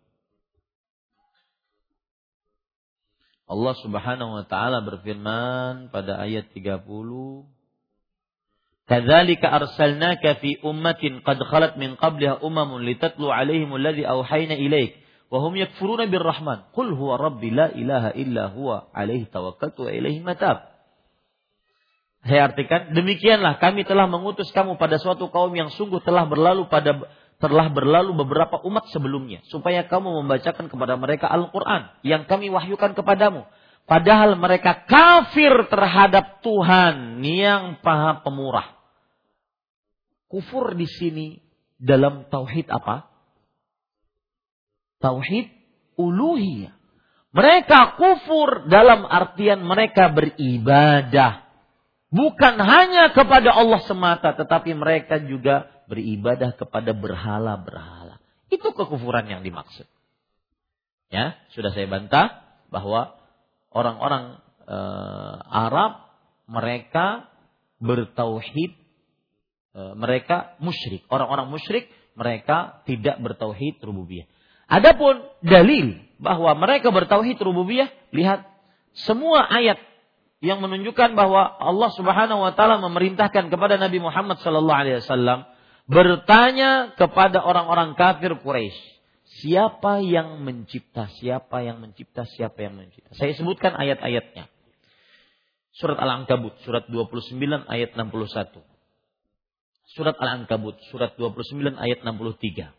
[3.46, 6.86] Allah Subhanahu wa taala berfirman pada ayat 30
[8.86, 15.02] Kadzalika arsalnaka fi ummatin qad khalat min qabliha umamun litatlu alaihim alladhi awhayna ilaik
[15.34, 16.70] wa hum yakfuruna birrahman.
[16.70, 20.70] Qul huwa rabbi la ilaha illa huwa alaihi tawakkaltu wa ilaihi matab.
[22.26, 27.06] Saya artikan demikianlah kami telah mengutus kamu pada suatu kaum yang sungguh telah berlalu pada
[27.46, 33.46] telah berlalu beberapa umat sebelumnya supaya kamu membacakan kepada mereka Al-Qur'an yang kami wahyukan kepadamu
[33.86, 38.74] padahal mereka kafir terhadap Tuhan yang Paha Pemurah.
[40.26, 41.40] Kufur di sini
[41.78, 43.08] dalam tauhid apa?
[45.00, 45.48] Tauhid
[46.02, 46.74] uluhiyah.
[47.36, 51.45] Mereka kufur dalam artian mereka beribadah.
[52.16, 58.24] Bukan hanya kepada Allah semata, tetapi mereka juga beribadah kepada berhala-berhala.
[58.48, 59.84] Itu kekufuran yang dimaksud.
[61.12, 62.40] Ya, sudah saya bantah
[62.72, 63.20] bahwa
[63.68, 64.78] orang-orang e,
[65.44, 66.08] Arab
[66.48, 67.28] mereka
[67.84, 68.72] bertauhid
[69.76, 71.04] e, mereka musyrik.
[71.12, 74.24] Orang-orang musyrik mereka tidak bertauhid rububiyah.
[74.72, 78.48] Adapun dalil bahwa mereka bertauhid rububiyah, lihat
[78.96, 79.78] semua ayat
[80.46, 85.50] yang menunjukkan bahwa Allah Subhanahu wa taala memerintahkan kepada Nabi Muhammad sallallahu alaihi wasallam
[85.90, 88.78] bertanya kepada orang-orang kafir Quraisy,
[89.42, 93.14] siapa yang mencipta, siapa yang mencipta, siapa yang mencipta.
[93.18, 94.50] Saya sebutkan ayat-ayatnya.
[95.76, 98.64] Surat Al-Ankabut, surat 29 ayat 61.
[99.92, 102.72] Surat Al-Ankabut, surat 29 ayat 63.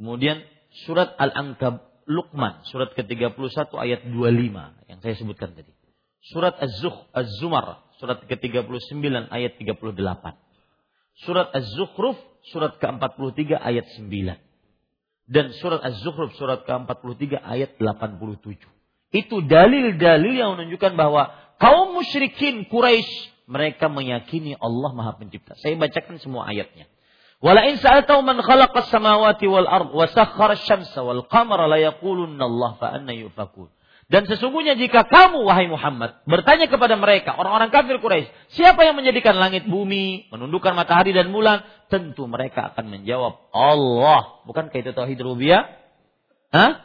[0.00, 0.40] Kemudian
[0.86, 5.79] surat Al-Ankab Luqman, surat ke-31 ayat 25 yang saya sebutkan tadi.
[6.20, 6.56] Surat
[7.12, 10.50] Az-Zumar, surat ke-39 ayat 38
[11.24, 12.16] surat Az-Zukhruf
[12.48, 14.40] surat ke-43 ayat 9
[15.30, 18.56] dan surat Az-Zukhruf surat ke-43 ayat 87.
[19.10, 25.58] Itu dalil-dalil yang menunjukkan bahwa kaum musyrikin Quraisy mereka meyakini Allah Maha Pencipta.
[25.58, 26.86] Saya bacakan semua ayatnya.
[27.40, 32.44] Wala in sa'altahu man khalaqas samawati wal ard wa sakhkhara asy-syamsa wal qamara la yaqulunna
[32.46, 33.70] Allah fa anna yufakun.
[34.10, 38.26] Dan sesungguhnya jika kamu wahai Muhammad bertanya kepada mereka orang-orang kafir Quraisy,
[38.58, 41.62] siapa yang menjadikan langit bumi, menundukkan matahari dan bulan?
[41.94, 44.42] Tentu mereka akan menjawab Allah.
[44.50, 45.62] Bukankah itu tauhid rububiyah?
[46.50, 46.82] Hah?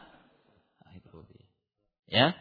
[0.85, 1.49] Tauhid rububiyah.
[2.13, 2.37] Ya.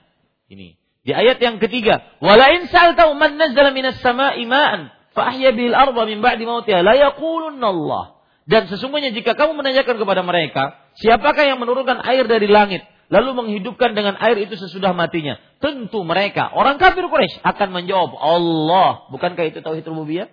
[0.53, 0.77] Ini.
[1.01, 5.73] Di ayat yang ketiga, "Wala in sa'altahu man nazzala minas sama'i ma'an fa ahya bihil
[5.73, 8.05] arda min ba'di mautiha la Allah."
[8.45, 12.85] Dan sesungguhnya jika kamu menanyakan kepada mereka, siapakah yang menurunkan air dari langit?
[13.13, 15.37] Lalu menghidupkan dengan air itu sesudah matinya.
[15.61, 19.09] Tentu mereka, orang kafir Quraisy akan menjawab, Allah.
[19.13, 20.29] Bukankah itu tauhid rububiyah?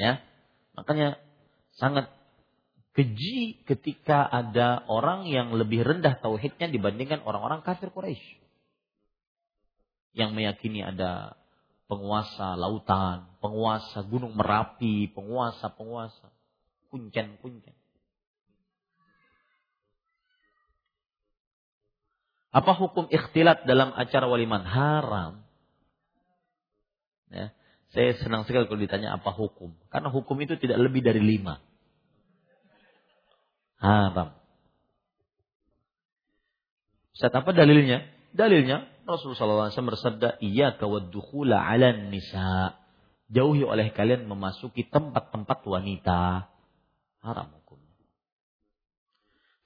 [0.00, 0.24] Ya.
[0.74, 1.20] Makanya
[1.76, 2.08] sangat
[2.96, 8.40] keji ketika ada orang yang lebih rendah tauhidnya dibandingkan orang-orang kafir Quraisy.
[10.16, 11.38] Yang meyakini ada
[11.90, 16.30] penguasa lautan, penguasa gunung Merapi, penguasa-penguasa,
[16.90, 17.79] kuncen-kuncen.
[22.50, 24.66] Apa hukum ikhtilat dalam acara waliman?
[24.66, 25.46] Haram.
[27.30, 27.54] Ya.
[27.94, 29.74] Saya senang sekali kalau ditanya apa hukum.
[29.90, 31.62] Karena hukum itu tidak lebih dari lima.
[33.78, 34.34] Haram.
[37.14, 38.06] Ustaz apa dalilnya?
[38.30, 42.78] Dalilnya Rasulullah SAW bersabda, Iya kawaddukhula ala nisa.
[43.30, 46.50] Jauhi oleh kalian memasuki tempat-tempat wanita.
[47.22, 47.59] Haram.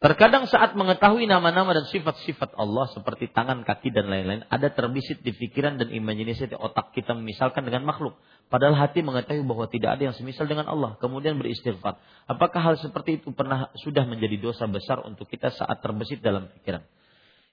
[0.05, 5.33] Terkadang saat mengetahui nama-nama dan sifat-sifat Allah seperti tangan, kaki dan lain-lain, ada terbisit di
[5.33, 8.13] pikiran dan imajinasi di otak kita misalkan dengan makhluk.
[8.53, 11.01] Padahal hati mengetahui bahwa tidak ada yang semisal dengan Allah.
[11.01, 11.97] Kemudian beristighfar.
[12.29, 16.85] Apakah hal seperti itu pernah sudah menjadi dosa besar untuk kita saat terbesit dalam pikiran?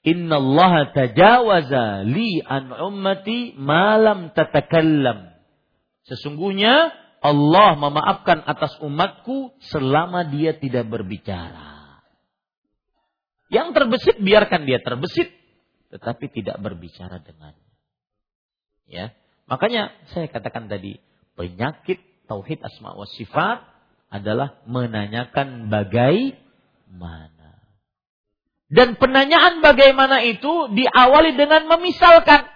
[0.03, 5.39] Inna Allah tajawaza li an ummati malam tatakallam.
[6.03, 6.91] Sesungguhnya
[7.23, 11.70] Allah memaafkan atas umatku selama dia tidak berbicara.
[13.51, 15.27] Yang terbesit biarkan dia terbesit,
[15.91, 17.71] tetapi tidak berbicara dengannya.
[18.87, 19.11] Ya,
[19.51, 21.03] makanya saya katakan tadi
[21.35, 21.99] penyakit
[22.31, 23.67] tauhid asma wa sifat
[24.07, 27.59] adalah menanyakan bagaimana.
[28.71, 32.47] Dan penanyaan bagaimana itu diawali dengan memisalkan.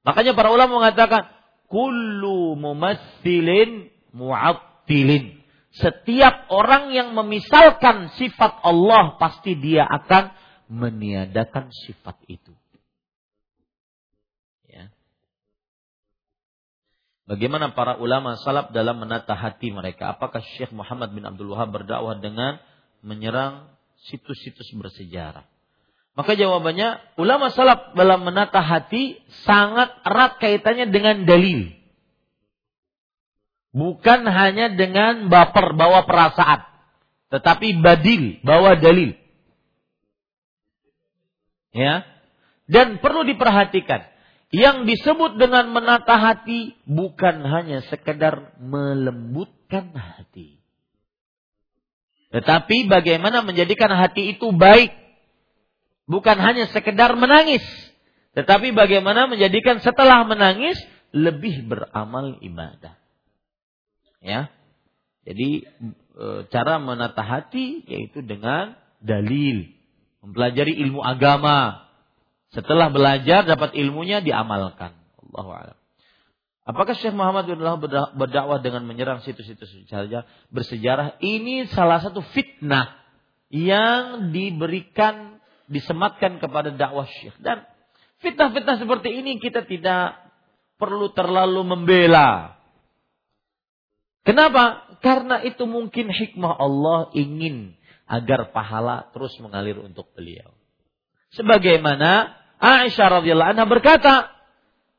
[0.00, 1.28] Makanya para ulama mengatakan
[1.68, 5.41] kullu mumassilin mu'attilin.
[5.72, 10.28] Setiap orang yang memisalkan sifat Allah pasti dia akan
[10.68, 12.52] meniadakan sifat itu.
[14.68, 14.92] Ya.
[17.24, 20.12] Bagaimana para ulama salaf dalam menata hati mereka?
[20.12, 22.60] Apakah Syekh Muhammad bin Abdul Wahab berdakwah dengan
[23.00, 23.72] menyerang
[24.08, 25.48] situs-situs bersejarah?
[26.12, 29.16] Maka jawabannya, ulama salaf dalam menata hati
[29.48, 31.72] sangat erat kaitannya dengan dalil.
[33.72, 36.60] Bukan hanya dengan baper, bawa perasaan.
[37.32, 39.16] Tetapi badil, bawa dalil.
[41.72, 42.04] Ya.
[42.68, 44.12] Dan perlu diperhatikan.
[44.52, 50.60] Yang disebut dengan menata hati bukan hanya sekedar melembutkan hati.
[52.36, 54.92] Tetapi bagaimana menjadikan hati itu baik.
[56.04, 57.64] Bukan hanya sekedar menangis.
[58.36, 60.76] Tetapi bagaimana menjadikan setelah menangis
[61.16, 63.01] lebih beramal ibadah.
[64.22, 64.48] Ya.
[65.26, 65.66] Jadi
[66.16, 69.70] e, cara menata hati yaitu dengan dalil,
[70.22, 71.90] mempelajari ilmu agama.
[72.54, 74.94] Setelah belajar dapat ilmunya diamalkan.
[75.18, 75.78] Allahu a'lam.
[76.62, 77.58] Apakah Syekh Muhammad bin
[78.14, 80.22] berdakwah dengan menyerang situs-situs bersejarah?
[80.54, 81.08] bersejarah?
[81.18, 83.02] Ini salah satu fitnah
[83.50, 87.66] yang diberikan disematkan kepada dakwah Syekh dan
[88.22, 90.22] fitnah-fitnah seperti ini kita tidak
[90.78, 92.61] perlu terlalu membela.
[94.22, 94.86] Kenapa?
[95.02, 97.74] Karena itu mungkin hikmah Allah ingin
[98.06, 100.54] agar pahala terus mengalir untuk beliau.
[101.34, 104.30] Sebagaimana Aisyah radhiyallahu anha berkata,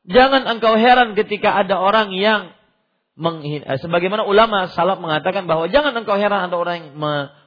[0.04, 2.52] jangan engkau heran ketika ada orang yang
[3.16, 3.64] menghina.
[3.64, 6.88] Eh, sebagaimana ulama salaf mengatakan bahwa jangan engkau heran ada orang yang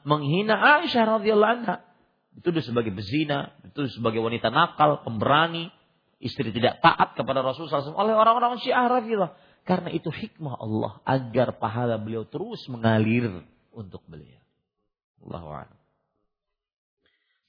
[0.02, 1.86] menghina Aisyah radhiyallahu anha.
[2.34, 5.70] Itu sebagai bezina, itu sebagai wanita nakal, pemberani,
[6.18, 9.34] istri tidak taat kepada Rasulullah SAW oleh orang-orang Syiah radhiyallahu
[9.68, 13.44] karena itu hikmah Allah agar pahala beliau terus mengalir
[13.76, 14.39] untuk beliau.
[15.27, 15.68] Allah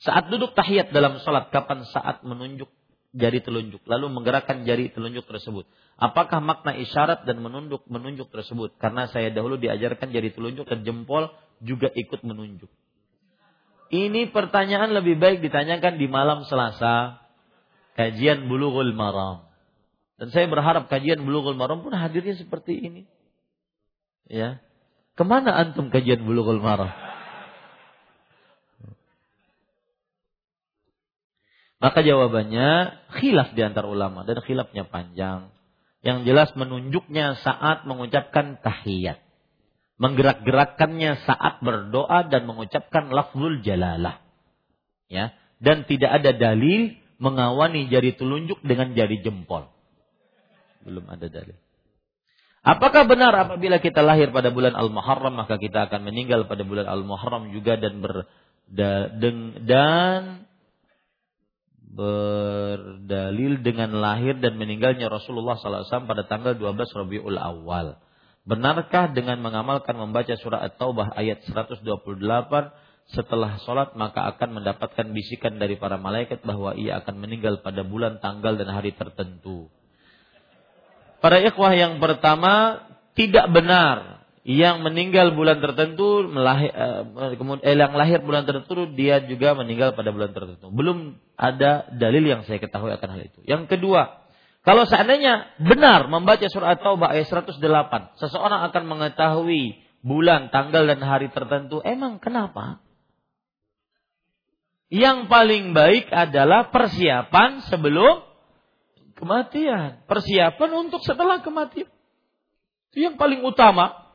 [0.03, 2.67] Saat duduk tahiyat dalam sholat, kapan saat menunjuk
[3.15, 5.67] jari telunjuk, lalu menggerakkan jari telunjuk tersebut.
[5.99, 8.75] Apakah makna isyarat dan menunduk menunjuk tersebut?
[8.79, 11.31] Karena saya dahulu diajarkan jari telunjuk dan jempol
[11.63, 12.71] juga ikut menunjuk.
[13.89, 17.25] Ini pertanyaan lebih baik ditanyakan di malam Selasa,
[17.97, 19.48] kajian bulughul maram.
[20.19, 23.03] Dan saya berharap kajian Bulughul Maram pun hadirnya seperti ini.
[24.27, 24.59] Ya.
[25.15, 26.91] Ke mana antum kajian Bulughul Maram?
[31.79, 35.55] Maka jawabannya khilaf di antar ulama dan khilafnya panjang.
[36.03, 39.23] Yang jelas menunjuknya saat mengucapkan tahiyat.
[39.99, 44.19] Menggerak-gerakkannya saat berdoa dan mengucapkan lafzul jalalah.
[45.07, 49.78] Ya, dan tidak ada dalil mengawani jari telunjuk dengan jari jempol.
[50.85, 51.57] Belum ada dalil.
[52.67, 57.55] Apakah benar apabila kita lahir pada bulan Al-Muharram maka kita akan meninggal pada bulan Al-Muharram
[57.55, 58.29] juga dan ber
[58.69, 60.45] dan
[61.99, 67.97] berdalil dengan lahir dan meninggalnya Rasulullah SAW pada tanggal 12 Rabiul Awal.
[68.45, 71.85] Benarkah dengan mengamalkan membaca surah At-Taubah ayat 128
[73.09, 78.21] setelah sholat maka akan mendapatkan bisikan dari para malaikat bahwa ia akan meninggal pada bulan,
[78.21, 79.73] tanggal dan hari tertentu.
[81.19, 82.87] Para ikhwah yang pertama
[83.19, 84.19] tidak benar
[84.49, 90.09] yang meninggal bulan tertentu melahir, eh, eh, yang lahir bulan tertentu dia juga meninggal pada
[90.15, 90.73] bulan tertentu.
[90.73, 93.45] Belum ada dalil yang saya ketahui akan hal itu.
[93.45, 94.25] Yang kedua,
[94.63, 101.29] kalau seandainya benar membaca surat Taubah ayat 108, seseorang akan mengetahui bulan, tanggal dan hari
[101.33, 101.81] tertentu.
[101.85, 102.81] Emang kenapa?
[104.89, 108.28] Yang paling baik adalah persiapan sebelum
[109.19, 110.07] kematian.
[110.07, 111.91] Persiapan untuk setelah kematian.
[112.95, 114.09] Itu yang paling utama.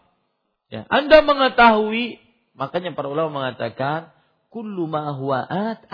[0.71, 2.17] Ya, Anda mengetahui,
[2.57, 4.09] makanya para ulama mengatakan,
[4.49, 5.85] kullu ma huwa at,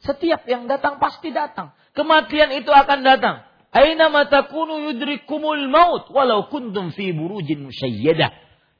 [0.00, 1.76] Setiap yang datang pasti datang.
[1.92, 3.44] Kematian itu akan datang.
[3.74, 8.30] Aina matakunu yudrikumul maut walau kuntum fi burujin musyayyadah.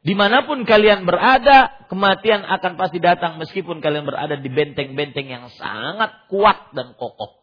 [0.05, 5.49] Di mana pun kalian berada, kematian akan pasti datang meskipun kalian berada di benteng-benteng yang
[5.57, 7.41] sangat kuat dan kokoh.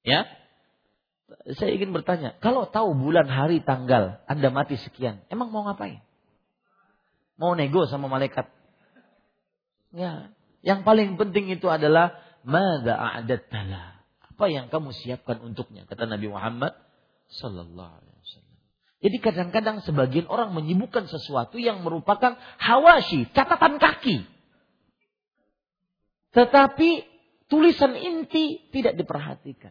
[0.00, 0.24] Ya,
[1.28, 6.00] saya ingin bertanya, kalau tahu bulan, hari, tanggal, Anda mati sekian, emang mau ngapain?
[7.36, 8.48] Mau nego sama malaikat?
[9.92, 10.32] Ya,
[10.64, 14.02] yang paling penting itu adalah mada a'adattala.
[14.34, 15.84] Apa yang kamu siapkan untuknya?
[15.86, 16.74] Kata Nabi Muhammad
[17.28, 18.08] sallallahu.
[18.98, 24.26] Jadi kadang-kadang sebagian orang menyibukkan sesuatu yang merupakan hawashi, catatan kaki.
[26.34, 26.90] Tetapi
[27.46, 29.70] tulisan inti tidak diperhatikan.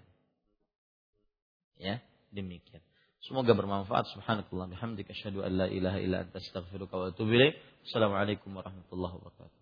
[1.78, 2.02] Ya,
[2.34, 2.82] demikian.
[3.26, 4.08] Semoga bermanfaat.
[4.14, 7.58] Subhanakallah bihamdika asyhadu an la ilaha illa anta astaghfiruka wa atubu ilaik.
[7.90, 9.57] Assalamualaikum warahmatullahi wabarakatuh.